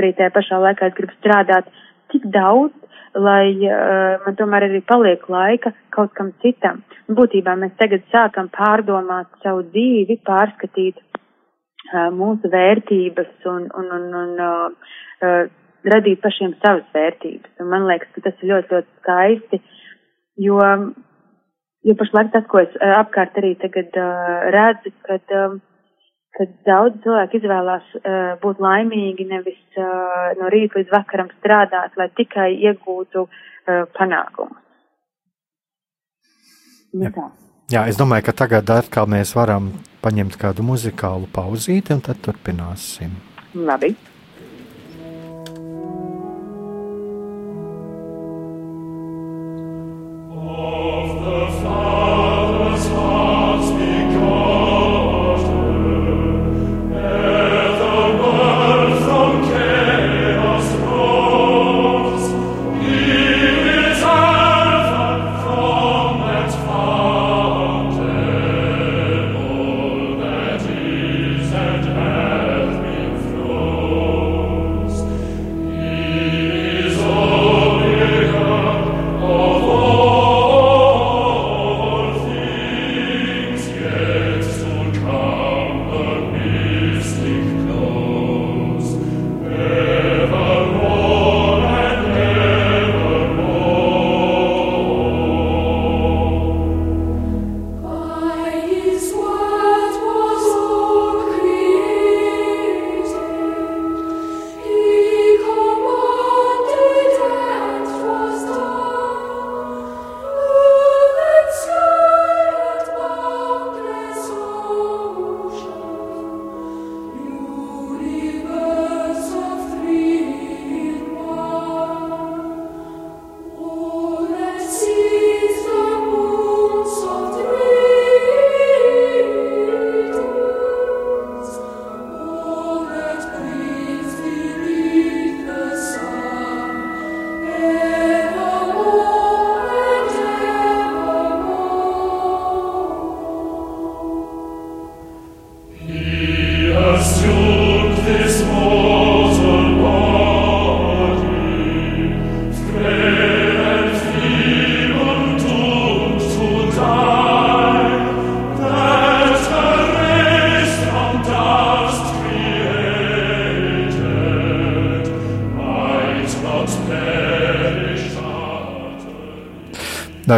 Arī 0.00 0.14
tajā 0.16 0.32
pašā 0.32 0.56
laikā 0.56 0.86
es 0.88 0.94
gribu 0.96 1.12
strādāt 1.18 1.66
tik 2.12 2.26
daudz, 2.34 2.74
lai 3.18 3.50
uh, 3.66 4.20
man 4.24 4.36
tomēr 4.38 4.68
arī 4.68 4.80
paliek 4.86 5.22
laika 5.32 5.72
kaut 5.94 6.12
kam 6.18 6.32
citam. 6.44 6.82
Būtībā 7.10 7.56
mēs 7.58 7.74
tagad 7.80 8.04
sākam 8.12 8.50
pārdomāt 8.54 9.30
savu 9.42 9.64
dzīvi, 9.72 10.20
pārskatīt 10.26 11.00
uh, 11.00 12.10
mūsu 12.14 12.50
vērtības 12.52 13.48
un, 13.50 13.66
un, 13.80 13.90
un, 13.96 14.06
un 14.22 14.44
uh, 14.46 14.94
uh, 15.26 15.42
radīt 15.90 16.22
pašiem 16.22 16.54
savas 16.60 16.86
vērtības. 16.94 17.56
Un 17.60 17.72
man 17.72 17.88
liekas, 17.88 18.12
ka 18.14 18.26
tas 18.28 18.42
ir 18.42 18.52
ļoti, 18.52 18.74
ļoti 18.76 19.00
skaisti, 19.00 19.62
jo, 20.46 20.60
jo 21.88 21.96
pašlaik 21.98 22.30
tas, 22.34 22.46
ko 22.52 22.62
es 22.62 22.78
apkārt 22.94 23.42
arī 23.42 23.56
tagad 23.64 23.98
uh, 23.98 24.46
redzu, 24.54 24.94
kad 25.08 25.34
uh, 25.34 25.58
kad 26.38 26.52
daudz 26.68 27.00
cilvēku 27.04 27.40
izvēlās 27.40 27.92
uh, 28.00 28.32
būt 28.42 28.62
laimīgi, 28.62 29.28
nevis 29.30 29.60
uh, 29.76 30.30
no 30.40 30.50
rīta 30.52 30.80
līdz 30.80 30.94
vakaram 30.94 31.30
strādāt, 31.38 31.96
lai 32.00 32.08
tikai 32.16 32.50
iegūtu 32.70 33.26
uh, 33.26 33.84
panākumus. 33.98 34.66
Nu, 36.90 37.06
Jā. 37.06 37.30
Jā, 37.70 37.84
es 37.86 37.94
domāju, 37.94 38.24
ka 38.26 38.32
tagad 38.34 38.70
atkal 38.74 39.06
mēs 39.06 39.30
varam 39.38 39.68
paņemt 40.02 40.34
kādu 40.40 40.64
muzikālu 40.66 41.28
pauzīti 41.30 41.94
un 41.94 42.00
tad 42.02 42.18
turpināsim. 42.24 43.12
Labi. 43.54 43.92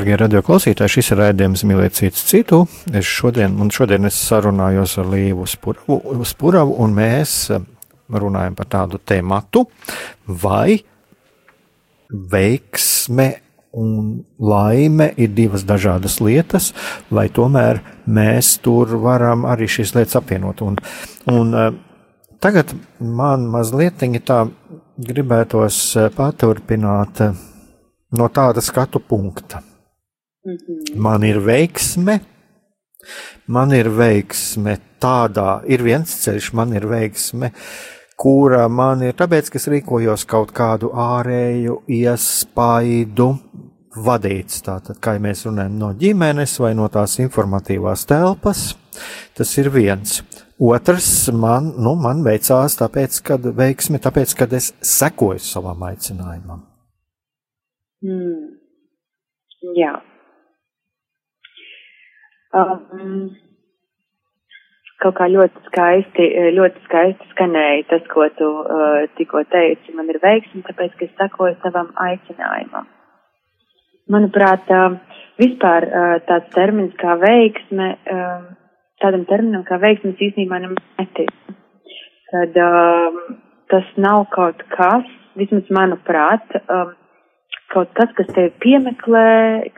Darbie 0.03 0.17
radioklausītāji, 0.19 0.91
šis 0.97 1.13
ir 1.15 1.21
raidījums 1.21 1.63
Mīlēt 1.63 1.95
citu 1.95 2.19
citu. 2.27 2.57
Es 2.91 3.07
šodien, 3.07 3.53
un 3.63 3.69
šodien 3.71 4.09
es 4.09 4.17
sarunājos 4.19 4.97
ar 4.99 5.07
Līvu 5.13 5.47
Spuravu, 5.47 6.25
Spuravu, 6.27 6.75
un 6.83 6.97
mēs 6.97 7.35
eh, 7.55 7.63
runājam 8.11 8.57
par 8.59 8.67
tādu 8.73 8.99
tēmatu, 8.99 9.63
vai 10.43 10.81
veiksme 12.35 13.29
un 13.79 14.19
laime 14.43 15.13
ir 15.23 15.31
divas 15.39 15.63
dažādas 15.71 16.19
lietas, 16.19 16.73
vai 17.07 17.29
tomēr 17.31 17.85
mēs 18.11 18.57
tur 18.67 18.99
varam 19.07 19.47
arī 19.47 19.71
šīs 19.71 19.95
lietas 20.01 20.19
apvienot. 20.19 20.67
Un, 20.67 20.83
un 21.31 21.59
eh, 21.63 21.75
tagad 22.43 22.75
man 22.99 23.47
mazliet 23.55 24.03
tā 24.03 24.45
gribētos 24.99 25.85
eh, 25.95 26.11
paturpināt 26.11 27.29
no 28.19 28.35
tāda 28.35 28.59
skatu 28.59 28.99
punkta 28.99 29.69
Mhm. 30.45 30.99
Man 30.99 31.23
ir 31.23 31.39
veiksme, 31.39 32.21
man 33.47 33.73
ir 33.73 33.91
veiksme 33.95 34.79
tādā, 35.03 35.63
ir 35.71 35.85
viens 35.87 36.11
ceļš, 36.25 36.53
man 36.59 36.75
ir 36.75 36.87
veiksme, 36.91 37.53
kura 38.19 38.67
man 38.69 39.05
ir 39.07 39.15
tāpēc, 39.19 39.51
ka 39.51 39.61
es 39.61 39.69
rīkojos 39.71 40.27
kaut 40.27 40.51
kādu 40.55 40.91
ārēju 40.91 41.83
iespaidu 41.87 43.29
vadīts. 44.03 44.63
Tātad, 44.67 44.99
kā 45.03 45.17
mēs 45.23 45.47
runājam 45.47 45.79
no 45.79 45.93
ģimenes 45.99 46.59
vai 46.63 46.75
no 46.75 46.89
tās 46.91 47.19
informatīvās 47.23 48.07
telpas, 48.11 48.73
tas 49.39 49.59
ir 49.59 49.71
viens. 49.71 50.23
Otrs 50.63 51.31
man, 51.35 51.73
nu, 51.83 51.95
man 51.99 52.23
veicās 52.27 52.79
tāpēc, 52.79 53.23
kad 53.27 53.47
veiksmi, 53.59 54.03
tāpēc, 54.03 54.35
kad 54.39 54.53
es 54.59 54.73
sekoju 54.83 55.43
savam 55.43 55.87
aicinājumam. 55.89 56.67
Mm. 58.03 58.49
Jā. 59.79 60.01
Um, 62.53 63.31
kaut 65.03 65.17
kā 65.19 65.27
ļoti 65.33 65.65
skaisti, 65.67 66.27
ļoti 66.55 66.83
skaisti 66.87 67.29
skanēja 67.33 67.87
tas, 67.91 68.05
ko 68.13 68.27
tu 68.39 68.49
uh, 68.61 69.03
tikko 69.19 69.43
teici. 69.51 69.95
Man 69.97 70.11
ir 70.13 70.21
veiksmi, 70.23 70.63
tāpēc, 70.67 70.95
ka 70.99 71.07
es 71.09 71.15
sakoju 71.19 71.57
savam 71.63 71.91
aicinājumam. 72.05 72.87
Manuprāt, 74.13 74.69
uh, 74.71 74.99
vispār 75.41 75.89
uh, 75.89 76.17
tāds 76.29 76.53
termins 76.55 76.95
kā 77.01 77.17
veiksme, 77.23 77.89
uh, 78.15 78.45
tādam 79.03 79.27
terminam 79.31 79.65
kā 79.67 79.81
veiksmes 79.83 80.21
īstenībā 80.21 80.61
netic. 80.63 81.33
Kad 82.33 82.59
uh, 82.63 83.21
tas 83.73 83.89
nav 83.97 84.27
kaut 84.35 84.63
kas, 84.77 85.09
vismaz 85.41 85.73
manuprāt, 85.73 86.53
uh, 86.63 86.93
kaut 87.73 87.93
kas, 87.97 88.11
kas 88.17 88.29
tevi 88.37 88.53
piemeklē 88.63 89.29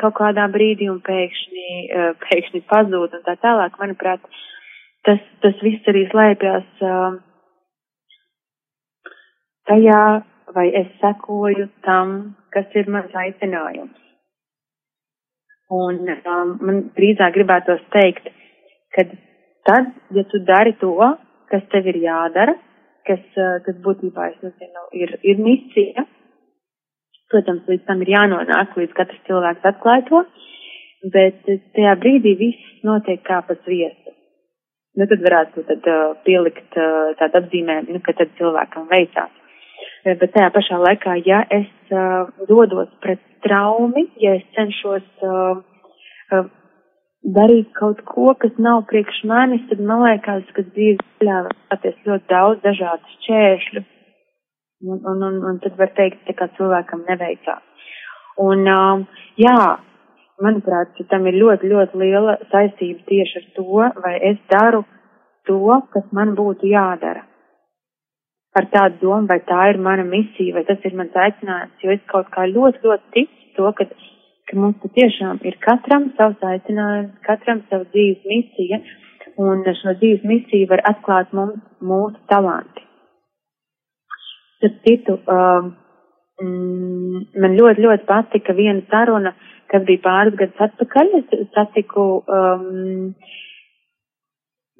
kaut 0.00 0.16
kādā 0.18 0.46
brīdī 0.52 0.88
un 0.90 1.00
pēkšņi, 1.04 1.68
uh, 1.84 2.10
pēkšņi 2.24 2.62
pazūd 2.70 3.18
un 3.18 3.24
tā 3.26 3.36
tālāk, 3.42 3.78
manuprāt, 3.80 4.24
tas, 5.06 5.22
tas 5.44 5.62
viss 5.62 5.90
arī 5.90 6.06
slēpjas 6.10 6.84
uh, 6.84 7.18
tajā, 9.70 10.00
vai 10.54 10.66
es 10.82 10.90
sekoju 11.02 11.68
tam, 11.86 12.16
kas 12.54 12.74
ir 12.78 12.90
mans 12.90 13.14
aicinājums. 13.24 14.00
Un 15.74 16.02
um, 16.12 16.50
man 16.60 16.82
drīzāk 16.98 17.34
gribētos 17.38 17.80
teikt, 17.94 18.28
ka 18.94 19.06
tad, 19.66 19.94
ja 20.14 20.26
tu 20.30 20.42
dari 20.46 20.74
to, 20.82 20.94
kas 21.50 21.64
tev 21.72 21.88
ir 21.90 22.02
jādara, 22.04 22.54
kas, 23.08 23.22
uh, 23.38 23.56
kas 23.64 23.80
būtībā, 23.86 24.28
es 24.34 24.44
nezinu, 24.44 24.84
ir, 25.00 25.16
ir 25.22 25.40
misija, 25.42 26.04
Protams, 27.32 27.64
līdz 27.70 27.86
tam 27.88 28.02
ir 28.04 28.12
jānonāk, 28.14 28.74
līdz 28.78 28.96
katrs 28.96 29.22
cilvēks 29.28 29.68
atklāj 29.70 30.02
to, 30.10 30.24
bet 31.14 31.40
tajā 31.76 31.94
brīdī 32.00 32.34
viss 32.40 32.82
notiek 32.86 33.22
kā 33.26 33.40
pa 33.46 33.56
sviestu. 33.62 34.12
Nu, 34.94 35.08
tad 35.10 35.24
varētu 35.24 35.64
tad, 35.66 35.86
uh, 35.90 36.12
pielikt 36.26 36.76
uh, 36.78 37.14
tādu 37.18 37.40
apzīmējumu, 37.40 37.96
nu, 37.96 38.02
ka 38.04 38.14
tad 38.14 38.30
cilvēkam 38.38 38.86
veicās. 38.92 39.32
Bet 40.04 40.30
tajā 40.36 40.50
pašā 40.54 40.78
laikā, 40.78 41.16
ja 41.26 41.40
es 41.50 41.70
uh, 41.90 42.28
dodos 42.46 42.92
pret 43.02 43.22
traumi, 43.42 44.04
ja 44.22 44.36
es 44.38 44.44
cenšos 44.54 45.08
uh, 45.24 45.64
uh, 46.36 46.46
darīt 47.24 47.72
kaut 47.78 48.04
ko, 48.06 48.34
kas 48.38 48.54
nav 48.60 48.84
priekš 48.90 49.22
manis, 49.28 49.64
tad 49.70 49.80
man 49.80 50.04
liekas, 50.04 50.44
ka 50.54 50.62
dzīves 50.68 51.02
ceļā 51.18 51.40
var 51.48 51.82
ļoti 51.88 52.30
daudz 52.30 52.62
dažādu 52.68 53.16
šķēršļu, 53.16 53.84
Un, 54.84 55.00
un, 55.10 55.22
un, 55.22 55.36
un 55.48 55.58
tad 55.64 55.76
var 55.80 55.92
teikt, 55.96 56.28
ka 56.36 56.50
cilvēkam 56.58 57.04
neveicās. 57.08 57.62
Un, 58.44 58.66
um, 58.68 59.04
jā, 59.40 59.58
manuprāt, 60.42 60.98
tam 61.10 61.28
ir 61.30 61.38
ļoti, 61.40 61.70
ļoti 61.70 62.00
liela 62.00 62.34
saistība 62.50 63.06
tieši 63.08 63.40
ar 63.40 63.46
to, 63.56 63.84
vai 64.04 64.14
es 64.30 64.40
daru 64.50 64.82
to, 65.48 65.78
kas 65.94 66.10
man 66.12 66.34
būtu 66.38 66.68
jādara. 66.72 67.24
Ar 68.54 68.68
tādu 68.70 69.00
domu, 69.00 69.26
vai 69.30 69.40
tā 69.48 69.70
ir 69.72 69.80
mana 69.82 70.04
misija, 70.06 70.54
vai 70.58 70.64
tas 70.68 70.84
ir 70.86 70.94
mans 70.98 71.16
aicinājums, 71.26 71.78
jo 71.82 71.94
es 71.94 72.02
kaut 72.10 72.28
kā 72.34 72.46
ļoti, 72.50 72.84
ļoti 72.84 73.10
ticu 73.16 73.56
to, 73.56 73.70
ka, 73.78 73.88
ka 74.50 74.58
mums 74.60 74.78
patiešām 74.84 75.40
ir 75.48 75.58
katram 75.64 76.10
savs 76.18 76.44
aicinājums, 76.52 77.16
katram 77.26 77.64
savu 77.70 77.88
dzīves 77.94 78.28
misija, 78.30 78.82
un 79.42 79.64
šo 79.80 79.96
dzīves 79.98 80.26
misiju 80.30 80.70
var 80.70 80.84
atklāt 80.92 81.32
mums 81.34 81.62
mūsu 81.82 82.20
talanti. 82.30 82.84
Starp 84.64 84.76
citu, 84.80 85.18
uh, 85.28 85.66
mm, 86.40 87.24
man 87.36 87.56
ļoti, 87.58 87.82
ļoti 87.84 88.06
patika 88.08 88.54
viena 88.56 88.80
saruna, 88.88 89.34
kas 89.68 89.84
bija 89.84 90.00
pāris 90.06 90.38
gadus 90.38 90.62
atpakaļ. 90.66 91.10
Es 91.20 91.50
satiku 91.52 92.06
um, 92.24 93.10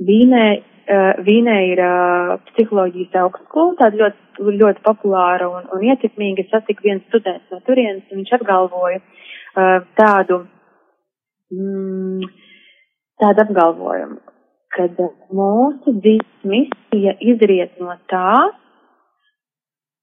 Vīnē. 0.01 0.47
Uh, 0.85 1.21
Vīnē 1.25 1.59
ir 1.69 1.81
uh, 1.85 2.33
psiholoģijas 2.49 3.21
augstskola, 3.27 3.77
tāda 3.83 4.01
ļoti, 4.01 4.57
ļoti 4.63 4.83
populāra 4.89 5.51
un, 5.53 5.69
un 5.73 5.85
ietekmīga. 5.85 6.47
Es 6.47 6.53
satiku 6.53 6.89
vienu 6.89 7.05
studentu 7.11 7.53
no 7.53 7.61
turienes, 7.69 8.09
un 8.09 8.23
viņš 8.23 8.35
apgalvoja 8.39 9.03
uh, 9.05 9.85
tādu, 10.01 10.43
mm, 11.53 12.25
tādu 13.21 13.47
apgalvojumu, 13.47 14.21
kad 14.77 15.01
mūsu 15.29 15.97
dzīves 16.01 16.53
misija 16.57 17.17
izriet 17.33 17.81
no 17.81 17.97
tā, 18.09 18.49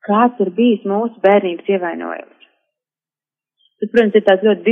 kāds 0.08 0.40
ir 0.44 0.52
bijis 0.58 0.86
mūsu 0.88 1.22
bērnības 1.24 1.70
ievainojums. 1.76 2.38
Tas, 3.82 3.90
protams, 3.90 4.16
ir 4.18 4.26
tāds 4.28 4.46
ļoti 4.46 4.66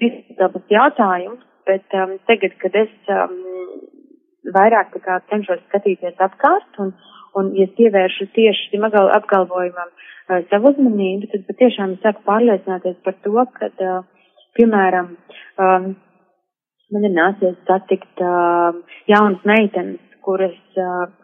diskutabls 0.00 0.72
jautājums, 0.72 1.44
bet 1.68 1.96
um, 2.00 2.16
tagad, 2.30 2.54
kad 2.62 2.76
es 2.80 3.12
um, 3.12 3.34
vairāk 4.54 4.94
tā 4.94 5.02
kā 5.04 5.18
cenšos 5.28 5.60
skatīties 5.68 6.20
apkārt 6.24 6.80
un, 6.80 6.94
un 7.36 7.50
ja 7.58 7.68
pievēršu 7.76 8.30
tieši 8.36 8.70
šim 8.70 8.86
apgalvojumam 8.88 9.90
uh, 9.92 10.40
savu 10.48 10.72
uzmanību, 10.72 11.28
tad 11.32 11.44
patiešām 11.50 11.98
sāku 12.04 12.24
pārliecināties 12.28 12.96
par 13.04 13.18
to, 13.24 13.36
ka, 13.58 13.68
uh, 13.84 14.34
piemēram, 14.56 15.12
um, 15.60 15.90
man 16.94 17.08
ir 17.10 17.16
nācies 17.18 17.58
satikt 17.68 18.24
uh, 18.24 18.80
jaunas 19.12 19.44
meitenes, 19.48 20.00
kuras, 20.28 20.56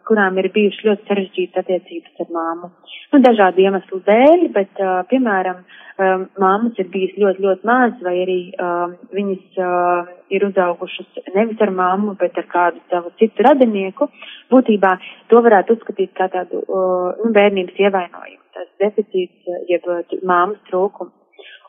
kurām 0.09 0.39
ir 0.41 0.49
bijušas 0.55 0.85
ļoti 0.87 1.09
sarežģītas 1.09 1.61
attiecības 1.61 2.21
ar 2.23 2.29
māmu. 2.33 2.69
Nu, 3.13 3.19
dažādu 3.21 3.61
iemeslu 3.61 3.99
dēļ, 4.07 4.45
bet, 4.55 4.79
piemēram, 5.11 5.59
māmas 6.41 6.79
ir 6.81 6.89
bijis 6.91 7.13
ļoti, 7.21 7.43
ļoti 7.45 7.69
maz, 7.69 7.93
vai 8.03 8.15
arī 8.23 8.39
viņas 9.15 9.59
ir 10.33 10.47
uzaugušas 10.49 11.21
nevis 11.35 11.61
ar 11.61 11.71
māmu, 11.77 12.15
bet 12.19 12.39
ar 12.41 12.49
kādu 12.51 12.81
savu 12.89 13.13
citu 13.21 13.45
radinieku. 13.45 14.09
Būtībā 14.51 14.95
to 15.29 15.43
varētu 15.45 15.77
uzskatīt 15.77 16.15
kā 16.17 16.27
tādu 16.33 16.65
nu, 16.65 17.31
bērnības 17.37 17.77
ievainojumu, 17.85 18.43
tas 18.57 18.67
deficīts, 18.81 19.53
jeb 19.69 19.85
māmas 20.25 20.59
trūkums. 20.71 21.13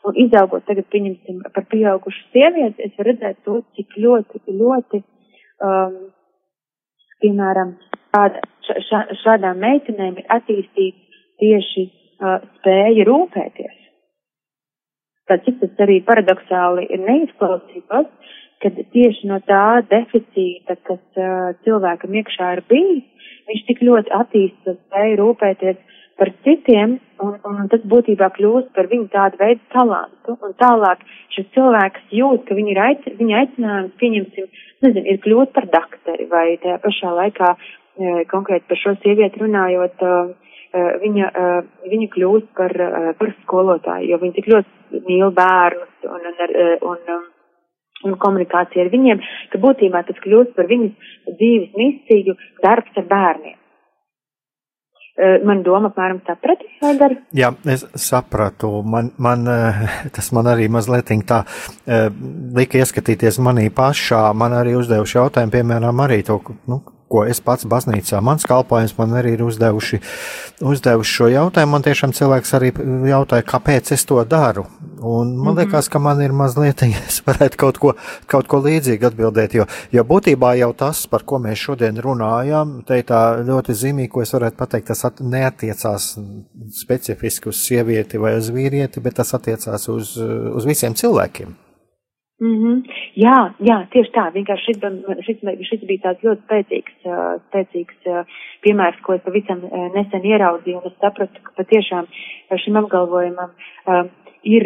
Un 0.07 0.15
izaugot 0.23 0.63
tagad, 0.67 0.85
pieņemsim, 0.93 1.41
par 1.53 1.65
pieaugušu 1.69 2.29
sievieti, 2.31 2.85
es 2.85 2.93
varu 2.97 3.11
redzēt 3.11 3.41
to, 3.43 3.57
cik 3.75 3.97
ļoti, 3.99 4.39
ļoti 4.55 5.01
um, 5.67 5.97
piemēram, 7.23 7.75
šāda, 8.13 8.43
šā, 8.89 9.01
šādām 9.23 9.59
meitenēm 9.63 10.19
ir 10.21 10.29
attīstīts 10.37 11.21
tieši 11.41 11.85
uh, 11.87 12.39
spēja 12.59 13.05
rūpēties. 13.09 13.75
Tad 15.27 15.43
cik 15.43 15.59
tas 15.61 15.83
arī 15.83 15.99
paradoxāli 16.07 16.87
ir 16.93 17.03
neizklausītos, 17.03 18.07
kad 18.63 18.79
tieši 18.93 19.27
no 19.29 19.41
tā 19.45 19.83
deficīta, 19.91 20.77
kas 20.87 21.03
uh, 21.19 21.51
cilvēkam 21.65 22.15
iekšā 22.21 22.53
ir 22.57 22.63
bijis, 22.71 23.03
viņš 23.49 23.65
tik 23.67 23.83
ļoti 23.85 24.13
attīsta 24.17 24.77
spēju 24.77 25.19
rūpēties 25.21 25.83
par 26.17 26.31
citiem, 26.45 26.97
un, 27.23 27.35
un 27.45 27.67
tas 27.71 27.83
būtībā 27.91 28.29
kļūst 28.37 28.71
par 28.75 28.89
viņu 28.91 29.09
tādu 29.13 29.39
veidu 29.41 29.61
talantu, 29.73 30.37
un 30.41 30.55
tālāk 30.61 31.03
šis 31.35 31.49
cilvēks 31.55 32.15
jūt, 32.19 32.45
ka 32.47 32.57
viņi 32.57 32.73
ir 32.73 32.81
aic, 32.83 33.05
viņa 33.19 33.43
aicinājums, 33.43 33.93
pieņemsim, 34.01 34.49
nezinu, 34.85 35.05
ir 35.13 35.21
kļūt 35.25 35.53
par 35.55 35.69
dakteri, 35.73 36.27
vai 36.31 36.47
tajā 36.63 36.79
pašā 36.83 37.13
laikā, 37.21 37.53
e, 37.53 38.17
konkrēti 38.33 38.69
par 38.69 38.81
šo 38.81 38.95
sievieti 39.03 39.43
runājot, 39.43 40.01
e, 40.01 40.83
viņa, 41.05 41.29
viņa 41.89 42.07
kļūst 42.13 42.49
par, 42.57 42.73
par 43.17 43.33
skolotāju, 43.43 44.11
jo 44.11 44.19
viņa 44.21 44.35
tik 44.35 44.49
ļoti 44.51 45.03
mīl 45.07 45.31
bērnus 45.37 46.09
un, 46.09 46.27
un, 46.27 46.41
un, 46.91 46.97
un, 47.15 47.23
un 48.05 48.17
komunikācija 48.21 48.85
ar 48.85 48.91
viņiem, 48.93 49.23
ka 49.53 49.61
būtībā 49.63 50.03
tas 50.09 50.19
kļūst 50.25 50.53
par 50.57 50.69
viņas 50.69 51.13
dzīves 51.29 51.79
misiju 51.79 52.35
darbs 52.65 52.99
ar 52.99 53.07
bērniem. 53.09 53.57
Man 55.17 55.63
doma 55.65 55.89
apmēram 55.89 56.19
saprati, 56.27 56.67
Aidar? 56.85 57.15
Jā, 57.33 57.49
es 57.73 57.81
sapratu. 57.97 58.69
Man, 58.85 59.09
man, 59.17 59.47
tas 60.13 60.29
man 60.35 60.49
arī 60.51 60.67
mazliet 60.69 61.09
tā 61.25 61.39
lika 62.59 62.83
ieskatīties 62.83 63.39
manī 63.41 63.71
pašā. 63.73 64.27
Man 64.37 64.53
arī 64.59 64.75
uzdevuši 64.77 65.17
jautājumu, 65.17 65.55
piemēram, 65.55 66.05
arī 66.05 66.21
to, 66.27 66.37
nu, 66.69 66.83
ko 67.11 67.23
es 67.27 67.39
pats 67.43 67.67
baznīcā, 67.69 68.19
mans 68.23 68.45
kalpojums 68.47 68.95
man 68.97 69.15
arī 69.19 69.35
ir 69.37 69.43
uzdevuši, 69.45 69.99
uzdevuši 70.65 71.15
šo 71.19 71.29
jautājumu. 71.31 71.71
Man 71.77 71.85
tiešām 71.85 72.13
cilvēks 72.17 72.53
arī 72.57 72.71
jautāja, 73.09 73.45
kāpēc 73.47 73.91
es 73.95 74.05
to 74.07 74.19
daru. 74.27 74.65
Un 74.97 75.35
man 75.37 75.37
mm 75.37 75.47
-hmm. 75.47 75.57
liekas, 75.59 75.89
ka 75.89 75.99
man 75.99 76.21
ir 76.21 76.31
mazliet, 76.31 76.83
es 77.07 77.21
varētu 77.25 77.57
kaut 77.57 77.77
ko, 77.77 77.93
kaut 78.25 78.47
ko 78.47 78.57
līdzīgu 78.57 79.07
atbildēt, 79.07 79.53
jo, 79.53 79.65
jo 79.91 80.03
būtībā 80.03 80.55
jau 80.57 80.73
tas, 80.73 81.07
par 81.07 81.23
ko 81.23 81.39
mēs 81.39 81.55
šodien 81.55 81.97
runājam, 81.97 82.83
te 82.85 83.01
tā 83.03 83.43
ļoti 83.43 83.73
zīmīgi, 83.73 84.09
ko 84.09 84.21
es 84.21 84.33
varētu 84.33 84.57
pateikt, 84.57 84.87
tas 84.87 85.05
at, 85.05 85.21
neatiecās 85.21 86.17
specifiski 86.71 87.49
uz 87.49 87.55
sievieti 87.55 88.17
vai 88.17 88.37
uz 88.37 88.49
vīrieti, 88.49 88.99
bet 88.99 89.13
tas 89.13 89.33
attiecās 89.33 89.87
uz, 89.89 90.17
uz 90.55 90.65
visiem 90.65 90.93
cilvēkiem. 90.93 91.66
Mm 92.41 92.57
-hmm. 92.57 92.81
Jā, 93.15 93.37
jā, 93.59 93.77
tieši 93.89 94.11
tā. 94.13 94.23
Vienkārši 94.33 94.65
šis, 94.65 94.77
šis, 95.25 95.37
šis 95.69 95.87
bija 95.89 96.03
tāds 96.03 96.21
ļoti 96.25 96.41
spēcīgs, 96.45 96.93
spēcīgs 97.47 97.97
piemērs, 98.61 98.99
ko 99.01 99.13
es 99.13 99.21
pavisam 99.25 99.63
nesen 99.95 100.25
ieraudzīju, 100.25 100.77
un 100.77 100.91
es 100.91 100.97
sapratu, 101.01 101.41
ka 101.43 101.51
patiešām 101.57 102.05
šim 102.63 102.77
apgalvojumam 102.77 103.49
ir, 104.43 104.65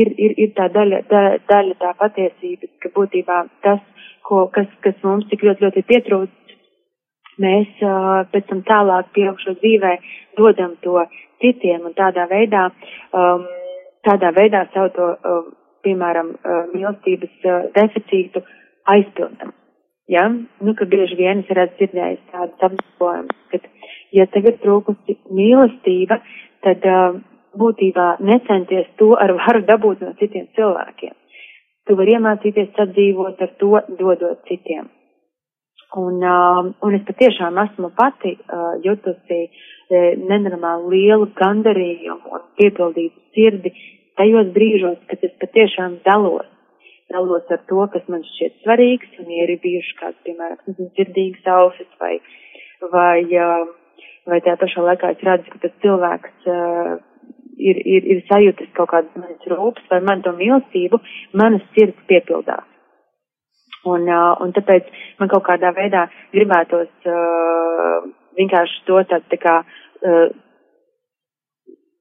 ir, 0.00 0.08
ir, 0.24 0.34
ir 0.36 0.50
tā 0.58 0.68
daļa, 0.72 1.00
da, 1.10 1.22
daļa 1.52 1.74
tā 1.84 1.94
patiesības, 2.02 2.70
ka 2.82 2.88
būtībā 2.96 3.38
tas, 3.62 3.80
ko, 4.26 4.46
kas, 4.54 4.66
kas 4.80 4.94
mums 5.02 5.28
tik 5.30 5.42
ļoti, 5.46 5.64
ļoti 5.64 5.82
pietrūkst, 5.82 6.54
mēs 7.38 7.68
pēc 8.32 8.46
tam 8.50 8.62
tālāk 8.68 9.14
pieaugšo 9.16 9.56
dzīvē 9.62 9.96
dodam 10.36 10.76
to 10.82 11.06
citiem 11.42 11.86
un 11.86 11.94
tādā 11.94 12.26
veidā, 12.30 12.68
um, 13.14 13.46
tādā 14.06 14.30
veidā 14.36 14.66
savu 14.74 14.88
to 14.96 15.08
um, 15.14 15.50
piemēram, 15.84 16.34
mīlestības 16.74 17.50
deficītu 17.76 18.44
aizpildam. 18.90 19.52
Ja? 20.08 20.26
Nu, 20.60 20.74
ka 20.78 20.86
bieži 20.90 21.16
vien 21.18 21.42
es 21.42 21.50
redzu 21.56 21.78
dzirdējis 21.80 22.22
tādu 22.32 22.68
apgalvojumu, 22.68 23.36
ka, 23.52 23.60
ja 24.16 24.26
tagad 24.34 24.58
trūkusi 24.62 25.18
mīlestība, 25.32 26.18
tad 26.66 26.86
uh, 26.88 27.18
būtībā 27.58 28.08
necenties 28.24 28.88
to 29.00 29.12
ar 29.18 29.34
varu 29.38 29.62
dabūt 29.68 30.02
no 30.04 30.14
citiem 30.20 30.48
cilvēkiem. 30.56 31.14
Tu 31.86 31.96
vari 31.98 32.16
iemācīties 32.16 32.74
sadzīvot 32.76 33.40
ar 33.42 33.54
to, 33.60 33.72
dodot 33.98 34.42
citiem. 34.50 34.90
Un, 35.98 36.22
uh, 36.24 36.68
un 36.80 36.94
es 36.96 37.02
patiešām 37.08 37.58
esmu 37.66 37.92
pati 37.96 38.36
uh, 38.36 38.78
jutusi 38.84 39.40
uh, 39.48 40.12
nenormāli 40.28 40.94
lielu 40.96 41.28
gandarījumu 41.36 42.32
un 42.32 42.46
piepildītu 42.60 43.26
sirdi 43.36 43.74
tajos 44.20 44.50
brīžos, 44.56 44.98
kad 45.10 45.22
es 45.26 45.32
patiešām 45.42 45.98
dalos, 46.06 46.48
dalos 47.12 47.52
ar 47.52 47.60
to, 47.68 47.84
kas 47.92 48.08
man 48.12 48.24
šķiet 48.26 48.58
svarīgs, 48.64 49.14
un 49.22 49.30
ja 49.32 49.46
ir 49.46 49.54
bijuši 49.62 49.96
kāds, 50.00 50.18
piemēram, 50.26 50.76
dzirdīgs 50.96 51.48
ausis 51.54 51.88
vai, 52.00 52.14
vai, 52.92 53.22
vai 54.28 54.42
tajā 54.44 54.58
pašā 54.60 54.84
laikā 54.88 55.14
es 55.14 55.24
redzu, 55.28 55.52
ka 55.52 55.62
tas 55.64 55.74
cilvēks 55.84 56.50
uh, 56.52 56.92
ir, 57.58 57.80
ir, 57.94 58.10
ir 58.16 58.22
sajūtis 58.30 58.72
kaut 58.78 58.92
kādas 58.94 59.16
manas 59.18 59.48
rūpes 59.52 59.88
vai 59.92 60.00
man 60.08 60.24
to 60.24 60.34
mīlestību, 60.38 61.00
manas 61.38 61.64
sirds 61.76 62.08
piepildās. 62.10 62.68
Un, 63.88 64.06
uh, 64.06 64.36
un 64.44 64.54
tāpēc 64.54 64.88
man 65.18 65.30
kaut 65.32 65.44
kādā 65.48 65.72
veidā 65.74 66.06
gribētos 66.32 66.92
uh, 67.10 68.10
vienkārši 68.38 68.84
to 68.86 69.02
tādu 69.10 69.28
tā 69.32 69.38
kā 69.42 69.56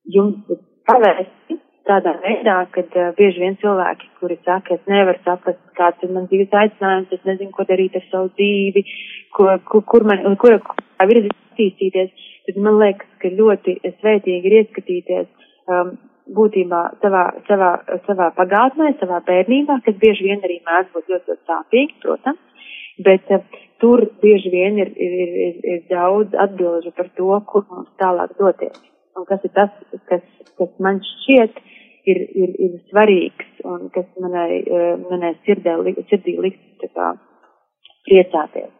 jums 0.09 0.61
pavēsti, 0.89 1.57
tādā 1.89 2.13
veidā, 2.21 2.57
kad 2.75 2.93
uh, 2.97 3.11
bieži 3.17 3.41
vien 3.43 3.57
cilvēki, 3.61 4.09
kuri 4.21 4.37
saka, 4.45 4.77
es 4.77 4.89
nevaru 4.91 5.21
saprast, 5.25 5.61
kāds 5.77 6.03
ir 6.05 6.13
mans 6.15 6.29
dzīves 6.31 6.53
aicinājums, 6.61 7.13
es 7.15 7.23
nezinu, 7.27 7.53
ko 7.55 7.65
darīt 7.69 7.95
ar 7.97 8.05
savu 8.09 8.29
dzīvi, 8.37 8.83
ko, 9.37 9.47
kur, 9.69 9.85
kur 9.93 10.05
man, 10.07 10.23
kura 10.41 10.59
virzienā 11.01 11.37
attīstīties, 11.51 12.29
tad 12.47 12.61
man 12.65 12.79
liekas, 12.81 13.09
ka 13.21 13.33
ļoti 13.33 13.77
svētīgi 13.99 14.49
ir 14.49 14.57
ieskatīties 14.61 15.27
um, 15.71 15.95
būtībā 16.37 16.81
savā, 17.01 17.25
savā, 17.49 17.71
savā 18.07 18.29
pagātnē, 18.37 18.93
savā 19.01 19.19
bērnībā, 19.27 19.81
kas 19.85 19.97
bieži 20.01 20.29
vien 20.29 20.45
arī 20.45 20.61
mēdz 20.67 20.93
būt 20.93 21.11
ļoti, 21.11 21.33
ļoti 21.33 21.51
sāpīgi, 21.51 21.97
protams, 22.05 22.69
bet 23.07 23.33
uh, 23.35 23.43
tur 23.81 24.05
bieži 24.21 24.53
vien 24.53 24.79
ir, 24.81 24.93
ir, 24.95 25.35
ir, 25.47 25.59
ir 25.73 25.83
daudz 25.89 26.37
atbilžu 26.45 26.93
par 26.97 27.11
to, 27.17 27.33
kur 27.51 27.67
mums 27.69 27.91
tālāk 28.01 28.37
doties. 28.39 28.77
Un 29.19 29.27
kas 29.27 29.43
ir 29.43 29.51
tas, 29.55 29.71
kas, 30.09 30.23
kas 30.57 30.71
man 30.79 31.01
šķiet, 31.03 31.59
ir, 32.09 32.21
ir, 32.43 32.53
ir 32.65 32.75
svarīgs 32.89 33.63
un 33.67 33.89
kas 33.95 34.07
manai, 34.21 34.61
eh, 34.63 34.93
manai 35.09 35.33
sirdē, 35.45 35.75
sirdī 36.09 36.37
kā 36.81 37.11
priecāties. 38.07 38.71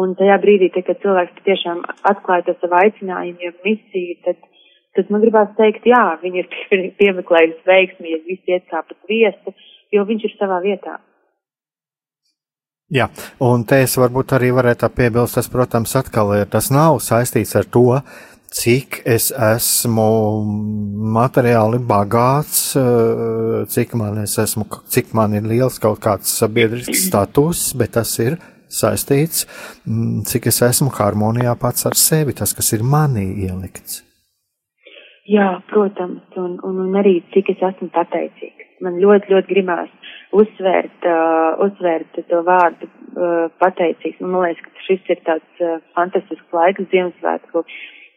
Un 0.00 0.16
tajā 0.18 0.40
brīdī, 0.42 0.72
te, 0.74 0.82
kad 0.82 0.98
cilvēks 1.02 1.44
tiešām 1.46 1.84
atklāja 2.10 2.48
to 2.48 2.56
savu 2.58 2.80
aicinājumu, 2.80 3.38
ja 3.44 3.52
misiju, 3.66 4.16
tad, 4.24 4.40
tad 4.96 5.10
man 5.14 5.22
gribās 5.22 5.52
teikt, 5.58 5.86
jā, 5.86 6.04
viņi 6.22 6.42
ir 6.42 6.48
piemeklējuši 7.00 7.66
veiksmi, 7.68 8.14
ja 8.14 8.22
visi 8.26 8.56
iet 8.56 8.66
kā 8.70 8.82
pa 8.82 8.96
sviestu, 9.04 9.54
jo 9.94 10.06
viņš 10.08 10.30
ir 10.30 10.38
savā 10.38 10.60
vietā. 10.64 10.98
Jā, 12.94 13.06
un 13.42 13.62
te 13.66 13.78
es 13.82 13.94
varbūt 13.96 14.34
arī 14.36 14.50
varētu 14.54 14.90
piebilst, 14.94 15.38
tas, 15.38 15.48
protams, 15.50 15.94
atkal 15.98 16.34
ir, 16.36 16.44
tas 16.50 16.68
nav 16.74 16.98
saistīts 17.02 17.54
ar 17.58 17.66
to, 17.70 17.86
uh, 17.96 18.33
cik 18.54 19.00
es 19.10 19.30
esmu 19.34 20.08
materiāli 21.16 21.80
bagāts, 21.82 22.76
eh, 22.78 23.66
cik 23.74 23.94
man, 23.98 24.22
esmu, 24.22 24.66
cik 24.94 25.14
man 25.14 25.34
ir 25.34 25.42
liels 25.42 25.80
kaut 25.82 26.00
kāds 26.04 26.30
sabiedrisks 26.38 27.08
status, 27.08 27.72
bet 27.78 27.94
tas 27.98 28.12
ir 28.22 28.38
saistīts, 28.70 29.44
mm, 29.86 30.24
cik 30.30 30.46
es 30.52 30.62
esmu 30.62 30.90
harmonijā 30.94 31.54
pats 31.58 31.86
ar 31.86 31.98
sevi, 31.98 32.34
tas, 32.34 32.54
kas 32.54 32.72
ir 32.72 32.82
manī 32.82 33.26
ielikts. 33.48 34.02
Jā, 35.26 35.62
protams, 35.70 36.22
un, 36.36 36.58
un, 36.68 36.80
un 36.84 37.00
arī 37.00 37.22
cik 37.32 37.54
es 37.54 37.62
esmu 37.70 37.88
pateicīgs. 37.94 38.70
Man 38.84 38.98
ļoti, 39.00 39.30
ļoti 39.32 39.48
gribās 39.48 39.90
uzsvērt, 40.36 41.06
uh, 41.08 41.62
uzsvērt 41.64 42.18
to 42.28 42.42
vārdu 42.44 42.88
uh, 42.90 43.46
pateicīgs. 43.62 44.20
Man 44.20 44.42
liekas, 44.44 44.66
ka 44.66 44.84
šis 44.84 45.12
ir 45.14 45.22
tāds 45.24 45.62
uh, 45.64 45.78
fantastisks 45.96 46.52
laiks 46.52 46.90
Ziemassvētku 46.92 47.64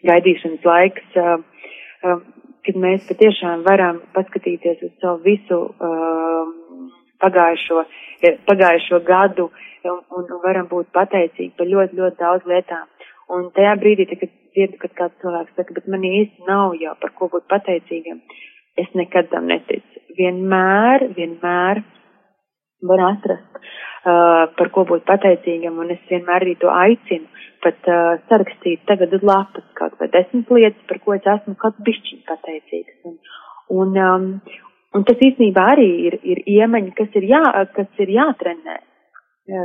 gaidīšanas 0.08 0.66
laiks, 0.68 1.20
kad 2.68 2.80
mēs 2.84 3.06
patiešām 3.10 3.64
varam 3.68 4.02
paskatīties 4.16 4.84
uz 4.88 4.94
savu 5.02 5.22
visu 5.26 5.62
pagājušo, 7.24 7.84
pagājušo 8.50 9.02
gadu 9.08 9.50
un, 9.88 10.02
un 10.18 10.42
varam 10.44 10.68
būt 10.72 10.92
pateicīgi 10.96 11.54
par 11.58 11.70
ļoti, 11.72 12.00
ļoti 12.00 12.20
daudz 12.22 12.50
lietām. 12.50 12.86
Un 13.34 13.50
tajā 13.56 13.74
brīdī, 13.82 14.08
kad 14.08 14.32
dzirdu, 14.56 14.80
kad 14.82 14.94
kāds 14.98 15.22
cilvēks 15.24 15.56
saka, 15.58 15.76
bet 15.76 15.88
man 15.92 16.06
īsti 16.08 16.48
nav 16.48 16.76
jau 16.80 16.96
par 17.02 17.14
ko 17.18 17.30
būt 17.34 17.48
pateicīgam, 17.52 18.22
es 18.80 18.90
nekad 18.96 19.30
tam 19.34 19.50
neticu. 19.52 20.04
Vienmēr, 20.18 21.10
vienmēr 21.18 21.84
var 22.88 23.04
atrast, 23.12 23.60
uh, 23.60 24.48
par 24.58 24.72
ko 24.74 24.86
būt 24.90 25.06
pateicīgam, 25.10 25.80
un 25.84 25.92
es 25.96 26.02
vienmēr 26.10 26.46
arī 26.46 26.56
to 26.62 26.72
aicinu 26.72 27.37
pat 27.64 27.90
uh, 27.92 28.18
sarakstīt 28.30 28.84
tagad 28.90 29.14
uz 29.18 29.24
lapas 29.26 29.66
kaut 29.80 29.96
vai 30.02 30.10
desmit 30.14 30.50
lietas, 30.54 30.84
par 30.90 31.00
ko 31.04 31.16
es 31.16 31.28
esmu 31.36 31.56
kaut 31.62 31.80
bišķiņ 31.88 32.24
pateicīgs. 32.28 32.98
Un, 33.10 33.18
un, 33.82 33.96
um, 34.04 34.28
un 34.98 35.08
tas 35.08 35.24
īstenībā 35.30 35.64
arī 35.76 35.88
ir, 36.10 36.20
ir 36.24 36.44
iemaņa, 36.58 36.94
kas 36.98 37.18
ir, 37.20 37.30
jā, 37.34 37.44
kas 37.78 38.04
ir 38.04 38.14
jātrenē. 38.18 38.78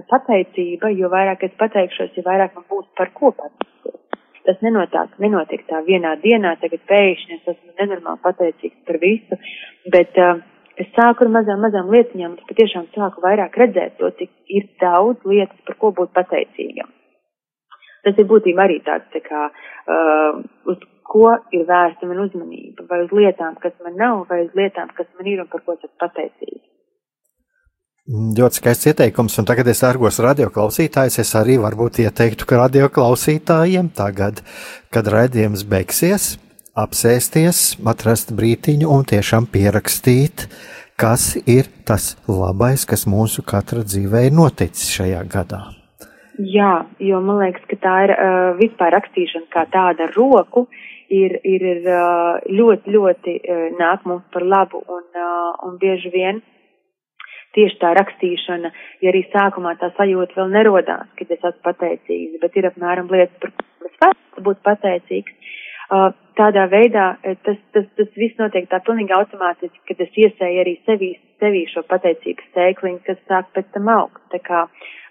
Pateicība, 0.07 0.93
jo 0.95 1.09
vairāk 1.11 1.41
es 1.49 1.55
pateikšos, 1.59 2.13
jo 2.15 2.23
vairāk 2.23 2.55
man 2.55 2.69
būs 2.71 2.87
par 2.99 3.11
ko 3.17 3.33
pateikties. 3.35 3.99
Tas 4.47 4.63
nenotiek, 4.63 5.19
nenotiek 5.23 5.63
tā 5.67 5.81
vienā 5.87 6.17
dienā, 6.23 6.55
tagad 6.63 6.83
pēkšņi 6.91 7.37
es 7.39 7.51
esmu 7.55 7.75
nenormāli 7.79 8.23
pateicīgs 8.23 8.79
par 8.87 8.99
visu, 9.03 9.39
bet 9.91 10.19
uh, 10.23 10.39
es 10.83 10.89
sāku 10.97 11.27
ar 11.27 11.33
mazām, 11.37 11.63
mazām 11.63 11.91
lietiņām, 11.93 12.39
es 12.39 12.49
patiešām 12.49 12.89
sāku 12.95 13.23
vairāk 13.27 13.59
redzēt 13.59 13.99
to, 14.01 14.11
cik 14.19 14.33
ir 14.51 14.67
daudz 14.83 15.23
lietas, 15.29 15.59
par 15.67 15.79
ko 15.83 15.93
būt 15.99 16.15
pateicīgam. 16.17 16.91
Tas 18.03 18.19
ir 18.19 18.27
būtībā 18.31 18.67
arī 18.67 18.81
tāds, 18.87 19.07
tā 19.15 19.23
kā, 19.23 19.47
uh, 19.53 20.43
uz 20.73 20.83
ko 21.13 21.31
ir 21.55 21.65
vērsta 21.69 22.09
man 22.09 22.25
uzmanība, 22.25 22.87
vai 22.91 23.05
uz 23.05 23.15
lietām, 23.15 23.57
kas 23.63 23.75
man 23.85 23.99
nav, 24.01 24.25
vai 24.31 24.43
uz 24.47 24.53
lietām, 24.59 24.91
kas 24.97 25.09
man 25.19 25.29
ir 25.31 25.45
un 25.45 25.51
par 25.53 25.63
ko 25.65 25.77
es 25.77 25.85
esmu 25.85 25.99
pateicīga. 26.03 26.63
Ļoti 28.13 28.59
skaists 28.59 28.89
ieteikums, 28.91 29.37
un 29.39 29.47
tagad 29.47 29.69
es 29.71 29.81
ārgos 29.87 30.17
radioklausītājs. 30.25 31.21
Es 31.23 31.29
arī 31.39 31.55
varbūt 31.63 32.01
ieteiktu, 32.03 32.49
ka 32.51 32.65
radioklausītājiem 32.65 33.93
tagad, 33.95 34.41
kad 34.91 35.07
raidījums 35.07 35.63
beigsies, 35.71 36.33
apsēsties, 36.75 37.61
atrast 37.93 38.35
brītiņu 38.35 38.91
un 38.91 39.07
tiešām 39.07 39.47
pierakstīt, 39.55 40.49
kas 40.99 41.37
ir 41.47 41.71
tas 41.87 42.17
labais, 42.27 42.89
kas 42.91 43.07
mūsu 43.07 43.47
katra 43.47 43.87
dzīvē 43.87 44.27
ir 44.27 44.35
noticis 44.35 44.91
šajā 44.97 45.23
gadā. 45.31 45.63
Jā, 46.41 46.87
jo 46.97 47.19
man 47.21 47.43
liekas, 47.43 47.65
ka 47.69 47.77
tā 47.83 47.97
ir 48.07 48.13
uh, 48.15 48.55
vispār 48.57 48.95
rakstīšana 48.95 49.51
kā 49.53 49.67
tāda 49.73 50.07
ar 50.07 50.15
roku, 50.17 50.65
ir, 51.13 51.35
ir, 51.45 51.67
uh, 51.85 52.39
ļoti, 52.49 52.95
ļoti 52.95 53.35
uh, 53.43 53.67
nāk 53.77 54.07
mums 54.09 54.25
par 54.33 54.47
labu 54.47 54.81
un, 54.81 55.05
uh, 55.13 55.53
un 55.69 55.77
bieži 55.83 56.13
vien 56.15 56.41
tieši 57.53 57.77
tā 57.83 57.93
rakstīšana, 57.99 58.71
ja 59.05 59.13
arī 59.13 59.27
sākumā 59.29 59.75
tā 59.77 59.91
sajūta 59.99 60.39
vēl 60.39 60.55
nerodās, 60.55 61.11
kad 61.19 61.29
es 61.29 61.43
esmu 61.43 61.67
pateicīgs, 61.67 62.41
bet 62.41 62.57
ir 62.57 62.71
apmēram 62.71 63.13
lietas, 63.13 63.37
par 63.43 63.53
kurām 63.53 63.91
es 63.91 64.01
varu 64.01 64.47
būt 64.49 64.63
pateicīgs. 64.65 65.59
Uh, 65.93 66.09
tādā 66.39 66.67
veidā 66.71 67.07
tas, 67.47 67.59
tas, 67.75 67.87
tas 67.99 68.11
viss 68.19 68.39
notiek 68.41 68.69
tā 68.71 68.81
pilnīgi 68.85 69.15
automātiski, 69.17 69.83
kad 69.89 70.03
es 70.05 70.19
iesēju 70.25 70.63
arī 70.65 70.75
sevī, 70.89 71.11
sevī 71.43 71.65
šo 71.71 71.85
pateicības 71.89 72.53
tēkliņu, 72.57 73.01
kas 73.07 73.23
sāk 73.31 73.51
pēc 73.57 73.73
tam 73.77 73.91
augt. 73.93 74.21
Tā 74.35 74.43
kā 74.45 74.67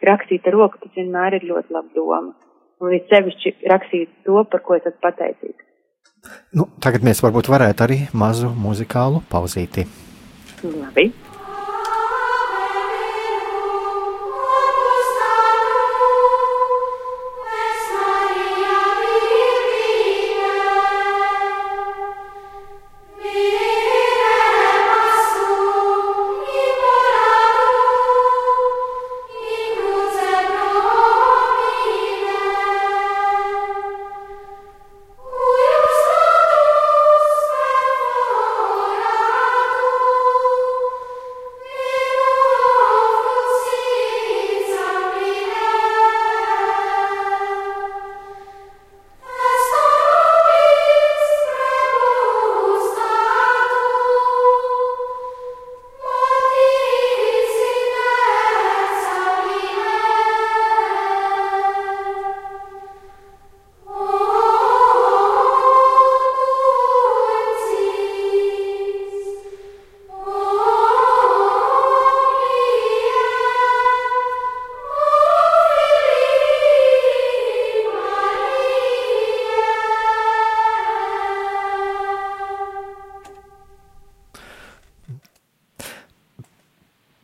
rakstīt 0.08 0.48
ar 0.50 0.58
roku, 0.58 0.82
tas 0.84 0.96
vienmēr 0.98 1.40
ir 1.40 1.50
ļoti 1.52 1.76
laba 1.78 1.92
doma. 1.98 2.36
Un 2.82 2.96
ir 2.98 3.04
sevišķi 3.12 3.58
rakstīt 3.70 4.14
to, 4.26 4.42
par 4.52 4.64
ko 4.66 4.78
es 4.80 4.88
esmu 4.90 5.04
pateicīgs. 5.06 5.68
Nu, 6.58 6.68
tagad 6.82 7.06
mēs 7.06 7.22
varbūt 7.26 7.50
varētu 7.50 7.86
arī 7.86 8.00
mazu 8.14 8.50
muzikālu 8.54 9.24
pauzīti. 9.30 9.88
Labi. 10.62 11.10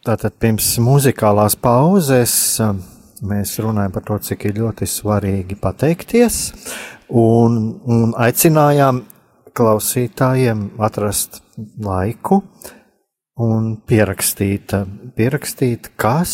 Tātad 0.08 0.38
pirms 0.40 0.70
muzikālās 0.80 1.58
pauzes 1.60 2.32
um, 2.64 2.78
mēs 3.28 3.58
runājam 3.60 3.92
par 3.92 4.06
to, 4.08 4.16
cik 4.24 4.46
ir 4.48 4.62
ļoti 4.62 4.88
svarīgi 4.88 5.58
pateikties, 5.60 6.38
un, 7.12 7.58
un 7.84 8.14
aicinājām 8.16 9.02
klausītājiem 9.58 10.64
atrast 10.88 11.42
laiku 11.84 12.40
un 13.44 13.74
pierakstīt, 13.90 14.78
pierakstīt, 15.18 15.92
kas 16.00 16.32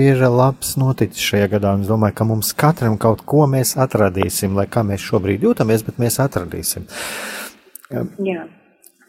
ir 0.00 0.24
labs 0.24 0.74
noticis 0.80 1.28
šajā 1.28 1.52
gadā. 1.58 1.76
Es 1.84 1.92
domāju, 1.92 2.16
ka 2.18 2.30
mums 2.32 2.56
katram 2.56 2.96
kaut 2.96 3.26
ko 3.28 3.44
mēs 3.50 3.76
atradīsim, 3.84 4.56
lai 4.56 4.64
kā 4.64 4.80
mēs 4.86 5.04
šobrīd 5.04 5.44
jūtamies, 5.44 5.84
bet 5.86 6.00
mēs 6.02 6.22
atradīsim. 6.24 6.88
Jā. 8.24 8.48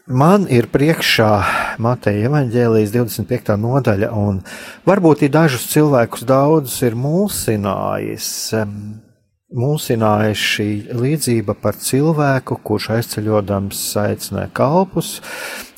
Man 0.06 0.44
ir 0.46 0.68
priekšā 0.70 1.30
Mateja 1.82 2.28
evaņģēlijas 2.28 2.92
25. 2.94 3.56
nodaļa, 3.58 4.12
un 4.14 4.36
varbūt 4.86 5.24
ir 5.26 5.32
dažus 5.34 5.64
cilvēkus 5.72 6.22
daudzus 6.22 6.76
ir 6.86 6.94
mulsinājis. 6.94 8.28
Mulsināja 9.56 10.36
šī 10.38 10.68
līdzība 10.94 11.56
par 11.58 11.74
cilvēku, 11.82 12.54
kurš 12.62 12.86
aizceļodams 13.00 13.82
aicināja 14.04 14.52
kalpus, 14.54 15.16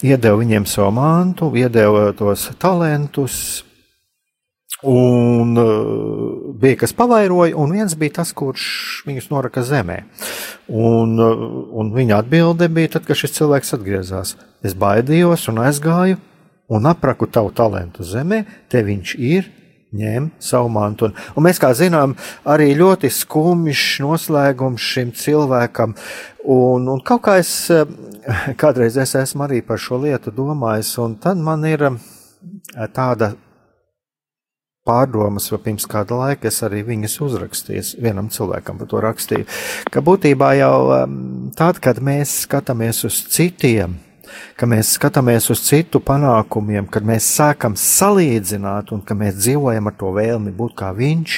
iedeva 0.05 0.37
viņiem 0.43 0.69
savu 0.69 0.93
mantu, 1.01 1.49
iedeva 1.57 2.11
tos 2.13 2.51
talantus, 2.61 3.65
Un 4.83 5.57
uh, 5.59 6.55
bija 6.55 6.77
kas 6.85 6.93
pavairoja, 6.95 7.57
un 7.59 7.73
viens 7.75 7.97
bija 7.99 8.21
tas, 8.21 8.31
kurš 8.31 9.03
viņus 9.09 9.27
noraka 9.33 9.65
zemē. 9.67 10.05
Un, 10.71 11.17
uh, 11.19 11.43
un 11.75 11.91
viņa 11.97 12.21
atbilde 12.23 12.69
bija, 12.71 12.93
tad, 12.95 13.09
kad 13.09 13.19
šis 13.19 13.35
cilvēks 13.41 13.75
atgriezās. 13.75 14.37
Es 14.63 14.77
baidījos 14.79 15.49
un 15.51 15.59
aizgāju 15.65 16.21
un 16.71 16.87
apraku 16.87 17.27
tavu 17.27 17.51
talantu 17.51 18.07
zemē, 18.07 18.45
te 18.71 18.85
viņš 18.87 19.15
ir, 19.19 19.49
ņem 19.99 20.31
savu 20.39 20.71
mantu. 20.71 21.09
Un, 21.09 21.43
mēs, 21.43 21.59
kā 21.59 21.73
zinām, 21.75 22.15
arī 22.47 22.71
ļoti 22.79 23.11
skumjš 23.19 23.85
noslēgums 24.05 24.85
šim 24.95 25.11
cilvēkam. 25.17 25.97
Un, 26.45 26.87
un 26.93 27.03
kaut 27.03 27.25
kā 27.27 27.39
es 27.41 27.73
kādreiz 28.61 29.01
es 29.01 29.17
esmu 29.19 29.49
arī 29.49 29.63
par 29.65 29.81
šo 29.83 29.99
lietu 30.05 30.31
domājis, 30.35 30.95
un 31.03 31.19
tad 31.19 31.41
man 31.43 31.67
ir 31.67 31.89
tāda 32.95 33.33
pārdomas, 34.89 35.51
jo 35.53 35.61
pirms 35.63 35.87
kāda 35.91 36.17
laika 36.17 36.49
es 36.49 36.63
arī 36.67 36.83
viņas 36.89 37.21
uzrakstīju, 37.29 37.87
vienam 38.03 38.33
cilvēkam 38.33 38.81
par 38.81 38.91
to 38.91 39.05
rakstīju, 39.05 39.49
ka 39.93 40.03
būtībā 40.05 40.53
jau 40.63 40.75
um, 40.97 41.17
tad, 41.57 41.83
kad 41.85 42.01
mēs 42.05 42.41
skatāmies 42.47 43.05
uz 43.09 43.21
citiem, 43.29 43.99
ka 44.59 44.67
mēs 44.69 44.95
skatāmies 44.97 45.49
uz 45.53 45.63
citu 45.67 46.01
panākumiem, 46.05 46.89
kad 46.93 47.07
mēs 47.07 47.29
sākam 47.39 47.77
salīdzināt 47.79 48.93
un 48.95 49.03
ka 49.07 49.17
mēs 49.19 49.39
dzīvojam 49.39 49.91
ar 49.91 49.97
to 50.01 50.13
vēlmi 50.17 50.53
būt 50.57 50.75
kā 50.79 50.91
viņš, 50.97 51.37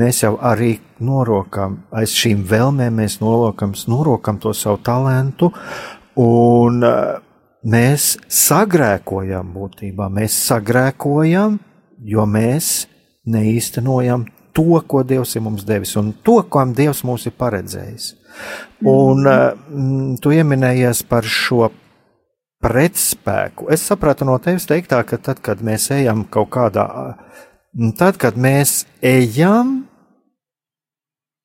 mēs 0.00 0.22
jau 0.24 0.34
arī 0.42 0.76
norokam 1.04 1.82
aiz 1.94 2.14
šīm 2.14 2.44
vēlmēm, 2.50 3.02
mēs 3.02 3.20
norokam, 3.22 3.74
norokam 3.90 4.40
to 4.42 4.54
savu 4.56 4.80
talantu 4.84 5.52
un 6.20 6.82
uh, 6.86 7.20
mēs 7.64 8.14
sagrēkojam 8.30 9.54
būtībā, 9.54 10.10
mēs 10.12 10.36
sagrēkojam 10.50 11.58
jo 12.04 12.26
mēs 12.28 12.86
neīstenojam 13.24 14.26
to, 14.54 14.80
ko 14.86 15.02
Dievs 15.02 15.34
ir 15.34 15.44
mums 15.44 15.64
devis, 15.66 15.94
un 15.98 16.12
to, 16.24 16.38
kam 16.50 16.74
Dievs 16.76 17.02
mums 17.06 17.26
ir 17.26 17.34
paredzējis. 17.38 18.12
Un 18.86 19.24
mm. 19.24 20.20
tu 20.22 20.34
pieminējies 20.34 21.02
par 21.10 21.26
šo 21.26 21.70
pretspēku. 22.64 23.68
Es 23.74 23.84
sapratu 23.88 24.26
no 24.28 24.36
tevis 24.42 24.66
teiktā, 24.68 25.02
ka 25.06 25.18
tad, 25.20 25.42
kad 25.44 25.60
mēs 25.64 25.90
ejam 25.94 26.24
kaut 26.32 26.52
kādā, 26.54 26.86
tad, 27.98 28.18
kad 28.20 28.38
mēs 28.40 28.84
ejam 29.04 29.82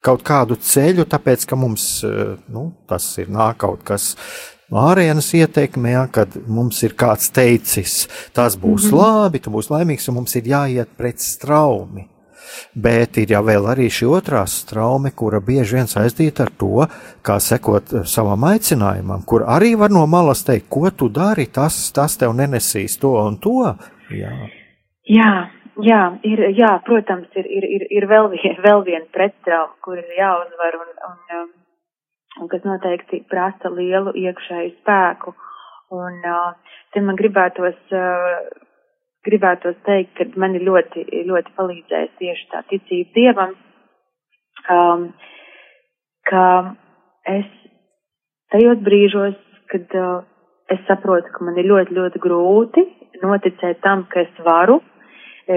kaut 0.05 0.23
kādu 0.23 0.55
ceļu, 0.55 1.05
tāpēc, 1.11 1.43
ka 1.49 1.59
mums 1.59 1.89
eh, 2.07 2.37
nu, 2.53 2.69
tas 2.87 3.11
ir 3.19 3.31
nāk 3.33 3.59
kaut 3.65 3.83
kas 3.87 4.13
ārienes 4.71 5.33
ietekme, 5.33 5.91
ja, 5.91 6.05
kad 6.11 6.35
mums 6.47 6.83
ir 6.83 6.93
kāds 6.99 7.31
teicis, 7.33 8.07
tas 8.33 8.57
būs 8.57 8.89
mm 8.89 8.91
-hmm. 8.91 9.01
labi, 9.01 9.39
tu 9.39 9.49
būsi 9.51 9.73
laimīgs, 9.73 10.09
un 10.09 10.15
mums 10.15 10.35
ir 10.35 10.43
jāiet 10.43 10.87
pret 10.97 11.19
straumi. 11.19 12.07
Bet 12.73 13.17
ir 13.17 13.31
jau 13.33 13.41
vēl 13.45 13.67
arī 13.71 13.87
šī 13.93 14.07
otrā 14.19 14.41
straume, 14.47 15.11
kura 15.15 15.39
bieži 15.39 15.75
vien 15.75 15.89
saistīta 15.89 16.47
ar 16.47 16.51
to, 16.61 16.87
kā 17.25 17.39
sekot 17.39 17.93
eh, 17.93 18.05
savam 18.05 18.43
aicinājumam, 18.43 19.25
kur 19.25 19.45
arī 19.57 19.75
var 19.79 19.93
no 19.93 20.05
malas 20.07 20.43
teikt, 20.47 20.69
ko 20.69 20.89
tu 20.89 21.09
dari, 21.09 21.45
tas, 21.45 21.91
tas 21.95 22.17
tev 22.17 22.33
nenesīs 22.33 22.99
to 23.01 23.13
un 23.21 23.37
to. 23.37 23.75
Jā, 24.09 24.33
jā, 25.05 25.31
jā, 25.89 26.01
ir, 26.23 26.45
jā 26.57 26.73
protams, 26.85 27.29
ir, 27.35 27.45
ir, 27.45 27.69
ir, 27.77 27.87
ir 27.89 28.09
vēl, 28.09 28.31
vien, 28.35 28.59
vēl 28.67 28.85
viena 28.85 29.05
pretstrauma, 29.13 29.73
kur 29.85 29.97
ir 30.01 30.09
jāuzvar, 30.17 30.79
un, 30.83 30.93
un 31.11 31.41
um, 31.41 31.49
un 32.39 32.49
kas 32.51 32.65
noteikti 32.67 33.23
prasa 33.29 33.71
lielu 33.73 34.13
iekšēju 34.15 34.73
spēku. 34.79 35.35
Un 35.95 36.19
uh, 36.29 36.75
te 36.93 37.01
man 37.01 37.17
gribētos, 37.19 37.77
uh, 37.95 38.43
gribētos 39.25 39.77
teikt, 39.87 40.13
ka 40.17 40.27
man 40.41 40.57
ir 40.57 40.65
ļoti, 40.67 41.05
ļoti 41.29 41.55
palīdzējis 41.57 42.17
tieši 42.21 42.47
tā 42.51 42.63
ticība 42.69 43.15
Dievam, 43.17 43.55
um, 44.69 45.07
ka 46.29 46.45
es 47.29 47.49
tajos 48.53 48.83
brīžos, 48.85 49.37
kad 49.73 49.97
uh, 49.97 50.21
es 50.69 50.81
saprotu, 50.87 51.33
ka 51.33 51.45
man 51.45 51.57
ir 51.57 51.69
ļoti, 51.69 51.97
ļoti 51.97 52.21
grūti 52.21 52.85
noticēt 53.23 53.81
tam, 53.83 54.05
ka 54.11 54.23
es 54.23 54.41
varu, 54.45 54.79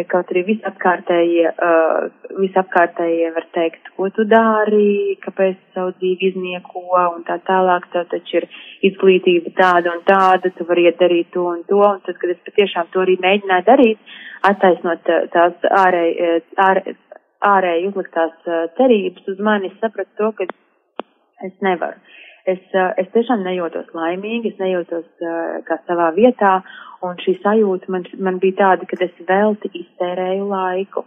kaut 0.08 0.30
arī 0.32 0.42
visapkārtējie, 0.46 1.50
uh, 1.52 2.30
visapkārtējie 2.40 3.28
var 3.34 3.46
teikt, 3.56 3.90
ko 3.96 4.08
tu 4.16 4.24
dari, 4.28 5.18
kāpēc 5.24 5.58
savu 5.76 5.92
dzīvi 5.98 6.30
iznieko 6.30 6.84
un 7.02 7.24
tā 7.28 7.36
tālāk, 7.48 7.88
tev 7.92 8.08
taču 8.12 8.40
ir 8.40 8.48
izglītība 8.88 9.52
tāda 9.58 9.92
un 9.92 10.00
tāda, 10.08 10.52
tu 10.56 10.66
vari 10.68 10.86
iet 10.88 11.00
darīt 11.02 11.32
to 11.36 11.44
un 11.50 11.62
to, 11.68 11.82
un 11.84 12.00
tad, 12.06 12.16
kad 12.22 12.32
es 12.32 12.40
patiešām 12.48 12.88
to 12.94 13.04
arī 13.04 13.18
mēģināju 13.20 13.68
darīt, 13.68 14.16
attaisnot 14.48 15.12
tās 15.36 15.68
ārēji, 15.84 16.32
ār, 16.68 16.82
ārēji 17.52 17.92
uzliktās 17.92 18.50
cerības 18.80 19.28
uz 19.34 19.44
mani, 19.44 19.72
es 19.72 19.84
sapratu 19.84 20.16
to, 20.18 20.32
ka 20.40 20.48
es 21.46 21.54
nevaru 21.60 22.00
es, 22.48 22.62
es 23.00 23.08
tiešām 23.14 23.42
nejūtos 23.46 23.90
laimīgi, 23.96 24.52
es 24.52 24.60
nejūtos 24.60 25.06
uh, 25.22 25.58
kā 25.66 25.78
savā 25.86 26.10
vietā, 26.16 26.58
un 27.06 27.18
šī 27.22 27.36
sajūta 27.42 27.90
man, 27.92 28.06
man 28.18 28.38
bija 28.42 28.58
tāda, 28.60 28.88
ka 28.88 28.98
es 29.04 29.14
velti 29.28 29.70
iztērēju 29.82 30.48
laiku. 30.50 31.04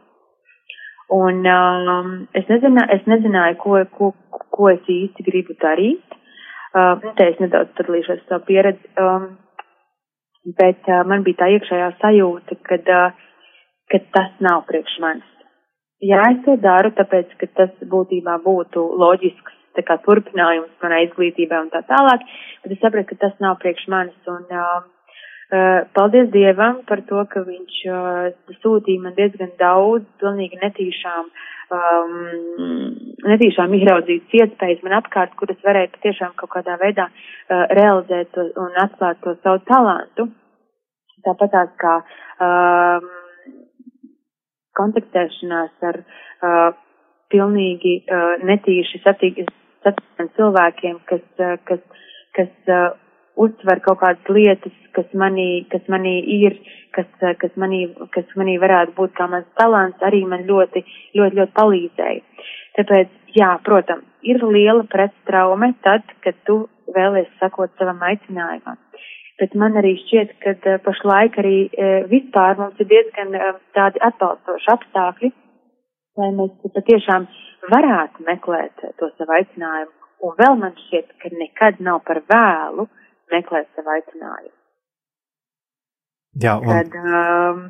Un 1.16 1.46
um, 1.46 2.14
es, 2.34 2.48
nezināju, 2.50 2.90
es 2.96 3.04
nezināju, 3.10 3.58
ko, 3.62 3.82
ko, 3.98 4.12
ko 4.56 4.70
es 4.72 4.88
īsti 4.90 5.26
gribu 5.28 5.58
darīt. 5.62 6.20
Uh, 6.76 6.98
te 7.16 7.30
es 7.32 7.38
nedaudz 7.40 7.72
padalīšos 7.78 8.26
savu 8.28 8.44
pieredzi, 8.50 8.90
um, 9.00 9.30
bet 10.58 10.90
uh, 10.90 11.06
man 11.08 11.24
bija 11.24 11.44
tā 11.44 11.52
iekšējā 11.54 11.92
sajūta, 12.02 12.58
kad, 12.68 12.90
uh, 12.92 13.54
ka 13.92 14.02
tas 14.18 14.34
nav 14.44 14.66
priekš 14.68 14.98
manis. 15.04 15.32
Jā, 16.04 16.20
es 16.34 16.42
to 16.44 16.58
daru, 16.60 16.92
tāpēc, 16.98 17.32
ka 17.40 17.48
tas 17.56 17.86
būtībā 17.92 18.36
būtu 18.44 18.82
loģisks 19.00 19.56
tā 19.78 19.86
kā 19.88 20.00
turpinājums 20.08 20.74
manai 20.84 21.06
izglītībai 21.08 21.62
un 21.66 21.72
tā 21.74 21.84
tālāk, 21.90 22.26
bet 22.64 22.76
es 22.76 22.82
sapratu, 22.84 23.14
ka 23.14 23.28
tas 23.28 23.40
nav 23.44 23.58
priekš 23.62 23.88
manis 23.92 24.32
un 24.32 24.46
uh, 24.50 24.84
uh, 25.52 25.82
paldies 25.94 26.32
Dievam 26.34 26.82
par 26.90 27.02
to, 27.10 27.24
ka 27.32 27.44
viņš 27.46 27.82
uh, 27.90 28.30
sūtīja 28.62 29.04
man 29.04 29.16
diezgan 29.18 29.52
daudz 29.60 30.08
pilnīgi 30.22 30.62
netīšām, 30.62 31.30
um, 31.78 32.16
netīšām 33.32 33.76
izraudzītas 33.80 34.40
iespējas 34.42 34.84
man 34.86 34.98
apkārt, 35.02 35.36
kuras 35.40 35.60
varēja 35.66 35.94
patiešām 35.98 36.34
kaut 36.40 36.54
kādā 36.58 36.80
veidā 36.82 37.10
uh, 37.10 37.68
realizēt 37.78 38.38
un 38.42 38.82
atklāt 38.86 39.22
to 39.24 39.38
savu 39.44 39.62
talantu. 39.70 40.30
Tāpat 41.26 41.56
tās 41.56 41.70
kā 41.82 41.94
um, 42.46 43.06
kontaktēšanās 44.78 45.88
ar 45.90 46.02
uh, 46.02 46.74
pilnīgi 47.34 47.96
uh, 48.04 48.44
netīši 48.46 49.02
satīk, 49.04 49.42
satiekam 49.86 50.30
cilvēkiem, 50.38 51.00
kas, 51.10 51.24
eh, 51.40 51.58
kas, 51.70 51.82
kas 52.36 52.72
uh, 52.72 52.96
uztver 53.40 53.80
kaut 53.86 54.02
kādas 54.02 54.32
lietas, 54.32 54.74
kas 54.98 55.08
manī, 55.14 55.66
kas 55.72 55.86
manī 55.92 56.18
ir, 56.40 56.58
kas, 56.96 57.08
uh, 57.22 57.34
kas, 57.40 57.54
manī, 57.62 57.86
kas 58.16 58.28
manī 58.40 58.58
varētu 58.62 58.96
būt 58.98 59.16
kā 59.16 59.30
mans 59.32 59.48
talants, 59.60 60.02
arī 60.04 60.24
man 60.28 60.48
ļoti, 60.50 60.84
ļoti, 61.16 61.40
ļoti 61.42 61.56
palīdzēja. 61.60 62.48
Tāpēc, 62.80 63.14
jā, 63.38 63.52
protams, 63.64 64.08
ir 64.24 64.44
liela 64.44 64.84
pretstraume 64.92 65.74
tad, 65.86 66.04
kad 66.26 66.36
tu 66.50 66.66
vēlies 66.96 67.30
sakot 67.40 67.72
savam 67.80 68.02
aicinājumam. 68.04 68.82
Bet 69.40 69.56
man 69.60 69.76
arī 69.80 69.98
šķiet, 70.00 70.30
ka 70.44 70.78
pašlaik 70.84 71.40
arī 71.42 71.58
vispār 72.12 72.56
mums 72.60 72.80
ir 72.80 72.88
diezgan 72.88 73.34
tādi 73.76 74.00
atbalstoši 74.08 74.70
apstākļi, 74.72 75.32
lai 76.20 76.32
mēs 76.36 76.74
patiešām 76.76 77.28
varētu 77.72 78.26
meklēt 78.28 78.84
to 79.00 79.10
savu 79.16 79.38
aicinājumu. 79.40 79.92
Un 80.26 80.36
vēl 80.40 80.60
man 80.62 80.76
šķiet, 80.86 81.10
ka 81.22 81.32
nekad 81.36 81.82
nav 81.84 82.02
par 82.08 82.22
vēlu 82.30 82.88
meklēt 83.34 83.68
savu 83.76 83.92
aicinājumu. 83.98 84.54
Jā, 86.44 86.58
un... 86.60 86.68
Kad, 86.72 86.96
um, 87.00 87.66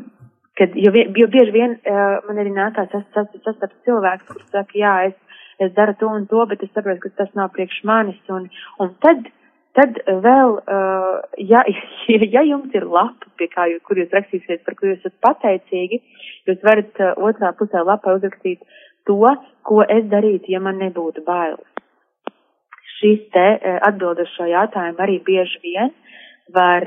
kad, 0.57 0.77
jo, 0.79 0.91
jo 0.93 1.27
bieži 1.33 1.53
vien 1.53 1.75
uh, 1.77 2.17
man 2.27 2.41
arī 2.41 2.53
nākās 2.53 2.93
sastapt 3.13 3.75
cilvēks, 3.85 4.27
kurš 4.29 4.45
saka, 4.53 4.77
jā, 4.79 4.93
es, 5.09 5.41
es 5.61 5.73
daru 5.77 5.97
to 5.99 6.09
un 6.09 6.25
to, 6.31 6.45
bet 6.49 6.63
es 6.65 6.71
saprotu, 6.73 7.03
ka 7.05 7.23
tas 7.23 7.33
nav 7.37 7.51
priekš 7.55 7.81
manis. 7.89 8.21
Un, 8.33 8.47
un 8.81 8.93
tad 9.05 9.27
Tad 9.75 9.97
vēl, 10.07 10.57
uh, 10.61 11.19
ja, 11.51 11.63
ja 12.07 12.43
jums 12.47 12.73
ir 12.77 12.87
lapa, 12.87 13.31
pie 13.39 13.49
kā 13.51 13.67
jūs, 13.71 13.83
kur 13.87 13.99
jūs 13.99 14.13
rakstīsiet, 14.15 14.63
par 14.65 14.77
ko 14.79 14.91
jūs 14.91 15.01
esat 15.03 15.17
pateicīgi, 15.25 16.01
jūs 16.49 16.61
varat 16.63 17.01
uh, 17.03 17.13
otrā 17.29 17.51
pusē 17.59 17.83
lapā 17.83 18.15
uzrakstīt 18.19 18.63
to, 19.09 19.19
ko 19.67 19.81
es 19.83 20.07
darītu, 20.11 20.51
ja 20.53 20.63
man 20.63 20.79
nebūtu 20.81 21.25
bailes. 21.27 21.65
Šīs 22.97 23.27
te 23.35 23.47
uh, 23.57 23.79
atbildes 23.89 24.31
šo 24.37 24.47
jautājumu 24.49 25.03
arī 25.03 25.19
bieži 25.25 25.59
vien 25.65 25.91
var, 26.55 26.85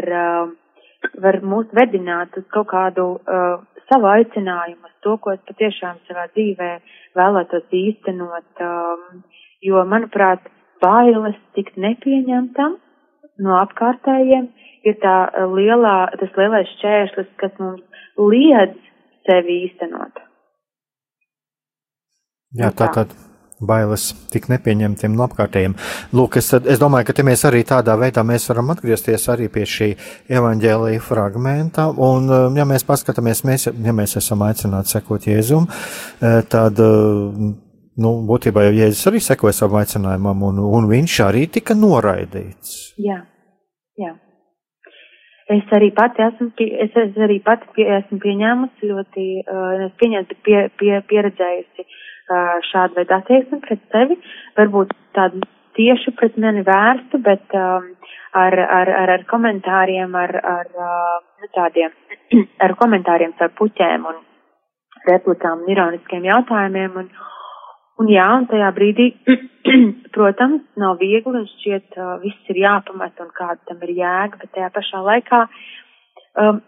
var 1.19 1.37
mūs 1.43 1.73
vedināt 1.75 2.37
uz 2.39 2.45
kaut 2.55 2.69
kādu 2.71 3.09
uh, 3.19 3.59
savu 3.89 4.09
aicinājumu, 4.13 4.87
uz 4.87 4.95
to, 5.05 5.17
ko 5.23 5.35
es 5.35 5.43
patiešām 5.49 5.99
savā 6.09 6.29
dzīvē 6.35 6.71
vēlētos 7.19 7.75
īstenot, 7.75 8.63
um, 8.65 9.23
jo, 9.65 9.83
manuprāt, 9.89 10.47
bailes 10.83 11.39
tikt 11.57 11.79
nepieņemtam 11.81 12.79
no 13.45 13.59
apkārtējiem 13.61 14.49
ir 14.89 14.99
tā 15.03 15.17
lielā, 15.55 15.97
tas 16.21 16.35
lielais 16.39 16.71
šķēršlis, 16.77 17.31
kas 17.41 17.55
mums 17.63 18.05
liedz 18.19 18.77
sevi 19.29 19.63
īstenot. 19.69 20.23
Jā, 22.59 22.71
tā 22.73 22.89
tad 22.95 23.13
bailes 23.59 24.13
tik 24.33 24.47
nepieņemtiem 24.53 25.15
no 25.19 25.27
apkārtējiem. 25.27 25.75
Lūk, 26.15 26.39
es, 26.41 26.51
es 26.55 26.81
domāju, 26.81 27.11
ka 27.11 27.27
mēs 27.27 27.43
arī 27.49 27.65
tādā 27.67 27.97
veidā 27.99 28.23
mēs 28.27 28.47
varam 28.51 28.71
atgriezties 28.75 29.27
arī 29.33 29.49
pie 29.53 29.67
šī 29.69 29.89
evaņģēlīja 30.39 31.03
fragmenta, 31.05 31.89
un 31.91 32.31
ja 32.57 32.67
mēs 32.69 32.87
paskatāmies, 32.89 33.43
mēs, 33.49 33.69
ja 33.73 33.95
mēs 33.97 34.17
esam 34.23 34.47
aicināti 34.47 34.95
sekot 34.95 35.27
Jēzum, 35.29 35.67
tad 36.53 36.85
nu, 38.03 38.15
būtībā 38.29 38.69
jau 38.69 38.77
Jēzus 38.77 39.11
arī 39.11 39.21
sekoja 39.25 39.57
savam 39.57 39.83
aicinājumam, 39.83 40.47
un, 40.51 40.63
un 40.79 40.89
viņš 40.91 41.19
arī 41.27 41.45
tika 41.59 41.77
noraidīts. 41.79 42.95
Jā, 43.03 43.21
jā. 43.99 44.15
Es 45.49 45.71
arī 45.73 45.89
pati 45.97 46.21
esmu, 46.27 46.51
es, 46.61 46.97
es 47.03 47.21
arī 47.25 47.39
pati 47.45 47.71
pie, 47.77 47.87
esmu 48.03 48.19
pieņēmusi 48.21 48.91
ļoti, 48.91 49.27
uh, 49.49 49.87
pieņēmusi, 50.01 50.35
bet 50.35 50.43
pie, 50.45 50.59
pie, 50.81 50.91
pieredzējusi 51.09 51.85
uh, 51.87 52.59
šādu 52.69 52.99
veidu 53.01 53.17
attieksmi 53.17 53.61
pret 53.65 53.81
sevi, 53.95 54.19
varbūt 54.61 54.93
tādu 55.17 55.41
tieši 55.79 56.13
pret 56.19 56.37
mani 56.43 56.65
vērstu, 56.67 57.23
bet 57.25 57.57
um, 57.57 57.89
ar, 58.37 58.59
ar, 58.61 58.93
ar, 59.01 59.15
ar 59.17 59.25
komentāriem, 59.31 60.15
ar, 60.21 60.37
ar 60.53 60.71
uh, 60.77 61.49
tādiem, 61.57 61.97
ar 62.67 62.77
komentāriem 62.81 63.33
ar 63.41 63.55
puķēm 63.57 64.05
un 64.11 64.21
replikām 65.09 65.65
un 65.65 65.73
ironiskiem 65.73 66.29
jautājumiem. 66.29 67.01
Un, 67.05 67.11
Un 67.99 68.11
jā, 68.13 68.27
un 68.39 68.47
tajā 68.47 68.69
brīdī, 68.77 69.09
protams, 70.15 70.63
nav 70.79 71.01
viegli 71.03 71.35
un 71.35 71.47
šķiet, 71.51 71.97
uh, 71.99 72.15
viss 72.23 72.53
ir 72.53 72.61
jāpamat 72.63 73.19
un 73.25 73.33
kāda 73.35 73.59
tam 73.67 73.83
ir 73.87 73.97
jēga, 73.97 74.39
bet 74.39 74.53
tajā 74.55 74.69
pašā 74.77 75.01
laikā, 75.03 75.41
um, 76.45 76.61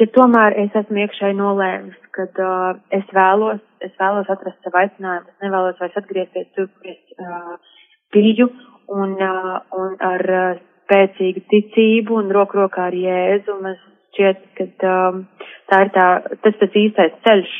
ja 0.00 0.06
tomēr 0.16 0.56
es 0.64 0.78
esmu 0.80 1.04
iekšēji 1.04 1.36
nolēmis, 1.36 1.98
kad 2.16 2.40
uh, 2.40 2.80
es 2.96 3.04
vēlos, 3.12 3.60
es 3.84 3.92
vēlos 4.00 4.32
atrast 4.32 4.64
savu 4.64 4.80
aicinājumu, 4.80 5.28
es 5.28 5.44
nevēlos 5.44 5.80
vairs 5.82 6.00
atgriezties 6.00 6.48
tur, 6.56 6.70
kur 6.72 6.94
es 6.94 7.20
uh, 7.20 7.78
biju, 8.16 8.48
un, 8.96 9.14
uh, 9.20 9.60
un 9.76 9.96
ar 10.08 10.28
uh, 10.32 10.64
spēcīgu 10.86 11.44
ticību 11.52 12.16
un 12.16 12.32
roku 12.32 12.62
rokā 12.62 12.88
ar 12.88 12.96
Jēzu, 12.96 13.60
man 13.60 13.76
šķiet, 14.12 14.44
ka 14.56 14.96
um, 14.96 15.24
tā 15.68 15.84
ir 15.84 15.94
tā, 16.00 16.10
tas 16.44 16.60
tas 16.64 16.80
īstais 16.80 17.14
ceļš, 17.28 17.56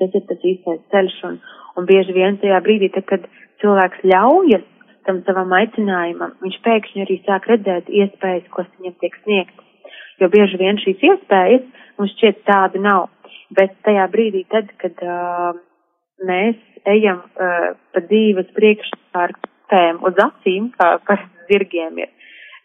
tas 0.00 0.16
ir 0.16 0.28
tas 0.32 0.52
īstais 0.56 0.84
ceļš, 0.92 1.22
un, 1.28 1.42
Un 1.80 1.88
bieži 1.88 2.12
vien 2.12 2.36
tajā 2.42 2.60
brīdī, 2.64 2.90
tad, 2.92 3.06
kad 3.08 3.24
cilvēks 3.62 4.04
ļaujas 4.12 4.66
tam 5.08 5.22
savam 5.24 5.52
aicinājumam, 5.56 6.34
viņš 6.44 6.58
pēkšņi 6.66 7.04
arī 7.06 7.16
sāk 7.24 7.48
redzēt 7.48 7.88
iespējas, 7.88 8.48
kas 8.52 8.68
viņam 8.78 8.96
tiek 9.00 9.16
sniegtas. 9.22 9.94
Jo 10.20 10.28
bieži 10.28 10.60
vien 10.60 10.76
šīs 10.82 11.00
iespējas 11.08 11.64
mums 11.98 12.12
šķiet 12.18 12.44
tāda 12.48 12.82
nav. 12.84 13.08
Bet 13.56 13.72
tajā 13.86 14.04
brīdī, 14.12 14.44
tad, 14.52 14.68
kad 14.82 15.00
uh, 15.02 15.56
mēs 16.28 16.58
ejam 16.88 17.22
uh, 17.24 17.72
pa 17.94 18.02
dzīves 18.04 18.52
priekšstārdēm 18.56 20.04
uz 20.06 20.20
acīm, 20.26 20.70
kā 20.76 20.92
par 21.08 21.24
zirgiem 21.48 21.98
ir, 22.04 22.12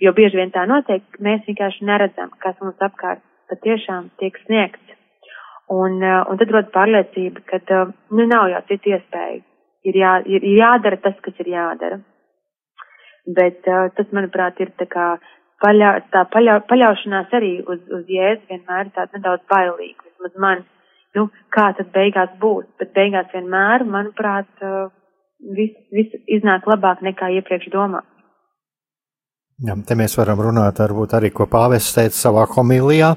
jo 0.04 0.14
bieži 0.16 0.42
vien 0.42 0.54
tā 0.54 0.68
notiek, 0.70 1.04
mēs 1.24 1.48
vienkārši 1.48 1.88
neredzam, 1.88 2.36
kas 2.44 2.60
mums 2.62 2.84
apkārt 2.84 3.24
patiešām 3.50 4.12
tiek 4.22 4.38
sniegts. 4.46 4.85
Un, 5.68 6.02
eh, 6.04 6.24
un 6.30 6.38
tad 6.38 6.52
rodas 6.54 6.74
pārliecība, 6.74 7.42
ka 7.50 7.58
eh, 7.58 7.94
nu, 8.12 8.26
nav 8.30 8.50
jau 8.52 8.62
citu 8.70 8.94
iespēju. 8.94 9.42
Ir, 9.86 9.98
jā, 10.02 10.12
ir, 10.30 10.44
ir 10.46 10.60
jādara 10.60 11.00
tas, 11.02 11.18
kas 11.26 11.42
ir 11.42 11.50
jādara. 11.54 12.00
Bet 13.26 13.66
uh, 13.70 13.88
tas, 13.98 14.06
manuprāt, 14.14 14.60
ir 14.62 14.72
tā 14.78 14.86
kā 14.90 15.06
paļā, 15.62 15.92
tā 16.14 16.24
paļau, 16.34 16.60
paļaušanās 16.70 17.34
arī 17.38 17.52
uz, 17.66 17.80
uz 17.94 18.10
jēzu 18.10 18.50
vienmēr 18.50 18.90
tāda 18.94 19.18
nedaudz 19.18 19.46
bailīga. 19.50 20.06
Vismaz 20.06 20.36
man, 20.42 20.64
nu, 21.18 21.28
kā 21.54 21.72
tad 21.78 21.90
beigās 21.94 22.34
būs, 22.42 22.66
bet 22.82 22.94
beigās 22.98 23.30
vienmēr, 23.34 23.86
manuprāt, 23.90 24.50
viss 25.58 25.78
vis 25.94 26.14
iznāk 26.38 26.66
labāk 26.70 27.02
nekā 27.06 27.32
iepriekš 27.40 27.70
domā. 27.74 28.02
Jā, 29.64 29.72
te 29.88 29.96
mēs 29.96 30.18
varam 30.20 30.42
runāt 30.44 30.82
varbūt 30.82 31.14
arī, 31.16 31.30
ko 31.32 31.46
pāvests 31.48 31.94
teica 31.96 32.18
savā 32.18 32.42
homilijā. 32.52 33.14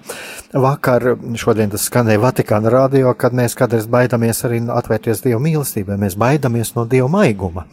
Vakar, 0.54 1.16
šodien 1.34 1.72
tas 1.72 1.82
skanēja 1.88 2.20
Vatikāna 2.22 2.70
radio, 2.70 3.10
kad 3.18 3.34
mēs 3.34 3.56
kādreiz 3.58 3.88
baidamies 3.90 4.44
arī 4.46 4.60
atvērties 4.70 5.24
Dieva 5.24 5.40
mīlestībai, 5.42 5.96
mēs 5.98 6.14
baidamies 6.14 6.70
no 6.76 6.84
Dieva 6.86 7.08
maiguma. 7.10 7.64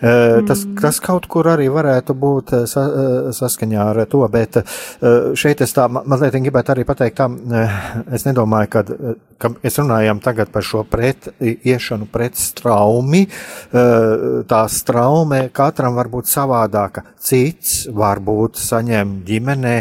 Mm. 0.00 0.46
Tas, 0.48 0.62
tas 0.80 1.00
kaut 1.04 1.28
kur 1.28 1.50
arī 1.52 1.68
varētu 1.74 2.16
būt 2.16 2.54
sa, 2.72 2.86
saskaņā 3.36 3.84
ar 3.90 4.00
to, 4.08 4.22
bet 4.32 4.62
šeit 5.36 5.60
es 5.60 5.76
tā 5.76 5.84
mazliet 5.92 6.40
gribētu 6.40 6.72
arī 6.72 6.88
pateikt, 6.88 7.20
tā, 7.20 7.28
es 8.16 8.24
nedomāju, 8.24 8.72
ka, 8.72 8.84
ka 9.36 9.52
mēs 9.58 9.76
runājam 9.82 10.24
tagad 10.24 10.54
par 10.56 10.64
šo 10.64 10.86
pret, 10.88 11.28
iešanu 11.44 12.08
pret 12.08 12.40
straumi, 12.40 13.26
tā 14.48 14.64
straume 14.72 15.44
katram 15.52 16.00
var 16.00 16.08
būt 16.16 16.32
savādāka. 16.32 17.04
Cits 17.20 17.90
var 17.92 18.05
varbūt 18.06 18.60
saņem 18.60 19.20
ģimenē 19.26 19.76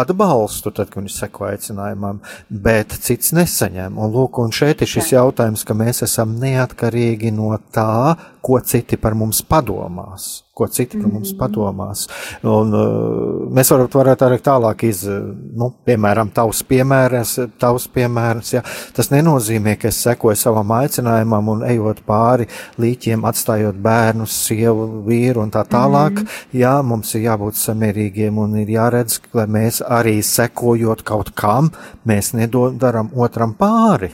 atbalstu, 0.00 0.72
tad, 0.74 0.90
kad 0.90 1.02
viņš 1.02 1.16
seko 1.22 1.48
aicinājumam, 1.50 2.20
bet 2.50 2.94
cits 3.04 3.34
nesaņem. 3.36 3.98
Un, 3.98 4.12
lūk, 4.14 4.42
un 4.42 4.54
šeit 4.54 4.84
ir 4.84 4.90
šis 4.90 5.14
jautājums, 5.16 5.66
ka 5.66 5.76
mēs 5.78 6.04
esam 6.06 6.36
neatkarīgi 6.42 7.34
no 7.36 7.52
tā, 7.74 8.16
ko 8.44 8.60
citi 8.64 9.00
par 9.00 9.18
mums 9.18 9.42
padomās 9.46 10.30
ko 10.60 10.68
citi 10.68 11.00
par 11.00 11.08
mums 11.08 11.32
mhm. 11.32 11.40
padomās. 11.40 12.06
Un, 12.44 12.74
uh, 12.76 13.48
mēs 13.56 13.72
varam, 13.72 13.90
varētu 13.94 14.28
arī 14.28 14.40
tālāk 14.44 14.84
iz, 14.88 15.02
nu, 15.08 15.70
piemēram, 15.88 16.30
tavs 16.36 16.62
piemērs, 16.68 17.36
tavs 17.60 17.88
piemērs, 17.94 18.54
ja. 18.54 18.62
Tas 18.96 19.10
nenozīmē, 19.12 19.76
ka 19.80 19.90
es 19.90 20.00
sekoju 20.04 20.38
savam 20.38 20.72
aicinājumam 20.76 21.50
un 21.54 21.64
ejot 21.68 22.02
pāri 22.06 22.48
līķiem, 22.80 23.26
atstājot 23.28 23.80
bērnus, 23.82 24.36
sievu, 24.46 24.88
vīru 25.06 25.44
un 25.44 25.52
tā 25.54 25.64
tālāk. 25.68 26.22
Mm. 26.22 26.40
Jā, 26.60 26.74
mums 26.86 27.14
ir 27.16 27.26
jābūt 27.28 27.58
samierīgiem 27.60 28.40
un 28.40 28.58
ir 28.62 28.72
jāredz, 28.76 29.20
lai 29.36 29.46
mēs 29.50 29.80
arī 29.86 30.18
sekojot 30.26 31.04
kaut 31.06 31.34
kam, 31.38 31.72
mēs 32.08 32.34
nedodaram 32.36 33.12
otram 33.16 33.56
pāri. 33.58 34.12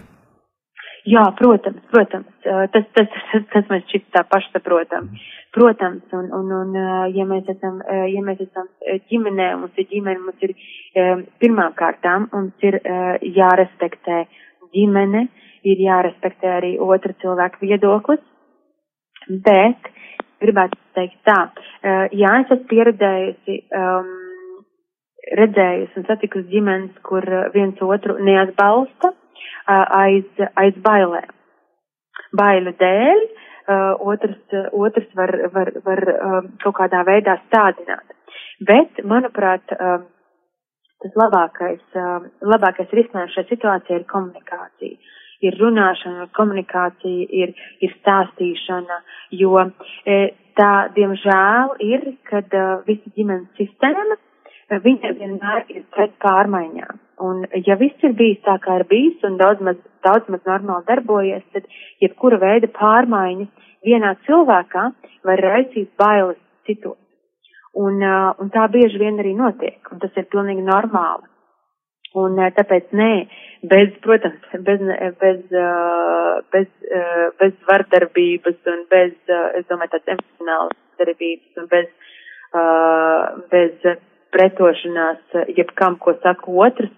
Jā, 1.07 1.23
protams, 1.39 1.83
protams, 1.93 2.27
tas, 2.43 2.87
tas, 2.97 3.11
tas, 3.31 3.45
tas 3.53 3.69
mēs 3.71 3.85
šķiet 3.87 4.09
tā 4.17 4.25
pašsaprotam. 4.27 5.13
Protams, 5.57 6.03
un, 6.13 6.27
un, 6.37 6.51
un 6.53 6.75
ja 7.17 7.25
mēs 7.25 7.47
esam, 7.49 7.79
ja 8.13 8.21
mēs 8.25 8.43
esam 8.45 8.67
ģimenē, 9.09 9.47
mums 9.57 9.79
ir 9.81 9.87
ģimene, 9.89 10.21
mums 10.21 10.43
ir 10.45 10.53
pirmām 11.41 11.73
kārtām, 11.79 12.27
mums 12.35 12.67
ir 12.67 12.77
jārespektē 13.25 14.19
ģimene, 14.77 15.23
ir 15.65 15.81
jārespektē 15.81 16.51
arī 16.59 16.75
otra 16.77 17.17
cilvēka 17.23 17.63
viedoklis, 17.65 18.21
bet 19.49 19.89
gribētu 20.45 20.77
teikt 20.99 21.23
tā, 21.25 21.39
jā, 22.13 22.35
es 22.43 22.53
esmu 22.53 22.69
pieredzējusi, 22.75 23.57
um, 23.81 24.13
redzējusi 25.41 26.03
un 26.03 26.07
satikusi 26.11 26.51
ģimenes, 26.53 27.01
kur 27.07 27.25
viens 27.55 27.81
otru 27.83 28.19
neatbalsta 28.23 29.15
aiz, 29.67 30.29
aiz 30.55 30.77
bailēm. 30.85 31.33
Bailu 32.37 32.73
dēļ, 32.81 33.25
otrs, 33.67 34.39
otrs 34.73 35.09
var, 35.19 35.33
var, 35.55 35.73
var 35.85 36.05
kaut 36.63 36.77
kādā 36.79 37.03
veidā 37.09 37.39
stādināt. 37.47 38.15
Bet, 38.67 39.03
manuprāt, 39.05 39.67
tas 39.69 41.19
labākais, 41.21 41.83
labākais 42.41 42.95
risinājums 42.99 43.37
šajā 43.37 43.51
situācijā 43.51 44.01
ir 44.01 44.07
komunikācija. 44.11 45.13
Ir 45.45 45.59
runāšana, 45.61 46.31
komunikācija, 46.37 47.27
ir, 47.43 47.53
ir 47.85 47.97
stāstīšana, 47.99 49.03
jo 49.37 49.67
tā, 50.57 50.71
diemžēl, 50.97 51.75
ir, 51.85 52.07
kad 52.31 52.57
visa 52.87 53.13
ģimenes 53.19 53.51
sistēma 53.59 54.17
viņa 54.71 55.13
vienmēr 55.19 55.67
ir 55.71 55.85
pret 55.95 56.17
pārmaiņām. 56.25 57.06
Un 57.25 57.47
ja 57.65 57.79
viss 57.81 58.03
ir 58.05 58.13
bijis 58.17 58.43
tā, 58.45 58.59
kā 58.61 58.81
ir 58.81 58.85
bijis 58.91 59.23
un 59.25 59.39
daudz 59.41 59.63
maz, 59.65 59.79
daudz 60.05 60.29
maz 60.29 60.43
normāli 60.49 60.85
darbojies, 60.89 61.45
tad 61.55 61.65
jebkura 62.05 62.37
veida 62.43 62.69
pārmaiņas 62.77 63.71
vienā 63.89 64.13
cilvēkā 64.27 64.85
var 65.25 65.43
raisīt 65.47 65.89
bailes 65.97 66.37
citos. 66.69 66.99
Un, 67.77 68.01
uh, 68.01 68.33
un 68.41 68.53
tā 68.53 68.67
bieži 68.73 69.01
vien 69.01 69.19
arī 69.21 69.35
notiek, 69.37 69.81
un 69.93 70.01
tas 70.01 70.13
ir 70.17 70.29
pilnīgi 70.33 70.65
normāli. 70.65 71.29
Un 72.17 72.39
uh, 72.41 72.49
tāpēc 72.57 72.93
nē, 72.97 73.11
bez, 73.69 73.91
protams, 74.05 74.45
bez, 74.65 74.85
bez, 75.21 75.43
uh, 75.53 76.41
bez, 76.53 76.69
bez 77.41 77.57
vardarbības 77.69 78.73
un 78.73 78.85
bez, 78.93 79.17
es 79.59 79.69
domāju, 79.69 79.93
tādas 79.93 80.15
emocionālas 80.17 80.77
darbības 81.01 81.61
un 81.61 81.69
bez, 81.73 81.89
bez 83.53 83.89
pretošanās 84.35 85.37
eh, 85.39 85.53
jebkam, 85.59 85.99
ko 86.03 86.17
saka 86.23 86.55
otrs, 86.67 86.93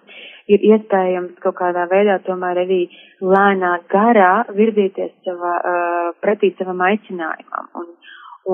ir 0.48 0.64
iespējams 0.72 1.36
kaut 1.44 1.58
kādā 1.60 1.84
veidā 1.90 2.18
tomēr 2.26 2.62
arī 2.64 2.80
lēnā 3.20 3.74
garā 3.92 4.46
virzīties 4.56 5.12
savā, 5.26 5.54
uh, 5.58 6.06
pretī 6.24 6.54
savam 6.56 6.80
aicinājumam. 6.86 7.68
Un, 7.76 7.90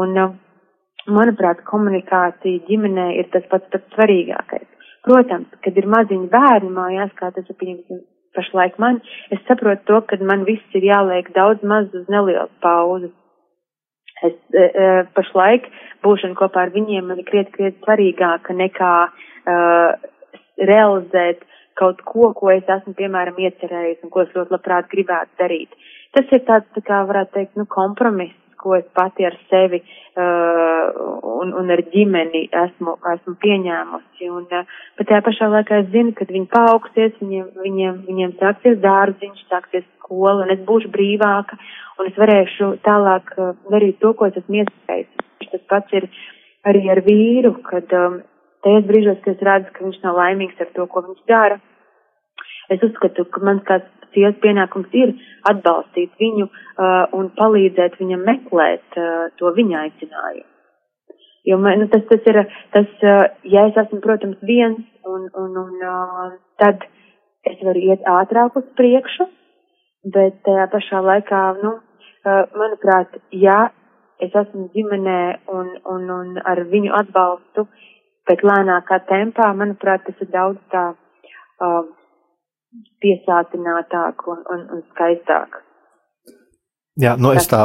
un, 0.03 0.16
uh, 0.18 0.35
manuprāt, 1.07 1.62
komunikācija 1.68 2.64
ģimenē 2.68 3.12
ir 3.20 3.31
tas 3.35 3.47
pats 3.53 3.70
pats 3.70 3.95
svarīgākais. 3.95 4.66
Protams, 5.07 5.53
kad 5.62 5.79
ir 5.79 5.87
maziņi 5.95 6.31
bērni 6.33 6.72
mājās, 6.75 7.12
kā 7.18 7.31
tas 7.37 7.47
ir 7.47 7.59
pieņemts 7.61 8.03
pašlaik 8.35 8.79
man, 8.83 8.99
es 9.31 9.43
saprotu 9.49 9.85
to, 9.87 10.01
ka 10.09 10.18
man 10.27 10.47
viss 10.49 10.79
ir 10.79 10.89
jāliek 10.89 11.29
daudz 11.37 11.62
maz 11.62 11.93
uz 11.95 12.09
nelielas 12.11 12.51
pauzes 12.64 13.12
Es 14.25 14.37
e, 14.57 14.64
e, 14.64 14.91
pašlaik 15.16 15.66
būšana 16.05 16.39
kopā 16.39 16.66
ar 16.66 16.75
viņiem 16.75 17.11
man 17.11 17.20
ir 17.20 17.29
krietni, 17.29 17.53
krietni 17.57 17.85
svarīgāka 17.85 18.55
nekā 18.57 18.93
uh, 19.09 20.11
realizēt 20.70 21.45
kaut 21.79 22.03
ko, 22.07 22.31
ko 22.39 22.53
es 22.55 22.68
esmu, 22.70 22.95
piemēram, 22.99 23.39
iecerējis 23.41 24.05
un 24.07 24.12
ko 24.14 24.22
es 24.22 24.35
ļoti 24.37 24.55
labprāt 24.55 24.91
gribētu 24.93 25.43
darīt. 25.43 25.75
Tas 26.14 26.31
ir 26.31 26.45
tāds, 26.47 26.68
tā 26.77 26.85
kā 26.87 27.01
varētu 27.09 27.35
teikt, 27.39 27.57
nu, 27.59 27.66
kompromiss, 27.70 28.37
ko 28.65 28.75
es 28.79 28.87
pati 28.97 29.27
ar 29.29 29.37
sevi 29.51 29.81
uh, 29.85 30.91
un, 31.45 31.53
un 31.61 31.73
ar 31.75 31.83
ģimeni 31.93 32.47
esmu, 32.65 32.97
esmu 33.12 33.37
pieņēmusi. 33.45 34.31
Un 34.33 34.47
uh, 34.49 34.77
pat 34.99 35.11
tajā 35.11 35.23
pašā 35.29 35.51
laikā 35.53 35.81
es 35.83 35.91
zinu, 35.95 36.15
kad 36.19 36.33
viņi 36.33 36.51
paaugsies, 36.53 37.17
viņiem, 37.21 37.51
viņiem, 37.65 37.99
viņiem 38.09 38.37
sāksies 38.41 38.81
dārziņš, 38.85 39.45
sāksies 39.53 39.87
skola, 39.99 40.47
un 40.47 40.55
es 40.57 40.62
būšu 40.69 40.93
brīvāka, 40.95 41.61
un 42.01 42.11
es 42.11 42.21
varēšu 42.21 42.71
tālāk 42.87 43.35
uh, 43.37 43.53
darīt 43.73 44.01
to, 44.03 44.15
ko 44.17 44.31
es 44.31 44.41
esmu 44.41 44.62
iecerējis. 44.62 45.12
Tas 45.45 45.67
pats 45.71 45.93
ir 45.95 46.09
arī 46.67 46.89
ar 46.91 47.03
vīru, 47.05 47.53
kad 47.69 47.93
um, 47.95 48.23
tajos 48.65 48.89
brīžos, 48.89 49.21
kad 49.25 49.37
es 49.37 49.47
redzu, 49.47 49.75
ka 49.75 49.85
viņš 49.85 50.01
nav 50.07 50.19
laimīgs 50.19 50.65
ar 50.65 50.73
to, 50.77 50.89
ko 50.91 51.05
viņš 51.05 51.21
dara, 51.31 51.61
es 52.73 52.83
uzskatu, 52.87 53.27
ka 53.29 53.45
mans 53.45 53.62
kāds 53.69 54.04
sievas 54.15 54.41
pienākums 54.43 54.97
ir 54.97 55.15
atbalstīt 55.51 56.15
viņu 56.21 56.49
uh, 56.49 57.05
un 57.19 57.31
palīdzēt 57.39 57.99
viņam 58.01 58.27
meklēt 58.27 58.99
uh, 58.99 59.31
to 59.39 59.53
viņa 59.55 59.85
aicinājumu. 59.85 60.51
Jo 61.45 61.59
man, 61.61 61.83
nu, 61.83 61.89
tas, 61.93 62.05
tas 62.09 62.29
ir, 62.31 62.41
tas, 62.73 62.91
uh, 63.05 63.25
ja 63.45 63.67
es 63.69 63.77
esmu, 63.85 64.01
protams, 64.05 64.41
viens, 64.43 64.81
un, 65.05 65.27
un, 65.37 65.57
un 65.61 65.83
uh, 65.85 66.37
tad 66.62 66.87
es 67.45 67.59
varu 67.61 67.83
iet 67.91 68.07
ātrāk 68.09 68.57
uz 68.57 68.65
priekšu, 68.79 69.27
bet 70.15 70.41
tajā 70.47 70.69
pašā 70.73 71.03
laikā, 71.05 71.43
nu, 71.61 71.75
manuprāt, 72.57 73.19
ja 73.33 73.69
es 74.23 74.33
esmu 74.33 74.71
ģimenē 74.75 75.21
un, 75.53 75.75
un, 75.85 76.07
un 76.11 76.39
ar 76.45 76.62
viņu 76.71 76.95
atbalstu, 76.97 77.67
bet 78.29 78.45
lēnākā 78.47 79.03
tempā, 79.11 79.51
manuprāt, 79.53 80.05
tas 80.07 80.25
ir 80.25 80.31
daudz 80.33 80.61
tā 80.73 80.85
uh, 80.95 81.85
piesātinātāk 83.05 84.27
un, 84.31 84.43
un, 84.55 84.66
un 84.77 84.83
skaistāk. 84.95 85.61
Jā, 87.01 87.16
nu 87.18 87.33
es 87.35 87.49
tā. 87.51 87.64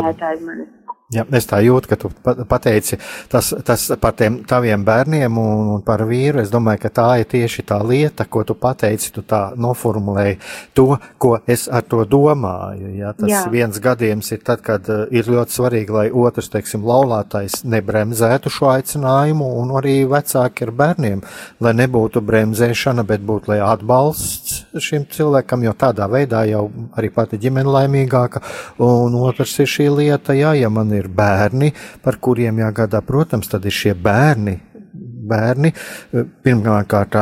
Jā, 1.09 1.23
es 1.33 1.47
tā 1.49 1.57
jūtu, 1.65 1.89
ka 1.89 1.97
tu 1.97 2.09
pateici 2.45 2.99
tas, 3.31 3.47
tas 3.65 3.87
par 3.97 4.13
tiem 4.13 4.43
taviem 4.45 4.83
bērniem 4.85 5.39
un, 5.41 5.69
un 5.73 5.79
par 5.81 6.03
vīru. 6.05 6.37
Es 6.43 6.51
domāju, 6.53 6.83
ka 6.83 6.91
tā 6.99 7.05
ir 7.17 7.25
tieši 7.31 7.63
tā 7.71 7.79
lieta, 7.81 8.27
ko 8.29 8.43
tu 8.45 8.53
pateici, 8.53 9.09
tu 9.15 9.23
tā 9.25 9.39
noformulēji 9.57 10.37
to, 10.77 10.99
ko 11.17 11.31
es 11.49 11.63
ar 11.65 11.87
to 11.89 12.03
domāju. 12.05 12.91
Jā, 12.93 13.15
tas 13.17 13.31
Jā. 13.31 13.39
viens 13.49 13.79
gadījums 13.81 14.29
ir 14.35 14.43
tad, 14.45 14.61
kad 14.61 14.85
uh, 14.93 15.07
ir 15.09 15.25
ļoti 15.33 15.55
svarīgi, 15.55 15.95
lai 15.95 16.03
otrs, 16.13 16.51
teiksim, 16.53 16.85
laulātais 16.85 17.63
nebremzētu 17.65 18.53
šo 18.53 18.69
aicinājumu 18.75 19.49
un 19.63 19.73
arī 19.81 20.03
vecāki 20.13 20.67
ar 20.67 20.73
bērniem, 20.83 21.25
lai 21.65 21.73
nebūtu 21.79 22.21
bremzēšana, 22.29 23.07
bet 23.09 23.25
būtu, 23.25 23.55
lai 23.55 23.59
atbalsts 23.65 24.61
šim 24.77 25.09
cilvēkam, 25.09 25.65
jo 25.65 25.73
tādā 25.73 26.05
veidā 26.13 26.45
jau 26.51 26.67
arī 26.93 27.09
pati 27.17 27.41
ģimene 27.41 27.73
laimīgāka. 27.79 28.45
Un 28.85 29.17
otrs 29.23 29.57
ir 29.65 29.73
šī 29.73 29.89
lieta, 30.03 30.37
jā, 30.37 30.53
ja 30.61 30.69
man 30.69 30.93
ir 30.93 30.98
ir 30.99 31.11
bērni, 31.11 31.73
par 32.03 32.19
kuriem 32.21 32.61
jāgādā. 32.63 33.03
Protams, 33.05 33.49
tad 33.51 33.65
ir 33.65 33.75
šie 33.75 33.95
bērni 33.97 34.59
bērni, 35.29 35.71
pirmkārt, 36.45 37.17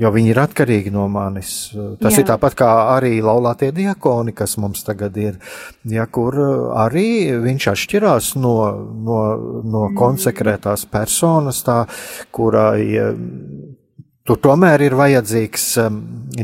jo 0.00 0.12
viņi 0.14 0.32
ir 0.32 0.40
atkarīgi 0.42 0.92
no 0.94 1.06
manis. 1.12 1.52
Tas 2.00 2.16
Jā. 2.16 2.22
ir 2.22 2.28
tāpat 2.30 2.56
kā 2.58 2.70
arī 2.96 3.16
laulātie 3.24 3.70
diakoni, 3.76 4.34
kas 4.36 4.56
mums 4.62 4.84
tagad 4.86 5.16
ir, 5.20 5.38
ja, 5.92 6.08
kur 6.10 6.38
arī 6.86 7.08
viņš 7.44 7.70
atšķirās 7.74 8.34
no, 8.40 8.56
no, 9.06 9.20
no 9.62 9.86
mm. 9.88 9.96
konsekrētās 9.98 10.86
personas, 10.90 11.62
tā, 11.66 11.84
kurai 12.34 12.82
Tur 14.26 14.40
tomēr 14.42 14.82
ir 14.82 14.96
vajadzīgs 14.98 15.64
um, 15.84 16.00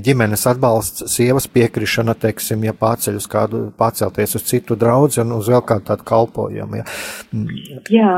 ģimenes 0.07 0.45
atbalsts, 0.47 1.03
sievas 1.11 1.49
piekrišana, 1.51 2.15
teiksim, 2.25 2.63
ja 2.69 2.75
pārceļ 2.79 3.17
uz 3.19 3.27
kādu, 3.31 3.63
pārcelties 3.79 4.37
uz 4.39 4.45
citu 4.47 4.77
draugu 4.79 5.19
un 5.25 5.35
uz 5.35 5.51
vēl 5.51 5.65
kādu 5.67 5.89
tādu 5.91 6.07
kalpojumu. 6.07 6.79
Ja. 6.79 6.85
Mm. 7.35 7.65
Jā, 7.91 8.13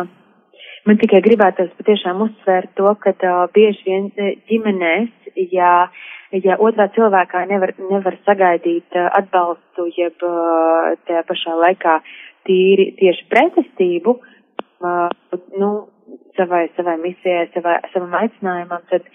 man 0.84 1.00
tikai 1.00 1.22
gribētos 1.24 1.72
patiešām 1.78 2.20
uzsvērt 2.26 2.74
to, 2.76 2.92
ka 3.00 3.14
uh, 3.16 3.46
bieži 3.56 3.88
vien 3.88 4.10
ģimenēs, 4.50 5.32
ja, 5.54 5.72
ja 6.36 6.58
otrā 6.60 6.90
cilvēkā 6.92 7.46
nevar, 7.48 7.72
nevar 7.88 8.20
sagaidīt 8.28 9.00
atbalstu, 9.00 9.88
jeb 9.96 10.20
tajā 11.08 11.24
pašā 11.30 11.56
laikā 11.62 11.98
tīri 12.44 12.90
tieši 13.00 13.30
pretestību, 13.32 14.18
nu, 15.56 15.70
savai, 16.36 16.66
savai 16.76 16.98
misijai, 17.00 17.46
savai, 17.54 17.78
savam 17.94 18.12
aicinājumam, 18.20 18.84
tad 18.90 19.08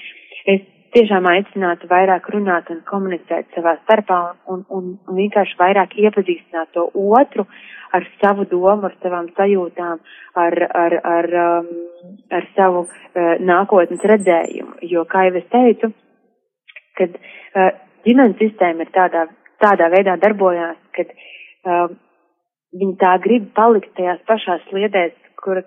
es 0.46 0.62
tiešām 0.96 1.28
aicinātu 1.30 1.90
vairāk 1.90 2.30
runāt 2.34 2.70
un 2.74 2.82
komunicēt 2.88 3.50
savā 3.56 3.76
starpā 3.84 4.20
un, 4.50 4.64
un, 4.74 4.96
un 5.08 5.20
vienkārši 5.20 5.58
vairāk 5.60 5.96
iepazīstināt 6.02 6.72
to 6.74 6.88
otru 6.94 7.46
ar 7.94 8.06
savu 8.22 8.46
domu, 8.50 8.90
ar 8.90 8.96
savām 9.04 9.30
sajūtām, 9.38 10.02
ar, 10.38 10.58
ar, 10.82 10.98
ar, 11.14 11.30
um, 11.44 11.70
ar 12.34 12.46
savu 12.58 12.86
uh, 12.86 13.32
nākotnes 13.42 14.06
redzējumu. 14.12 14.78
Jo, 14.90 15.06
kā 15.10 15.26
jau 15.28 15.40
es 15.42 15.48
teicu, 15.54 15.92
kad 17.00 17.18
uh, 17.18 17.72
ģimenes 18.06 18.38
sistēma 18.42 18.86
ir 18.86 18.94
tādā, 18.94 19.26
tādā 19.64 19.90
veidā 19.94 20.20
darbojās, 20.22 20.78
kad 20.98 21.10
uh, 21.16 21.90
viņi 22.78 22.96
tā 23.02 23.16
grib 23.26 23.50
palikt 23.58 23.96
tajās 23.98 24.22
pašās 24.30 24.66
sliedēs, 24.70 25.18
kur, 25.42 25.64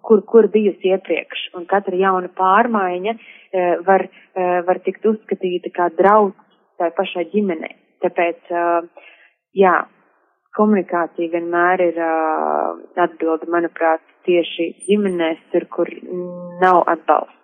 kur, 0.00 0.22
kur 0.26 0.48
bijusi 0.52 0.92
iepriekš, 0.92 1.48
un 1.58 1.66
katra 1.70 1.98
jauna 1.98 2.30
pārmaiņa 2.38 3.14
e, 3.14 3.64
var, 3.86 4.06
e, 4.34 4.46
var 4.66 4.80
tikt 4.86 5.06
uzskatīta 5.08 5.72
kā 5.74 5.88
drauds 5.98 6.38
tai 6.80 6.90
pašai 6.96 7.26
ģimenei. 7.34 7.74
Tāpēc, 8.04 8.40
e, 8.50 8.64
jā, 9.62 9.74
komunikācija 10.56 11.32
vienmēr 11.34 11.84
ir 11.90 12.00
atbilde, 12.02 13.48
manuprāt, 13.52 14.02
tieši 14.26 14.72
ģimenēs, 14.88 15.40
tur, 15.52 15.66
kur 15.72 15.90
nav 16.62 16.84
atbalsts. 16.86 17.38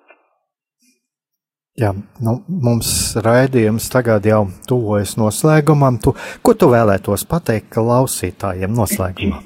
Jā, 1.79 1.93
nu, 2.27 2.41
mums 2.51 2.91
raidījums 3.23 3.87
tagad 3.93 4.27
jau 4.27 4.49
tuvojas 4.67 5.15
noslēgumam. 5.21 6.01
Tu, 6.03 6.15
ko 6.43 6.57
tu 6.59 6.73
vēlētos 6.73 7.23
pateikt 7.31 7.71
klausītājiem 7.77 8.75
noslēgumā? 8.75 9.39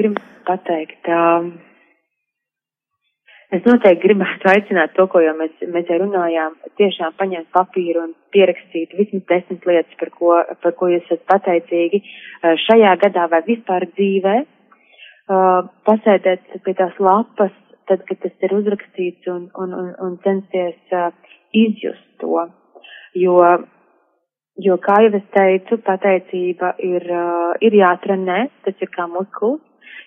gribu 0.00 0.29
pateikt, 0.46 1.08
es 3.56 3.66
noteikti 3.66 4.04
gribētu 4.04 4.50
aicināt 4.52 4.94
to, 4.96 5.06
ko 5.12 5.22
jau 5.24 5.34
mēs, 5.38 5.56
mēs 5.74 5.90
jau 5.90 5.98
runājām, 6.02 6.56
tiešām 6.80 7.16
paņemt 7.20 7.50
papīru 7.56 8.04
un 8.06 8.14
pierakstīt 8.34 8.94
vismaz 8.98 9.26
desmit 9.32 9.66
lietas, 9.70 9.98
par 10.02 10.12
ko, 10.18 10.36
par 10.62 10.76
ko 10.78 10.90
jūs 10.92 11.08
esat 11.08 11.26
pateicīgi 11.32 12.02
uh, 12.04 12.54
šajā 12.66 12.94
gadā 13.06 13.26
vai 13.32 13.42
vispār 13.48 13.88
dzīvē. 13.94 14.36
Uh, 15.30 15.66
pasēdēt 15.86 16.56
pie 16.64 16.72
tās 16.78 16.96
lapas, 16.98 17.52
tad, 17.86 18.02
kad 18.08 18.18
tas 18.22 18.46
ir 18.46 18.54
uzrakstīts 18.56 19.28
un, 19.30 19.44
un, 19.62 19.76
un, 19.76 19.92
un 20.06 20.16
censties 20.24 20.96
uh, 20.96 21.12
izjust 21.54 22.08
to. 22.22 22.48
Jo 23.18 23.36
Jo, 24.60 24.76
kā 24.82 24.98
jau 25.00 25.12
es 25.16 25.26
teicu, 25.32 25.78
pateicība 25.86 26.74
ir, 26.84 27.04
ir 27.64 27.76
jātrenē, 27.78 28.40
tas 28.66 28.82
ir 28.82 28.90
kā 28.92 29.06
muskulis, 29.08 29.62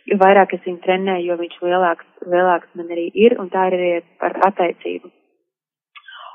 jo 0.09 0.19
vairāk 0.21 0.55
es 0.57 0.63
viņu 0.65 0.81
trenēju, 0.83 1.27
jo 1.29 1.39
viņš 1.39 1.59
lielāks, 1.63 2.07
lielāks 2.27 2.71
man 2.79 2.91
arī 2.95 3.09
ir, 3.25 3.37
un 3.39 3.51
tā 3.53 3.67
ir 3.69 3.77
arī 3.79 3.91
par 4.21 4.35
pateicību. 4.41 5.11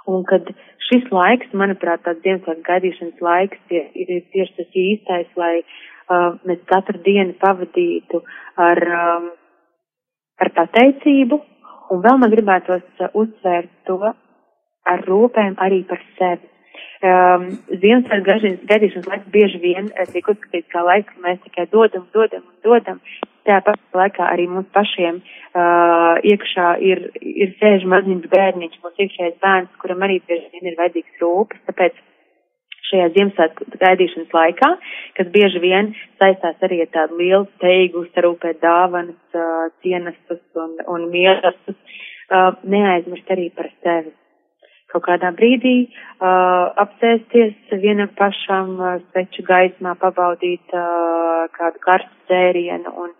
Un 0.09 0.25
kad 0.29 0.49
šis 0.89 1.09
laiks, 1.13 1.51
manuprāt, 1.53 2.01
tāds 2.07 2.25
Ziemassvētku 2.25 2.65
gaidīšanas 2.65 3.25
laiks 3.25 3.75
ir, 3.75 3.91
ir 3.93 4.23
tieši 4.33 4.57
tas 4.57 4.79
īstais, 4.83 5.29
lai 5.37 5.55
uh, 5.61 6.39
mēs 6.49 6.63
katru 6.71 7.01
dienu 7.05 7.37
pavadītu 7.43 8.23
ar, 8.69 8.83
um, 9.01 9.31
ar 10.41 10.53
pateicību, 10.57 11.41
un 11.93 12.05
vēl 12.07 12.23
man 12.23 12.33
gribētos 12.33 12.87
uh, 13.03 13.11
uzsvērt 13.13 13.75
to 13.89 14.01
ar 14.09 15.05
rūpēm 15.05 15.59
arī 15.61 15.83
par 15.89 16.01
sevi. 16.17 16.49
Um, 16.99 17.51
Ziemassvētku 17.83 18.67
gaidīšanas 18.71 19.11
laiks 19.13 19.33
bieži 19.35 19.61
vien 19.63 19.93
tiek 20.13 20.33
uzskatīts 20.33 20.73
kā 20.73 20.81
laiks, 20.87 21.13
ka 21.13 21.27
mēs 21.27 21.45
tikai 21.45 21.69
dodam, 21.71 22.09
dodam 22.17 22.47
un 22.49 22.57
dodam, 22.65 23.03
tajā 23.49 23.63
pašā 23.67 24.01
laikā 24.03 24.29
arī 24.35 24.45
mums 24.53 24.69
pašiem 24.77 25.23
uh, 25.23 26.21
iekšā 26.33 26.69
ir, 26.91 27.09
ir 27.19 27.57
sēž 27.63 27.89
maziņš 27.95 28.29
bērniņš, 28.35 28.79
mums 28.85 29.03
iekšējais 29.07 29.41
bērns, 29.45 29.75
kuram 29.83 30.05
arī 30.07 30.21
bieži 30.29 30.53
vien 30.55 30.71
ir 30.71 30.79
vajadzīgs 30.79 31.25
rūpes, 31.25 31.65
tāpēc 31.71 31.99
šajā 32.89 33.09
Ziemassvētku 33.17 33.67
gaidīšanas 33.81 34.37
laikā, 34.37 34.71
kas 35.19 35.33
bieži 35.35 35.61
vien 35.65 35.91
saistās 36.21 36.63
arī 36.65 36.83
ar 36.85 36.93
tādu 36.95 37.19
lielu 37.21 37.45
steigu, 37.57 38.07
sarūpēt 38.15 38.63
dāvanas, 38.63 39.19
uh, 39.37 39.69
cienestus 39.85 40.41
un, 40.57 40.79
un 40.89 41.11
mīlestus, 41.13 41.77
uh, 41.77 42.57
neaizmirst 42.65 43.37
arī 43.37 43.51
par 43.57 43.71
sevi. 43.83 44.15
Kaut 44.89 45.05
kādā 45.05 45.35
brīdī 45.37 45.75
uh, 45.85 46.71
apsēsties 46.81 47.75
vienam 47.83 48.09
pašam 48.17 48.79
uh, 48.81 48.95
sveču 49.11 49.45
gaismā, 49.45 49.93
pabaudīt 50.01 50.73
uh, 50.73 51.45
kādu 51.59 51.83
karstu 51.85 52.31
dzērienu 52.31 52.95
un, 53.03 53.13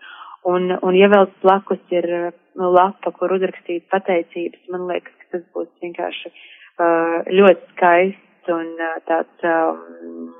Un, 0.47 0.71
un 0.71 0.95
vēl 0.95 1.27
blakus 1.43 1.81
ir 1.91 2.07
nu, 2.55 2.69
lapa, 2.71 3.11
kur 3.17 3.33
uzrakstīt 3.35 3.89
pateicības, 3.91 4.61
man 4.71 4.87
liekas, 4.87 5.15
ka 5.19 5.35
tas 5.35 5.43
būs 5.55 5.67
vienkārši 5.83 6.31
uh, 6.31 7.27
ļoti 7.27 7.73
skaists 7.73 8.53
un 8.55 8.71
uh, 8.79 8.95
tāds 9.09 9.43
um, 9.49 10.31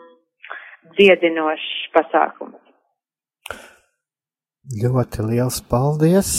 dziedinošs 0.96 1.68
pasākums. 1.96 2.64
Ļoti 4.80 5.28
liels 5.28 5.62
paldies! 5.68 6.34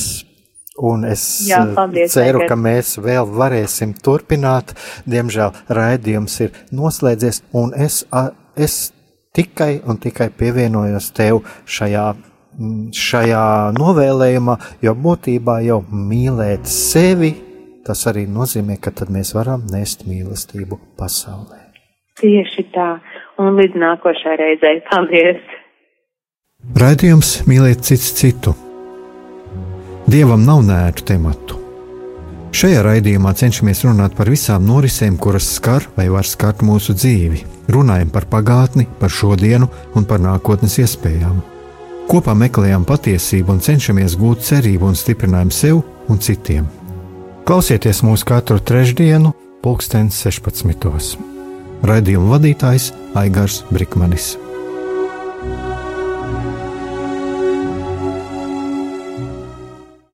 Un 0.80 1.02
es 1.04 1.22
Jā, 1.44 1.58
paldies, 1.76 2.14
ceru, 2.14 2.40
tagad. 2.40 2.48
ka 2.48 2.56
mēs 2.56 2.94
vēl 3.02 3.26
varēsim 3.36 3.92
turpināt. 4.00 4.72
Diemžēl 5.04 5.52
raidījums 5.76 6.38
ir 6.46 6.54
noslēdzies, 6.72 7.42
un 7.52 7.74
es, 7.76 8.04
es 8.56 8.76
tikai 9.36 9.82
un 9.84 10.00
tikai 10.00 10.30
pievienojos 10.32 11.10
tev 11.12 11.42
šajā 11.68 12.06
šajā 12.96 13.44
novēlējumā, 13.76 14.56
jo 14.84 14.94
būtībā 14.94 15.60
jau 15.66 15.80
mīlēt 15.90 16.68
sevi, 16.68 17.32
tas 17.86 18.04
arī 18.10 18.26
nozīmē, 18.28 18.76
ka 18.82 18.92
tad 18.94 19.12
mēs 19.14 19.32
varam 19.36 19.64
nest 19.72 20.06
mīlestību 20.08 20.78
pasaulē. 21.00 21.70
Tieši 22.20 22.66
tā, 22.74 22.90
un 23.40 23.56
līdz 23.56 23.78
nākošai 23.80 24.36
reizei 24.40 24.82
paldies! 24.90 25.40
Raidījums 26.76 27.38
mīlēt 27.48 27.86
cits 27.88 28.10
citu. 28.18 28.52
Dievam 30.10 30.44
nav 30.44 30.60
nētu 30.66 31.06
tematu. 31.08 31.56
Šajā 32.50 32.82
raidījumā 32.82 33.30
cenšamies 33.38 33.84
runāt 33.86 34.16
par 34.18 34.28
visām 34.28 34.66
norisēm, 34.66 35.16
kuras 35.22 35.46
skar 35.54 35.86
vai 35.96 36.08
var 36.10 36.26
skart 36.26 36.64
mūsu 36.66 36.96
dzīvi. 36.98 37.44
Runājam 37.70 38.10
par 38.12 38.26
pagātni, 38.28 38.88
par 39.00 39.14
šodienu 39.14 39.70
un 39.96 40.04
par 40.10 40.20
nākotnes 40.20 40.76
iespējām. 40.82 41.38
Kopā 42.08 42.34
meklējam 42.34 42.84
patiesību 42.88 43.56
un 43.56 43.64
cenšamies 43.64 44.16
gūt 44.20 44.44
cerību 44.46 44.88
un 44.90 44.98
stiprinājumu 44.98 45.54
sev 45.54 45.82
un 46.08 46.18
citiem. 46.18 46.68
Klausieties 47.46 48.04
mūsu 48.06 48.28
katru 48.28 48.60
trešdienu, 48.62 49.32
pulksten 49.64 50.12
16. 50.14 51.16
Raidījuma 51.82 52.36
vadītājs 52.36 52.92
Aigars 53.16 53.64
Brikmanis. 53.72 54.36